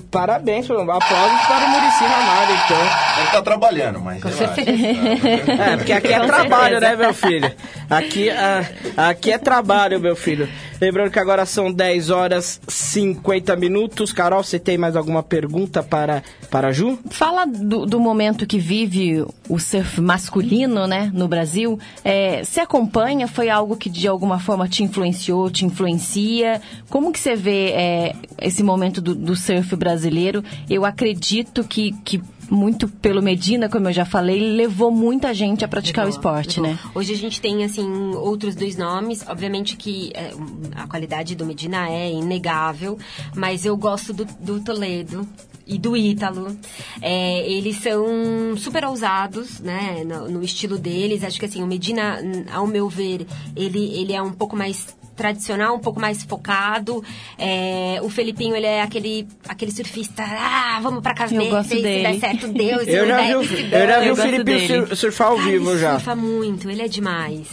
parabéns, 0.66 0.70
aplausos 0.70 1.46
para 1.46 1.66
o 1.66 1.70
Muricy 1.70 2.04
Ramalho, 2.04 2.54
então. 2.64 3.18
Ele 3.18 3.30
tá 3.32 3.42
trabalhando, 3.42 4.00
mas 4.00 4.22
relaxa. 4.22 4.61
É, 4.61 5.76
porque 5.76 5.92
aqui 5.92 6.12
é 6.12 6.20
Com 6.20 6.26
trabalho, 6.26 6.78
certeza. 6.78 6.80
né, 6.80 6.96
meu 6.96 7.14
filho? 7.14 7.52
Aqui, 7.90 8.30
ah, 8.30 8.64
aqui 8.96 9.32
é 9.32 9.38
trabalho, 9.38 10.00
meu 10.00 10.16
filho. 10.16 10.48
Lembrando 10.80 11.11
que 11.11 11.18
agora 11.18 11.44
são 11.44 11.72
10 11.72 12.11
horas 12.11 12.61
50 12.68 13.56
minutos. 13.56 14.12
Carol, 14.12 14.44
você 14.44 14.59
tem 14.61 14.78
mais 14.78 14.94
alguma 14.94 15.24
pergunta 15.24 15.82
para, 15.82 16.22
para 16.50 16.68
a 16.68 16.72
Ju? 16.72 16.98
Fala 17.11 17.46
do, 17.46 17.84
do 17.84 17.98
momento 17.98 18.46
que 18.46 18.59
vive 18.59 19.24
o 19.48 19.59
surf 19.59 20.00
masculino, 20.00 20.86
né, 20.86 21.11
no 21.12 21.26
Brasil. 21.26 21.80
É, 22.04 22.44
você 22.44 22.61
acompanha? 22.61 23.26
Foi 23.26 23.50
algo 23.50 23.76
que 23.76 23.90
de 23.90 24.06
alguma 24.06 24.38
forma 24.38 24.68
te 24.68 24.84
influenciou, 24.84 25.50
te 25.50 25.64
influencia? 25.64 26.62
Como 26.88 27.12
que 27.12 27.18
você 27.18 27.34
vê 27.34 27.70
é, 27.70 28.14
esse 28.40 28.62
momento 28.62 29.00
do, 29.00 29.16
do 29.16 29.34
surf 29.34 29.74
brasileiro? 29.74 30.44
Eu 30.68 30.84
acredito 30.84 31.64
que, 31.64 31.92
que 32.05 32.22
muito 32.51 32.88
pelo 32.88 33.22
Medina, 33.22 33.68
como 33.68 33.88
eu 33.88 33.92
já 33.92 34.05
falei, 34.05 34.40
levou 34.40 34.90
muita 34.90 35.32
gente 35.34 35.64
a 35.64 35.68
praticar 35.68 36.05
o 36.05 36.09
Levou, 36.09 36.18
esporte, 36.18 36.61
levou. 36.61 36.76
né? 36.76 36.90
Hoje 36.94 37.12
a 37.12 37.16
gente 37.16 37.40
tem, 37.40 37.64
assim, 37.64 37.86
outros 38.14 38.55
dois 38.55 38.76
nomes. 38.76 39.24
Obviamente 39.26 39.76
que 39.76 40.11
é, 40.14 40.32
a 40.76 40.86
qualidade 40.86 41.34
do 41.34 41.44
Medina 41.44 41.88
é 41.88 42.11
inegável, 42.11 42.99
mas 43.34 43.64
eu 43.64 43.76
gosto 43.76 44.12
do, 44.12 44.24
do 44.24 44.61
Toledo 44.61 45.28
e 45.66 45.78
do 45.78 45.96
Ítalo. 45.96 46.57
É, 47.03 47.46
eles 47.51 47.76
são 47.78 48.57
super 48.57 48.84
ousados, 48.86 49.61
né, 49.61 50.03
no, 50.05 50.30
no 50.30 50.42
estilo 50.42 50.78
deles. 50.78 51.22
Acho 51.22 51.38
que, 51.38 51.44
assim, 51.44 51.62
o 51.62 51.66
Medina, 51.66 52.18
ao 52.53 52.66
meu 52.66 52.88
ver, 52.88 53.26
ele, 53.55 54.01
ele 54.01 54.14
é 54.14 54.22
um 54.22 54.32
pouco 54.32 54.57
mais 54.57 54.96
tradicional, 55.18 55.74
um 55.74 55.78
pouco 55.80 56.00
mais 56.00 56.22
focado. 56.22 57.04
É, 57.36 57.98
o 58.02 58.08
Felipinho, 58.08 58.56
ele 58.56 58.64
é 58.66 58.80
aquele, 58.80 59.26
aquele 59.46 59.70
surfista, 59.72 60.22
ah, 60.24 60.78
vamos 60.82 61.02
pra 61.02 61.12
casa 61.12 61.34
Eu 61.34 61.40
dele, 61.40 61.50
gosto 61.50 61.68
se, 61.68 61.76
se 61.76 61.82
dele. 61.82 62.02
der 62.04 62.20
certo, 62.20 62.48
Deus. 62.48 62.88
Eu 62.88 63.06
já 63.06 63.16
der, 63.16 63.38
vi, 63.40 63.72
eu 63.72 63.86
já 63.86 64.00
vi 64.00 64.10
o 64.54 64.86
sur- 64.86 64.96
surfar 64.96 65.28
ao 65.28 65.38
Ah, 65.38 65.42
vivo 65.42 65.70
ele 65.72 65.78
já. 65.80 65.92
surfa 65.94 66.16
muito, 66.16 66.70
ele 66.70 66.82
é 66.82 66.88
demais. 66.88 67.48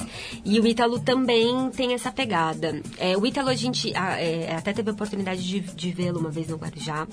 E 0.45 0.59
o 0.59 0.67
Ítalo 0.67 0.99
também 0.99 1.69
tem 1.75 1.93
essa 1.93 2.11
pegada. 2.11 2.79
É, 2.99 3.17
o 3.17 3.25
Ítalo, 3.25 3.49
a 3.49 3.55
gente 3.55 3.91
ah, 3.95 4.21
é, 4.21 4.55
até 4.55 4.71
teve 4.71 4.89
a 4.91 4.93
oportunidade 4.93 5.43
de, 5.45 5.59
de 5.59 5.91
vê-lo 5.91 6.19
uma 6.19 6.29
vez 6.29 6.47
no 6.47 6.55
Guarujá. 6.57 7.07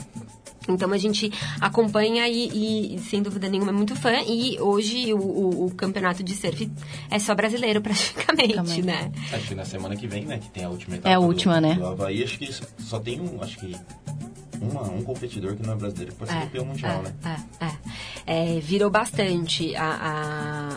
Então 0.69 0.93
a 0.93 0.99
gente 0.99 1.31
acompanha 1.61 2.29
e, 2.29 2.95
e, 2.97 2.99
sem 3.01 3.23
dúvida 3.23 3.49
nenhuma, 3.49 3.71
é 3.71 3.75
muito 3.75 3.95
fã. 3.97 4.13
E 4.27 4.59
hoje 4.61 5.13
o, 5.13 5.19
o- 5.19 5.67
o 5.67 5.75
campeonato 5.75 6.23
de 6.23 6.35
surf 6.35 6.71
é 7.11 7.19
só 7.19 7.35
brasileiro, 7.35 7.81
praticamente, 7.83 8.55
Também. 8.55 8.83
né? 8.83 9.13
Acho 9.33 9.49
que 9.49 9.55
na 9.55 9.65
semana 9.65 9.97
que 9.97 10.07
vem, 10.07 10.25
né? 10.25 10.39
Que 10.39 10.51
tem 10.51 10.65
a 10.65 10.69
última 10.69 10.97
etapa. 10.97 11.09
É 11.11 11.15
a 11.15 11.19
última, 11.19 11.55
do, 11.57 11.61
né? 11.61 11.75
Do 11.75 11.87
Havaí, 11.87 12.23
acho 12.23 12.39
que 12.39 12.49
só 12.79 12.99
tem 12.99 13.21
um, 13.21 13.43
acho 13.43 13.59
que 13.59 13.75
uma- 14.71 14.83
um 14.91 15.03
competidor 15.03 15.55
que 15.57 15.67
não 15.67 15.73
é 15.75 15.77
brasileiro 15.77 16.13
que 16.13 16.19
pode 16.19 16.31
ser 16.31 16.39
campeão 16.41 16.65
mundial, 16.65 17.03
né? 17.03 17.13
é, 17.61 17.65
é. 17.67 17.73
É, 18.25 18.61
virou 18.61 18.89
bastante 18.89 19.75
a, 19.75 19.85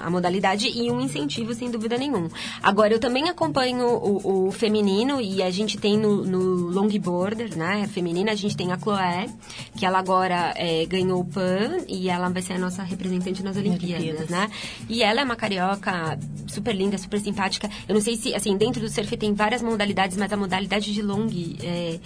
a, 0.02 0.08
a 0.08 0.10
modalidade 0.10 0.68
e 0.68 0.90
um 0.92 1.00
incentivo, 1.00 1.54
sem 1.54 1.70
dúvida 1.70 1.96
nenhuma. 1.98 2.28
Agora, 2.62 2.92
eu 2.94 3.00
também 3.00 3.30
acompanho 3.30 3.86
o, 3.88 4.48
o 4.48 4.52
feminino 4.52 5.22
e 5.22 5.44
a 5.44 5.52
gente 5.52 5.78
tem 5.78 5.96
no, 5.98 6.26
no 6.26 6.40
longboarder, 6.72 7.56
né? 7.56 7.88
Feminina, 7.88 8.32
a 8.32 8.36
gente 8.36 8.58
tem 8.58 8.72
a 8.72 8.78
Chloé, 8.80 9.28
que 9.76 9.86
ela 9.86 10.00
agora 10.00 10.54
é, 10.56 10.86
ganhou 10.88 11.20
o 11.22 11.26
PAN 11.26 11.78
e 11.88 12.10
ela 12.10 12.30
vai 12.30 12.42
ser 12.42 12.54
a 12.54 12.60
nossa 12.60 12.82
representante 12.82 13.44
nas 13.44 13.56
Olimpíadas, 13.56 14.02
Olimpíadas. 14.04 14.30
né? 14.30 14.50
E 14.90 15.04
ela 15.04 15.22
é 15.22 15.24
uma 15.24 15.36
carioca 15.36 16.18
super 16.48 16.76
linda, 16.76 16.98
super 16.98 17.20
simpática. 17.20 17.70
Eu 17.88 17.94
não 17.94 18.02
sei 18.02 18.16
se, 18.18 18.34
assim, 18.34 18.58
dentro 18.58 18.82
do 18.82 18.90
surf 18.90 19.16
tem 19.18 19.34
várias 19.36 19.62
modalidades, 19.62 20.18
mas 20.18 20.34
a 20.34 20.38
modalidade 20.38 20.92
de 20.92 21.02
long 21.04 21.28
é, 21.62 22.00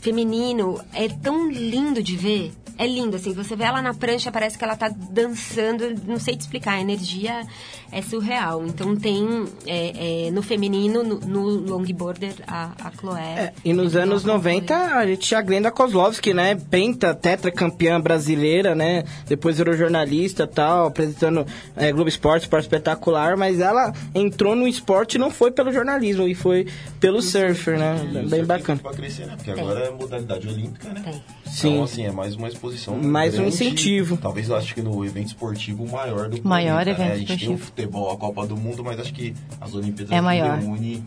feminino 0.00 0.80
é 0.92 1.08
tão 1.22 1.50
lindo 1.50 2.02
de 2.02 2.16
ver. 2.16 2.52
É 2.78 2.86
lindo, 2.86 3.16
assim, 3.16 3.32
você 3.32 3.56
vê 3.56 3.64
ela 3.64 3.82
na 3.82 3.92
prancha, 3.92 4.30
parece 4.30 4.56
que 4.56 4.62
ela 4.62 4.76
tá 4.76 4.88
dançando, 4.88 5.96
não 6.06 6.16
sei 6.16 6.36
te 6.36 6.42
explicar, 6.42 6.74
a 6.74 6.80
energia 6.80 7.44
é 7.90 8.00
surreal. 8.00 8.64
Então 8.64 8.94
tem 8.94 9.46
é, 9.66 10.26
é, 10.26 10.30
no 10.30 10.42
feminino, 10.42 11.02
no, 11.02 11.18
no 11.18 11.42
longboarder, 11.48 12.34
a, 12.46 12.70
a 12.80 12.92
Chloé. 12.92 13.20
É, 13.20 13.52
e 13.64 13.72
nos 13.72 13.96
anos 13.96 14.22
uma 14.22 14.34
90 14.34 14.76
a 14.76 15.06
gente 15.06 15.20
tinha 15.20 15.40
a 15.40 15.42
Glenda 15.42 15.72
Kozlovski, 15.72 16.32
né? 16.32 16.54
Penta, 16.54 17.12
tetracampeã 17.14 18.00
brasileira, 18.00 18.76
né? 18.76 19.02
Depois 19.26 19.58
virou 19.58 19.76
jornalista 19.76 20.44
e 20.44 20.46
tal, 20.46 20.86
apresentando 20.86 21.44
é, 21.74 21.90
Globo 21.90 22.08
Esporte, 22.08 22.44
Esporte 22.44 22.64
Espetacular, 22.64 23.36
mas 23.36 23.58
ela 23.58 23.92
entrou 24.14 24.54
no 24.54 24.68
esporte 24.68 25.14
e 25.14 25.18
não 25.18 25.32
foi 25.32 25.50
pelo 25.50 25.72
jornalismo, 25.72 26.28
e 26.28 26.34
foi 26.34 26.68
pelo 27.00 27.20
surfer, 27.20 27.76
né? 27.76 27.96
E 28.04 28.08
o 28.08 28.12
Bem 28.12 28.28
surf 28.28 28.46
bacana. 28.46 28.80
Pra 28.80 28.92
crescer, 28.92 29.26
né? 29.26 29.34
Porque 29.34 29.52
Tem. 29.52 29.64
agora 29.64 29.80
é 29.80 29.90
modalidade 29.90 30.46
olímpica, 30.46 30.88
né? 30.90 31.02
Sim. 31.46 31.68
Então, 31.70 31.82
assim, 31.84 32.04
é 32.04 32.10
mais 32.12 32.34
uma 32.34 32.48
exposição. 32.48 32.96
Mais 32.98 33.34
um 33.34 33.38
grande. 33.38 33.54
incentivo. 33.54 34.16
Talvez 34.16 34.48
eu 34.48 34.56
acho 34.56 34.74
que 34.74 34.82
no 34.82 35.04
evento 35.04 35.28
esportivo 35.28 35.84
o 35.84 35.90
maior 35.90 36.28
do 36.28 36.46
Maior 36.46 36.84
planeta, 36.84 36.98
né? 37.02 37.06
evento 37.10 37.14
A 37.14 37.18
gente 37.34 37.46
tem 37.46 37.54
o 37.54 37.58
futebol, 37.58 38.10
a 38.12 38.16
Copa 38.16 38.46
do 38.46 38.56
Mundo, 38.56 38.84
mas 38.84 39.00
acho 39.00 39.12
que 39.12 39.34
as 39.60 39.74
Olimpíadas 39.74 40.12
É 40.12 40.20
maior. 40.20 40.58
reúne 40.58 41.02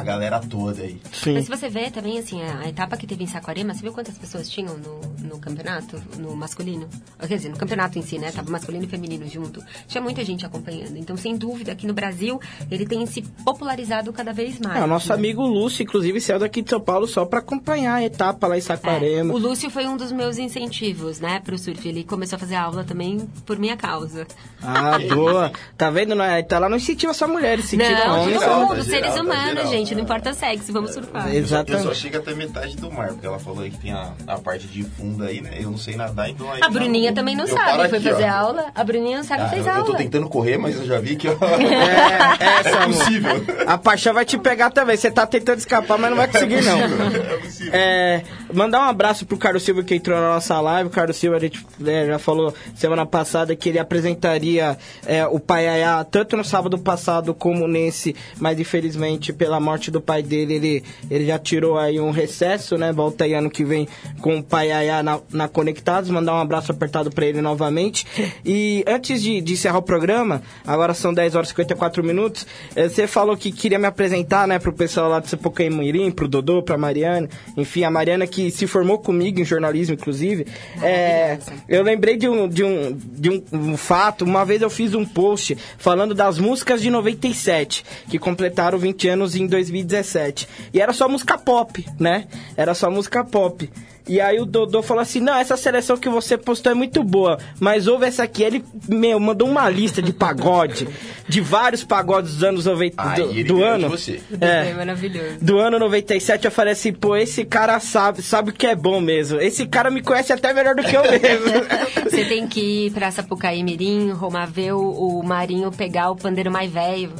a 0.00 0.02
galera 0.02 0.40
toda 0.40 0.82
aí. 0.82 1.00
Sim. 1.12 1.34
Mas 1.34 1.44
se 1.44 1.50
você 1.50 1.68
vê 1.68 1.90
também, 1.90 2.18
assim, 2.18 2.42
a, 2.42 2.60
a 2.60 2.68
etapa 2.68 2.96
que 2.96 3.06
teve 3.06 3.24
em 3.24 3.26
Saquarema, 3.26 3.74
você 3.74 3.82
viu 3.82 3.92
quantas 3.92 4.16
pessoas 4.18 4.48
tinham 4.48 4.76
no, 4.76 5.00
no 5.28 5.38
campeonato, 5.38 6.00
no 6.18 6.36
masculino? 6.36 6.88
Quer 7.20 7.36
dizer, 7.36 7.48
no 7.48 7.56
campeonato 7.56 7.98
em 7.98 8.02
si, 8.02 8.18
né? 8.18 8.30
Tava 8.32 8.50
masculino 8.50 8.84
e 8.84 8.88
feminino 8.88 9.26
junto. 9.28 9.62
Tinha 9.88 10.00
muita 10.02 10.24
gente 10.24 10.44
acompanhando. 10.44 10.96
Então, 10.96 11.16
sem 11.16 11.36
dúvida, 11.36 11.72
aqui 11.72 11.86
no 11.86 11.94
Brasil, 11.94 12.40
ele 12.70 12.86
tem 12.86 13.04
se 13.06 13.22
popularizado 13.44 14.12
cada 14.12 14.32
vez 14.32 14.58
mais. 14.58 14.80
É, 14.80 14.84
o 14.84 14.86
nosso 14.86 15.08
né? 15.08 15.14
amigo 15.14 15.42
Lúcio, 15.46 15.82
inclusive, 15.82 16.20
saiu 16.20 16.38
daqui 16.38 16.62
de 16.62 16.70
São 16.70 16.80
Paulo 16.80 17.06
só 17.06 17.24
pra 17.24 17.38
acompanhar 17.40 17.94
a 17.94 18.04
etapa 18.04 18.46
lá 18.46 18.54
em 18.56 18.58
É, 18.58 18.62
Saquarema. 18.62 19.32
o 19.32 19.38
Lúcio 19.38 19.70
foi 19.70 19.86
um 19.86 19.96
dos 19.96 20.12
meus 20.12 20.38
incentivos, 20.38 21.20
né, 21.20 21.40
pro 21.44 21.56
surf. 21.58 21.88
Ele 21.88 22.04
começou 22.04 22.36
a 22.36 22.38
fazer 22.38 22.56
aula 22.56 22.84
também 22.84 23.26
por 23.44 23.58
minha 23.58 23.76
causa. 23.76 24.26
Ah, 24.62 24.98
boa. 25.14 25.52
Tá 25.76 25.90
vendo? 25.90 26.14
Não 26.14 26.24
é- 26.24 26.42
Tá 26.42 26.58
lá 26.58 26.68
não 26.68 26.76
incentiva 26.76 27.12
só 27.14 27.26
mulheres, 27.26 27.64
incentiva 27.66 28.04
Não, 28.06 28.20
homens. 28.22 28.32
todo 28.34 28.40
geral, 28.40 28.60
mundo, 28.60 28.76
tá 28.76 28.82
seres 28.84 29.14
tá 29.14 29.22
humanos, 29.22 29.54
geral. 29.54 29.66
gente. 29.70 29.85
Gente, 29.86 29.94
não 29.94 30.02
importa 30.02 30.34
sexo, 30.34 30.72
vamos 30.72 30.92
surfar. 30.92 31.28
Eu 31.28 31.46
só 31.46 31.56
Exatamente. 31.56 31.94
chego 31.96 32.16
até 32.18 32.34
metade 32.34 32.76
do 32.76 32.90
mar, 32.90 33.08
porque 33.08 33.26
ela 33.26 33.38
falou 33.38 33.62
aí 33.62 33.70
que 33.70 33.78
tem 33.78 33.92
a, 33.92 34.12
a 34.26 34.38
parte 34.38 34.66
de 34.66 34.82
fundo 34.82 35.24
aí, 35.24 35.40
né? 35.40 35.58
Eu 35.60 35.70
não 35.70 35.78
sei 35.78 35.96
nadar, 35.96 36.28
então 36.28 36.50
aí... 36.50 36.60
A 36.62 36.68
Bruninha 36.68 37.12
também 37.12 37.36
não 37.36 37.46
eu 37.46 37.54
paro 37.54 37.76
sabe, 37.76 37.88
foi 37.88 37.98
aqui, 37.98 38.10
fazer 38.10 38.24
ó. 38.24 38.32
aula. 38.34 38.66
A 38.74 38.84
Bruninha 38.84 39.18
não 39.18 39.24
sabe, 39.24 39.42
Ah, 39.42 39.48
fez 39.48 39.66
eu, 39.66 39.72
eu 39.72 39.78
aula. 39.78 39.86
tô 39.86 39.94
tentando 39.96 40.28
correr, 40.28 40.58
mas 40.58 40.76
eu 40.76 40.86
já 40.86 40.98
vi 40.98 41.16
que 41.16 41.28
ó, 41.28 41.32
É, 41.56 42.68
é, 42.68 42.82
é 42.82 42.86
possível. 42.86 43.30
A 43.66 43.78
paixão 43.78 44.12
vai 44.12 44.24
te 44.24 44.36
pegar 44.38 44.70
também. 44.70 44.96
Você 44.96 45.10
tá 45.10 45.26
tentando 45.26 45.58
escapar, 45.58 45.98
mas 45.98 46.10
não 46.10 46.16
vai 46.16 46.26
conseguir, 46.26 46.62
não. 46.62 46.78
É 46.80 47.36
possível. 47.38 47.72
É, 47.74 48.22
mandar 48.52 48.80
um 48.80 48.88
abraço 48.88 49.24
pro 49.26 49.36
Carlos 49.38 49.62
Silva 49.62 49.82
que 49.82 49.94
entrou 49.94 50.18
na 50.18 50.30
nossa 50.34 50.60
live. 50.60 50.88
O 50.88 50.92
Carlos 50.92 51.16
Silva, 51.16 51.36
a 51.36 51.40
gente 51.40 51.64
né, 51.78 52.06
já 52.06 52.18
falou 52.18 52.54
semana 52.74 53.06
passada 53.06 53.54
que 53.54 53.68
ele 53.68 53.78
apresentaria 53.78 54.76
é, 55.06 55.26
o 55.26 55.38
Pai 55.38 55.68
Ayá 55.68 56.04
tanto 56.04 56.36
no 56.36 56.44
sábado 56.44 56.78
passado 56.78 57.34
como 57.34 57.66
nesse, 57.68 58.14
mas 58.38 58.58
infelizmente 58.58 59.32
pela 59.32 59.60
morte 59.60 59.75
do 59.90 60.00
pai 60.00 60.22
dele, 60.22 60.54
ele, 60.54 60.84
ele 61.10 61.26
já 61.26 61.38
tirou 61.38 61.78
aí 61.78 62.00
um 62.00 62.10
recesso, 62.10 62.76
né? 62.76 62.92
Volta 62.92 63.24
aí 63.24 63.34
ano 63.34 63.50
que 63.50 63.64
vem 63.64 63.86
com 64.20 64.38
o 64.38 64.42
Pai 64.42 64.72
Ayá 64.72 65.02
na, 65.02 65.20
na 65.32 65.48
Conectados. 65.48 66.10
Mandar 66.10 66.34
um 66.34 66.40
abraço 66.40 66.72
apertado 66.72 67.10
pra 67.10 67.26
ele 67.26 67.40
novamente. 67.40 68.06
E 68.44 68.84
antes 68.86 69.22
de, 69.22 69.40
de 69.40 69.52
encerrar 69.52 69.78
o 69.78 69.82
programa, 69.82 70.42
agora 70.66 70.94
são 70.94 71.12
10 71.12 71.34
horas 71.34 71.48
e 71.48 71.50
54 71.50 72.02
minutos, 72.04 72.46
eh, 72.74 72.88
você 72.88 73.06
falou 73.06 73.36
que 73.36 73.52
queria 73.52 73.78
me 73.78 73.86
apresentar, 73.86 74.46
né, 74.46 74.58
pro 74.58 74.72
pessoal 74.72 75.08
lá 75.08 75.20
do 75.20 75.28
Sapucaí 75.28 75.70
Mirim, 75.70 76.10
pro 76.10 76.28
Dodô, 76.28 76.62
pra 76.62 76.76
Mariana, 76.76 77.28
enfim, 77.56 77.84
a 77.84 77.90
Mariana 77.90 78.26
que 78.26 78.50
se 78.50 78.66
formou 78.66 78.98
comigo 78.98 79.40
em 79.40 79.44
jornalismo, 79.44 79.94
inclusive. 79.94 80.46
É, 80.82 81.38
eu 81.68 81.82
lembrei 81.82 82.16
de 82.16 82.28
um, 82.28 82.48
de, 82.48 82.64
um, 82.64 82.96
de 82.96 83.30
um, 83.30 83.44
um 83.52 83.76
fato, 83.76 84.24
uma 84.24 84.44
vez 84.44 84.62
eu 84.62 84.70
fiz 84.70 84.94
um 84.94 85.04
post 85.04 85.56
falando 85.78 86.14
das 86.14 86.38
músicas 86.38 86.82
de 86.82 86.90
97, 86.90 87.84
que 88.08 88.18
completaram 88.18 88.78
20 88.78 89.08
anos 89.08 89.36
em 89.36 89.46
2017. 89.56 90.48
E 90.72 90.80
era 90.80 90.92
só 90.92 91.08
música 91.08 91.36
pop, 91.38 91.84
né? 91.98 92.26
Era 92.56 92.74
só 92.74 92.90
música 92.90 93.24
pop. 93.24 93.70
E 94.08 94.20
aí 94.20 94.38
o 94.38 94.46
Dodô 94.46 94.82
falou 94.84 95.02
assim, 95.02 95.18
não, 95.18 95.34
essa 95.36 95.56
seleção 95.56 95.96
que 95.96 96.08
você 96.08 96.38
postou 96.38 96.70
é 96.70 96.74
muito 96.76 97.02
boa, 97.02 97.38
mas 97.58 97.88
ouve 97.88 98.06
essa 98.06 98.22
aqui. 98.22 98.44
Ele, 98.44 98.64
meu, 98.88 99.18
mandou 99.18 99.48
uma 99.48 99.68
lista 99.68 100.00
de 100.00 100.12
pagode, 100.12 100.86
de 101.28 101.40
vários 101.40 101.82
pagodes 101.82 102.34
dos 102.34 102.44
anos 102.44 102.66
90, 102.66 103.02
Aí 103.02 103.42
do, 103.42 103.54
do 103.54 103.64
ano. 103.64 103.88
de 103.88 103.90
você. 103.90 104.20
É 104.40 104.70
É, 104.70 104.74
maravilhoso. 104.74 105.38
do 105.42 105.58
ano 105.58 105.78
97, 105.80 106.44
eu 106.44 106.52
falei 106.52 106.72
assim, 106.72 106.92
pô, 106.92 107.16
esse 107.16 107.44
cara 107.44 107.80
sabe, 107.80 108.22
sabe 108.22 108.50
o 108.50 108.52
que 108.52 108.68
é 108.68 108.76
bom 108.76 109.00
mesmo. 109.00 109.40
Esse 109.40 109.66
cara 109.66 109.90
me 109.90 110.00
conhece 110.00 110.32
até 110.32 110.54
melhor 110.54 110.76
do 110.76 110.84
que 110.84 110.96
eu 110.96 111.02
mesmo. 111.02 111.46
Você 112.08 112.24
tem 112.26 112.46
que 112.46 112.86
ir 112.86 112.92
pra 112.92 113.10
Sapucaí 113.10 113.64
Mirim, 113.64 114.12
ver 114.52 114.72
o, 114.72 115.18
o 115.18 115.22
Marinho 115.24 115.72
pegar 115.72 116.10
o 116.12 116.16
pandeiro 116.16 116.50
mais 116.50 116.70
velho. 116.70 117.12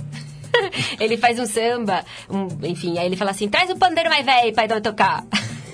Ele 1.00 1.16
faz 1.16 1.38
um 1.38 1.46
samba, 1.46 2.04
um- 2.28 2.48
enfim, 2.66 2.98
aí 2.98 3.06
ele 3.06 3.16
fala 3.16 3.30
assim, 3.30 3.48
traz 3.48 3.70
o 3.70 3.76
pandeiro 3.76 4.10
mais 4.10 4.24
velho 4.24 4.52
pra 4.52 4.66
eu 4.66 4.80
tocar. 4.80 5.24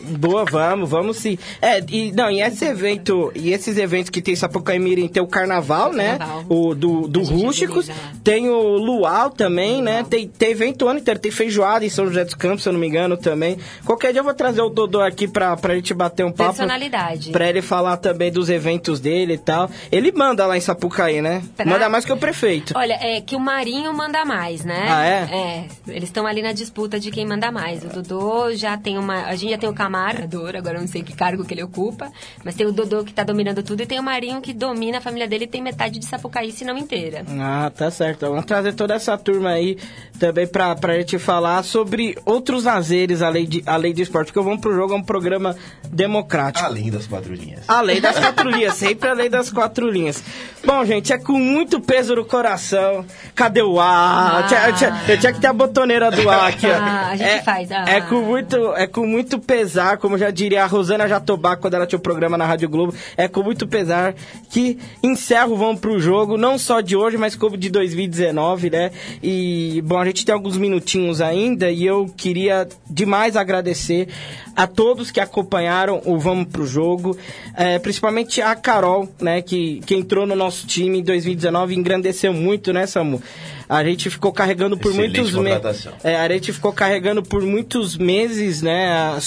Boa, 0.02 0.44
vamos, 0.44 0.88
vamos 0.90 1.16
sim. 1.16 1.38
É, 1.60 1.80
e 1.90 2.12
não, 2.12 2.30
e 2.30 2.40
esse 2.42 2.64
evento, 2.64 3.32
e 3.34 3.52
esses 3.52 3.76
eventos 3.78 4.10
que 4.10 4.20
tem 4.20 4.34
em 4.34 4.36
Sapucaí 4.36 4.78
Mirim, 4.78 5.08
tem 5.08 5.22
o 5.22 5.26
carnaval, 5.26 5.92
né? 5.92 6.18
O 6.48 6.74
do, 6.74 7.06
do 7.08 7.22
Rústicos, 7.22 7.88
lá. 7.88 7.94
tem 8.24 8.48
o 8.48 8.60
Luau 8.76 9.30
também, 9.30 9.80
né? 9.82 10.04
Tem, 10.08 10.26
tem 10.28 10.50
evento 10.50 10.88
ano 10.88 10.98
inteiro, 11.00 11.20
tem 11.20 11.30
feijoada 11.32 11.84
em 11.84 11.88
São 11.90 12.06
José 12.06 12.24
dos 12.24 12.34
Campos, 12.34 12.62
se 12.62 12.68
eu 12.68 12.72
não 12.72 12.80
me 12.80 12.86
engano, 12.86 13.16
também. 13.16 13.56
Qualquer 13.84 14.12
dia 14.12 14.20
eu 14.20 14.24
vou 14.24 14.34
trazer 14.34 14.60
o 14.62 14.68
Dodô 14.68 15.00
aqui 15.00 15.26
pra, 15.28 15.56
pra 15.56 15.74
gente 15.74 15.94
bater 15.94 16.24
um 16.24 16.32
papo. 16.32 16.50
Personalidade. 16.50 17.30
Pra 17.30 17.48
ele 17.48 17.62
falar 17.62 17.96
também 17.96 18.30
dos 18.32 18.48
eventos 18.50 19.00
dele 19.00 19.34
e 19.34 19.38
tal. 19.38 19.70
Ele 19.90 20.12
manda 20.12 20.46
lá 20.46 20.56
em 20.56 20.60
Sapucaí, 20.60 21.20
né? 21.22 21.42
Pra- 21.56 21.66
Manda 21.66 21.88
mais 21.88 22.04
que 22.04 22.12
o 22.12 22.16
prefeito. 22.16 22.74
Olha, 22.76 22.94
é 23.00 23.20
que 23.20 23.34
o 23.36 23.40
Marinho 23.40 23.92
manda 23.94 24.24
mais, 24.24 24.64
né? 24.64 24.86
Ah, 24.88 25.04
é? 25.04 25.12
É, 25.32 25.64
eles 25.88 26.04
estão 26.08 26.26
ali 26.26 26.42
na 26.42 26.52
disputa 26.52 26.98
de 27.00 27.10
quem 27.10 27.26
manda 27.26 27.50
mais. 27.50 27.82
O 27.84 27.88
Dodô 27.88 28.52
já 28.54 28.76
tem 28.76 28.98
uma. 28.98 29.24
A 29.26 29.34
gente 29.36 29.50
já 29.50 29.58
tem 29.58 29.68
o 29.68 29.74
Camarador, 29.92 30.56
agora 30.56 30.76
eu 30.78 30.80
não 30.80 30.88
sei 30.88 31.02
que 31.02 31.12
cargo 31.14 31.44
que 31.44 31.52
ele 31.52 31.62
ocupa, 31.62 32.10
mas 32.42 32.54
tem 32.54 32.66
o 32.66 32.72
Dodô 32.72 33.04
que 33.04 33.12
tá 33.12 33.22
dominando 33.22 33.62
tudo 33.62 33.82
e 33.82 33.86
tem 33.86 33.98
o 34.00 34.02
Marinho 34.02 34.40
que 34.40 34.54
domina 34.54 34.98
a 34.98 35.00
família 35.02 35.28
dele 35.28 35.44
e 35.44 35.46
tem 35.46 35.60
metade 35.62 35.98
de 35.98 36.06
Sapucaí, 36.06 36.50
se 36.50 36.64
não 36.64 36.78
inteira. 36.78 37.22
Ah, 37.38 37.70
tá 37.76 37.90
certo. 37.90 38.26
Vamos 38.26 38.46
trazer 38.46 38.72
toda 38.72 38.94
essa 38.94 39.18
turma 39.18 39.50
aí 39.50 39.76
também 40.18 40.46
pra, 40.46 40.74
pra 40.74 40.94
gente 40.94 41.18
falar 41.18 41.62
sobre 41.62 42.16
outros 42.24 42.64
lazeres 42.64 43.20
além 43.20 43.46
de, 43.46 43.62
além 43.66 43.92
de 43.92 44.00
esporte. 44.02 44.28
Porque 44.28 44.38
o 44.40 44.42
Vamos 44.44 44.60
Pro 44.62 44.74
Jogo 44.74 44.94
é 44.94 44.96
um 44.96 45.02
programa 45.02 45.54
democrático. 45.90 46.64
Além 46.64 46.90
das 46.90 47.06
quatro 47.06 47.34
linhas. 47.34 47.64
Além 47.68 48.00
das 48.00 48.16
quatro 48.18 48.48
linhas, 48.48 48.74
sempre 48.74 49.10
além 49.10 49.28
das 49.28 49.50
quatro 49.50 49.90
linhas. 49.90 50.22
Bom, 50.64 50.82
gente, 50.86 51.12
é 51.12 51.18
com 51.18 51.38
muito 51.38 51.80
peso 51.80 52.14
no 52.14 52.24
coração. 52.24 53.04
Cadê 53.34 53.62
o 53.62 53.78
ar? 53.78 54.36
Ah. 54.36 54.40
Eu, 54.40 54.46
tinha, 54.48 54.68
eu 54.68 54.74
tinha- 54.74 55.02
eu 55.08 55.20
tinha 55.20 55.32
que 55.34 55.40
ter 55.40 55.48
a 55.48 55.52
botoneira 55.52 56.10
do 56.10 56.30
ar 56.30 56.48
aqui, 56.48 56.66
ó. 56.66 56.72
Ah, 56.74 57.08
a 57.10 57.16
gente 57.16 57.28
é, 57.28 57.42
faz, 57.42 57.70
ah. 57.72 57.84
É 57.86 58.00
com 58.00 58.22
muito, 58.22 58.56
é 58.74 58.86
com 58.86 59.06
muito 59.06 59.38
pesar, 59.40 59.81
como 60.00 60.16
já 60.18 60.30
diria 60.30 60.62
a 60.64 60.66
Rosana 60.66 61.08
Jatobá 61.08 61.56
quando 61.56 61.74
ela 61.74 61.86
tinha 61.86 61.98
o 61.98 62.02
programa 62.02 62.36
na 62.38 62.46
Rádio 62.46 62.68
Globo. 62.68 62.94
É 63.16 63.28
com 63.28 63.42
muito 63.42 63.66
pesar 63.66 64.14
que 64.50 64.78
encerro 65.02 65.56
Vamos 65.56 65.80
Pro 65.80 65.98
Jogo, 66.00 66.36
não 66.36 66.58
só 66.58 66.80
de 66.80 66.96
hoje, 66.96 67.16
mas 67.18 67.34
como 67.34 67.56
de 67.56 67.68
2019, 67.70 68.70
né? 68.70 68.90
E, 69.22 69.82
bom, 69.84 69.98
a 69.98 70.04
gente 70.04 70.24
tem 70.24 70.32
alguns 70.34 70.56
minutinhos 70.56 71.20
ainda 71.20 71.70
e 71.70 71.84
eu 71.84 72.06
queria 72.16 72.68
demais 72.88 73.36
agradecer 73.36 74.08
a 74.54 74.66
todos 74.66 75.10
que 75.10 75.20
acompanharam 75.20 76.00
o 76.04 76.18
Vamos 76.18 76.46
Pro 76.48 76.66
Jogo, 76.66 77.16
é, 77.56 77.78
principalmente 77.78 78.40
a 78.42 78.54
Carol, 78.54 79.08
né, 79.20 79.40
que, 79.42 79.80
que 79.86 79.94
entrou 79.94 80.26
no 80.26 80.36
nosso 80.36 80.66
time 80.66 80.98
em 80.98 81.02
2019 81.02 81.74
e 81.74 81.78
engrandeceu 81.78 82.32
muito, 82.32 82.72
né, 82.72 82.86
Samu? 82.86 83.22
A 83.68 83.82
gente 83.82 84.10
ficou 84.10 84.30
carregando 84.32 84.76
por 84.76 84.90
Excelente 84.90 85.16
muitos 85.16 85.32
meses. 85.34 85.62
É, 86.04 86.16
a 86.16 86.28
gente 86.28 86.52
ficou 86.52 86.72
carregando 86.74 87.22
por 87.22 87.40
muitos 87.40 87.96
meses, 87.96 88.60
né, 88.60 88.88
a- 89.16 89.20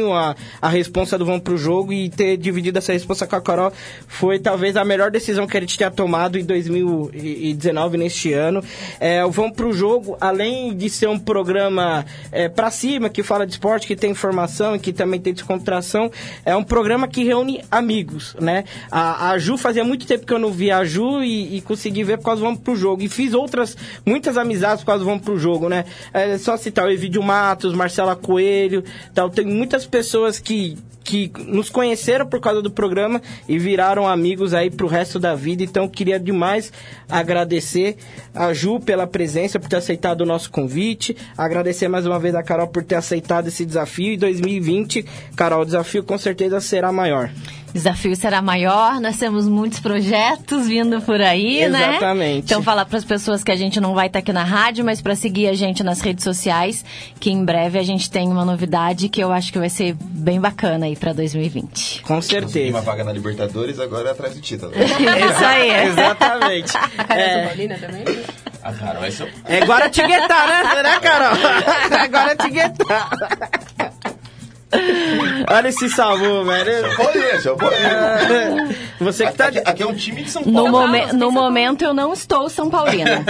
sozinho 0.00 0.12
a, 0.12 0.34
a 0.60 0.68
responsa 0.68 1.18
do 1.18 1.24
Vamos 1.24 1.42
Pro 1.42 1.56
Jogo 1.56 1.92
e 1.92 2.08
ter 2.08 2.36
dividido 2.36 2.78
essa 2.78 2.92
responsa 2.92 3.26
com 3.26 3.36
a 3.36 3.40
Carol 3.40 3.72
foi 4.06 4.38
talvez 4.38 4.76
a 4.76 4.84
melhor 4.84 5.10
decisão 5.10 5.46
que 5.46 5.56
a 5.56 5.60
gente 5.60 5.76
tenha 5.76 5.90
tomado 5.90 6.38
em 6.38 6.44
2019, 6.44 7.98
neste 7.98 8.32
ano. 8.32 8.62
É, 8.98 9.24
o 9.24 9.30
Vamos 9.30 9.52
Pro 9.56 9.72
Jogo, 9.72 10.16
além 10.20 10.74
de 10.74 10.88
ser 10.88 11.08
um 11.08 11.18
programa 11.18 12.04
é, 12.32 12.48
pra 12.48 12.70
cima, 12.70 13.08
que 13.08 13.22
fala 13.22 13.46
de 13.46 13.52
esporte, 13.52 13.86
que 13.86 13.96
tem 13.96 14.10
informação 14.10 14.74
e 14.74 14.78
que 14.78 14.92
também 14.92 15.20
tem 15.20 15.32
descontração, 15.32 16.10
é 16.44 16.56
um 16.56 16.64
programa 16.64 17.06
que 17.06 17.24
reúne 17.24 17.62
amigos, 17.70 18.34
né? 18.40 18.64
A, 18.90 19.30
a 19.30 19.38
Ju 19.38 19.56
fazia 19.56 19.84
muito 19.84 20.06
tempo 20.06 20.26
que 20.26 20.32
eu 20.32 20.38
não 20.38 20.50
via 20.50 20.78
a 20.78 20.84
Ju 20.84 21.22
e, 21.22 21.56
e 21.56 21.60
consegui 21.60 22.02
ver 22.04 22.18
por 22.18 22.24
causa 22.24 22.40
do 22.40 22.44
Vamos 22.46 22.60
Pro 22.60 22.76
Jogo. 22.76 23.02
E 23.02 23.08
fiz 23.08 23.34
outras, 23.34 23.76
muitas 24.06 24.36
amizades 24.36 24.82
por 24.82 24.86
causa 24.86 25.04
do 25.04 25.08
Vamos 25.08 25.24
Pro 25.24 25.38
Jogo, 25.38 25.68
né? 25.68 25.84
É 26.12 26.38
só 26.38 26.56
citar 26.56 26.86
o 26.86 26.90
Evidio 26.90 27.22
Matos, 27.22 27.74
Marcela 27.74 28.16
Coelho, 28.16 28.84
tal. 29.14 29.28
Tem 29.28 29.44
muitas 29.44 29.86
pessoas 29.90 30.38
que 30.38 30.78
que 31.02 31.32
nos 31.46 31.68
conheceram 31.68 32.24
por 32.24 32.40
causa 32.40 32.62
do 32.62 32.70
programa 32.70 33.20
e 33.48 33.58
viraram 33.58 34.06
amigos 34.06 34.54
aí 34.54 34.70
pro 34.70 34.86
resto 34.86 35.18
da 35.18 35.34
vida. 35.34 35.62
Então 35.62 35.88
queria 35.88 36.20
demais 36.20 36.72
agradecer 37.08 37.96
a 38.32 38.52
Ju 38.52 38.78
pela 38.78 39.08
presença, 39.08 39.58
por 39.58 39.68
ter 39.68 39.76
aceitado 39.76 40.20
o 40.20 40.26
nosso 40.26 40.50
convite. 40.50 41.16
Agradecer 41.36 41.88
mais 41.88 42.06
uma 42.06 42.20
vez 42.20 42.34
a 42.34 42.44
Carol 42.44 42.68
por 42.68 42.84
ter 42.84 42.94
aceitado 42.94 43.48
esse 43.48 43.66
desafio. 43.66 44.12
E 44.12 44.16
2020, 44.16 45.04
Carol, 45.34 45.62
o 45.62 45.64
desafio 45.64 46.04
com 46.04 46.16
certeza 46.16 46.60
será 46.60 46.92
maior. 46.92 47.30
Desafio 47.72 48.14
será 48.16 48.42
maior, 48.42 49.00
nós 49.00 49.16
temos 49.16 49.46
muitos 49.48 49.80
projetos 49.80 50.66
vindo 50.66 51.00
por 51.02 51.20
aí, 51.20 51.68
né? 51.68 51.90
Exatamente. 51.90 52.44
Então 52.44 52.62
falar 52.62 52.84
para 52.84 52.98
as 52.98 53.04
pessoas 53.04 53.44
que 53.44 53.50
a 53.50 53.56
gente 53.56 53.80
não 53.80 53.94
vai 53.94 54.06
estar 54.06 54.18
aqui 54.20 54.32
na 54.32 54.44
rádio, 54.44 54.84
mas 54.84 55.00
para 55.00 55.14
seguir 55.14 55.48
a 55.48 55.54
gente 55.54 55.82
nas 55.82 56.00
redes 56.00 56.24
sociais, 56.24 56.84
que 57.18 57.30
em 57.30 57.44
breve 57.44 57.78
a 57.78 57.82
gente 57.82 58.10
tem 58.10 58.28
uma 58.28 58.44
novidade 58.44 59.08
que 59.08 59.22
eu 59.22 59.32
acho 59.32 59.52
que 59.52 59.58
vai 59.58 59.70
ser 59.70 59.94
bem 60.00 60.40
bacana 60.40 60.86
aí 60.86 60.96
para 60.96 61.12
2020. 61.12 62.02
Com 62.02 62.14
Consegui 62.16 62.38
uma 62.40 62.48
certeza. 62.48 62.80
vaga 62.80 63.04
na 63.04 63.12
Libertadores, 63.12 63.78
agora 63.78 64.08
é 64.08 64.12
atrás 64.12 64.34
do 64.34 64.40
título. 64.40 64.72
Isso 64.76 65.44
aí. 65.44 65.70
Exatamente. 65.88 66.72
É, 67.08 67.46
Paulina 67.46 67.78
também? 67.78 68.04
Ah, 68.62 68.72
cara, 68.72 69.00
vai 69.00 69.10
ser... 69.10 69.32
é 69.46 69.60
Guaratinguetá, 69.60 70.46
né? 70.46 70.82
Né, 70.82 71.00
Carol? 71.00 71.36
É 72.02 72.06
Guaratinguetá. 72.08 73.10
Olha 75.48 75.68
esse 75.68 75.88
salvo, 75.90 76.44
velho. 76.44 76.70
Eu 76.70 76.96
conheço, 76.96 77.48
eu 77.48 77.56
conheço. 77.56 78.76
Você 79.00 79.26
que 79.26 79.32
tá... 79.34 79.46
Aqui, 79.46 79.58
aqui 79.64 79.82
é 79.82 79.86
um 79.86 79.94
time 79.94 80.22
de 80.22 80.30
São 80.30 80.42
No, 80.42 80.52
Paulo. 80.52 80.70
momen- 80.70 81.02
no 81.06 81.08
São 81.10 81.18
Paulo. 81.18 81.32
momento 81.32 81.82
eu 81.84 81.94
não 81.94 82.12
estou 82.12 82.48
São 82.48 82.70
Paulina. 82.70 83.24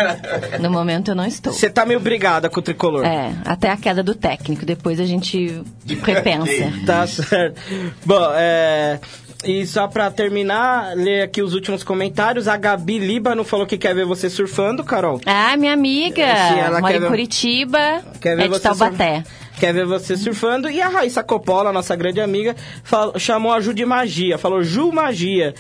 No 0.61 0.70
momento 0.70 1.12
eu 1.12 1.14
não 1.14 1.24
estou. 1.24 1.53
Você 1.53 1.70
tá 1.70 1.86
meio 1.86 2.01
brigada 2.01 2.51
com 2.51 2.61
o 2.61 2.62
tricolor. 2.62 3.05
É, 3.07 3.32
até 3.45 3.70
a 3.70 3.76
queda 3.76 4.03
do 4.03 4.14
técnico. 4.14 4.66
Depois 4.66 5.01
a 5.01 5.05
gente 5.05 5.62
repensa. 6.05 6.72
Tá 6.84 7.07
certo. 7.07 7.61
Bom, 8.05 8.30
é. 8.34 8.99
E 9.43 9.66
só 9.66 9.88
pra 9.88 10.11
terminar, 10.11 10.95
ler 10.95 11.22
aqui 11.22 11.41
os 11.43 11.55
últimos 11.55 11.82
comentários. 11.82 12.47
A 12.47 12.59
Gabi 12.59 12.99
Líbano 12.99 13.43
falou 13.43 13.66
que 13.66 13.78
quer 13.78 13.95
ver 13.95 14.05
você 14.05 14.28
surfando, 14.28 14.84
Carol. 14.84 15.18
Ah, 15.24 15.57
minha 15.57 15.72
amiga. 15.72 16.22
Ela 16.22 16.80
Mora 16.80 16.93
quer 16.93 16.99
em 16.99 17.01
ver- 17.01 17.09
Curitiba. 17.09 18.03
Quer 18.20 18.36
ver 18.36 18.43
é 18.43 18.45
de 18.45 18.49
você 18.51 18.61
Taubaté. 18.68 19.24
Quer 19.59 19.72
ver 19.72 19.86
você 19.86 20.14
surfando. 20.16 20.68
E 20.70 20.80
a 20.82 20.88
Raíssa 20.88 21.22
Coppola, 21.22 21.72
nossa 21.72 21.97
grande 21.97 22.20
amiga, 22.20 22.55
fal- 22.84 23.18
chamou 23.18 23.53
a 23.53 23.61
Ju 23.61 23.72
de 23.72 23.84
magia. 23.86 24.36
Falou 24.36 24.62
Ju 24.62 24.93
Magia. 24.93 25.55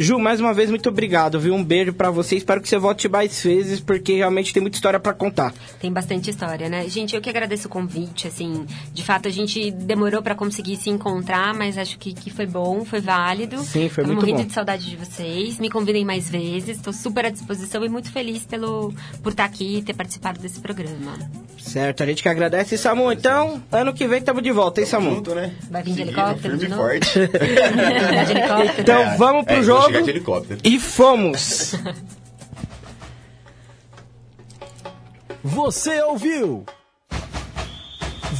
Ju, 0.00 0.16
mais 0.16 0.40
uma 0.40 0.54
vez, 0.54 0.70
muito 0.70 0.88
obrigado, 0.88 1.40
viu? 1.40 1.52
Um 1.52 1.64
beijo 1.64 1.92
para 1.92 2.08
você. 2.08 2.36
Espero 2.36 2.60
que 2.60 2.68
você 2.68 2.78
volte 2.78 3.08
mais 3.08 3.42
vezes, 3.42 3.80
porque 3.80 4.14
realmente 4.14 4.52
tem 4.52 4.60
muita 4.60 4.76
história 4.76 5.00
para 5.00 5.12
contar. 5.12 5.52
Tem 5.80 5.92
bastante 5.92 6.30
história, 6.30 6.68
né? 6.68 6.88
Gente, 6.88 7.16
eu 7.16 7.20
que 7.20 7.28
agradeço 7.28 7.66
o 7.66 7.70
convite, 7.70 8.28
assim. 8.28 8.64
De 8.92 9.02
fato, 9.02 9.26
a 9.26 9.30
gente 9.30 9.72
demorou 9.72 10.22
para 10.22 10.36
conseguir 10.36 10.76
se 10.76 10.88
encontrar, 10.88 11.52
mas 11.52 11.76
acho 11.76 11.98
que, 11.98 12.12
que 12.12 12.30
foi 12.30 12.46
bom, 12.46 12.84
foi 12.84 13.00
válido. 13.00 13.58
Sim, 13.58 13.88
foi 13.88 14.04
Tava 14.04 14.14
muito 14.14 14.20
morrendo 14.20 14.42
bom. 14.42 14.46
de 14.46 14.52
saudade 14.52 14.88
de 14.88 14.94
vocês. 14.94 15.58
Me 15.58 15.68
convidem 15.68 16.04
mais 16.04 16.30
vezes. 16.30 16.76
Estou 16.76 16.92
super 16.92 17.26
à 17.26 17.30
disposição 17.30 17.84
e 17.84 17.88
muito 17.88 18.12
feliz 18.12 18.44
pelo, 18.44 18.94
por 19.20 19.32
estar 19.32 19.46
aqui 19.46 19.78
e 19.78 19.82
ter 19.82 19.94
participado 19.94 20.38
desse 20.38 20.60
programa. 20.60 21.18
Certo, 21.58 22.04
a 22.04 22.06
gente 22.06 22.22
que 22.22 22.28
agradece. 22.28 22.76
E, 22.76 22.78
Samu, 22.78 23.10
então, 23.10 23.60
ano 23.72 23.92
que 23.92 24.06
vem 24.06 24.20
estamos 24.20 24.44
de 24.44 24.52
volta, 24.52 24.80
hein, 24.80 24.86
Samu? 24.86 25.16
Junto, 25.16 25.34
né? 25.34 25.52
Vai 25.68 25.82
vir 25.82 25.90
de 25.90 25.96
Seguindo, 25.96 26.18
helicóptero 26.18 26.56
de 26.56 26.68
novo? 26.68 26.82
forte. 26.82 27.18
De 27.18 28.32
helicóptero? 28.32 28.80
Então, 28.80 29.18
vamos 29.18 29.44
pro 29.44 29.56
é, 29.56 29.62
jogo. 29.62 29.87
Chegar 29.88 30.02
de 30.02 30.10
helicóptero. 30.10 30.60
E 30.64 30.78
fomos! 30.78 31.74
Você 35.42 36.00
ouviu? 36.02 36.64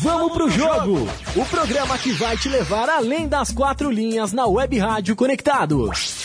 Vamos 0.03 0.33
pro 0.33 0.51
jogo! 0.51 1.09
O 1.35 1.45
programa 1.47 1.99
que 1.99 2.13
vai 2.13 2.37
te 2.37 2.49
levar 2.49 2.89
além 2.89 3.27
das 3.27 3.51
quatro 3.51 3.91
linhas 3.91 4.33
na 4.33 4.47
Web 4.47 4.79
Rádio 4.79 5.17
Conectados. 5.17 6.25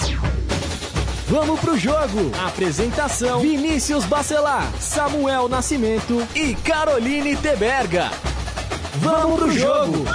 Vamos 1.27 1.59
pro 1.59 1.77
jogo! 1.77 2.31
Apresentação: 2.45 3.39
Vinícius 3.39 4.05
Bacelar, 4.05 4.71
Samuel 4.79 5.47
Nascimento 5.49 6.21
e 6.35 6.53
Caroline 6.55 7.35
Teberga. 7.37 8.11
Vamos 8.99 9.39
pro 9.39 9.51
jogo! 9.51 10.05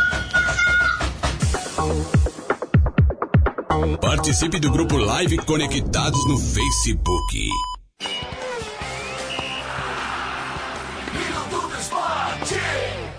Participe 4.00 4.58
do 4.58 4.70
grupo 4.72 4.96
Live 4.96 5.36
Conectados 5.38 6.26
no 6.26 6.36
Facebook. 6.36 7.48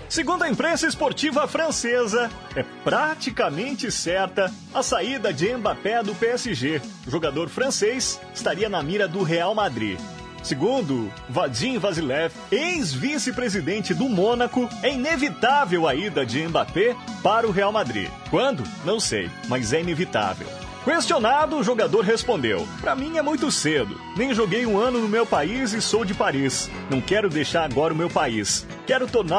Segundo 0.08 0.42
a 0.42 0.50
imprensa 0.50 0.86
esportiva 0.86 1.48
francesa, 1.48 2.30
é 2.54 2.62
praticamente 2.84 3.90
certa 3.90 4.52
a 4.74 4.82
saída 4.82 5.32
de 5.32 5.54
Mbappé 5.56 6.02
do 6.02 6.14
PSG. 6.14 6.82
O 7.06 7.10
jogador 7.10 7.48
francês 7.48 8.20
estaria 8.34 8.68
na 8.68 8.82
mira 8.82 9.08
do 9.08 9.22
Real 9.22 9.54
Madrid. 9.54 9.98
Segundo 10.42 11.12
Vadim 11.28 11.78
Vasilev, 11.78 12.32
ex-vice-presidente 12.50 13.94
do 13.94 14.08
Mônaco, 14.08 14.68
é 14.82 14.92
inevitável 14.92 15.86
a 15.86 15.94
ida 15.94 16.24
de 16.24 16.46
Mbappé 16.46 16.96
para 17.22 17.46
o 17.46 17.50
Real 17.50 17.72
Madrid. 17.72 18.10
Quando? 18.30 18.64
Não 18.84 18.98
sei, 18.98 19.30
mas 19.48 19.72
é 19.72 19.80
inevitável. 19.80 20.46
Questionado, 20.84 21.56
o 21.56 21.62
jogador 21.62 22.02
respondeu: 22.02 22.66
Pra 22.80 22.96
mim 22.96 23.18
é 23.18 23.22
muito 23.22 23.50
cedo. 23.50 24.00
Nem 24.16 24.34
joguei 24.34 24.64
um 24.64 24.78
ano 24.78 24.98
no 24.98 25.08
meu 25.08 25.26
país 25.26 25.72
e 25.74 25.80
sou 25.80 26.04
de 26.06 26.14
Paris. 26.14 26.70
Não 26.88 27.00
quero 27.02 27.28
deixar 27.28 27.64
agora 27.64 27.92
o 27.92 27.96
meu 27.96 28.08
país. 28.08 28.66
Quero 28.86 29.06
tornar 29.06 29.38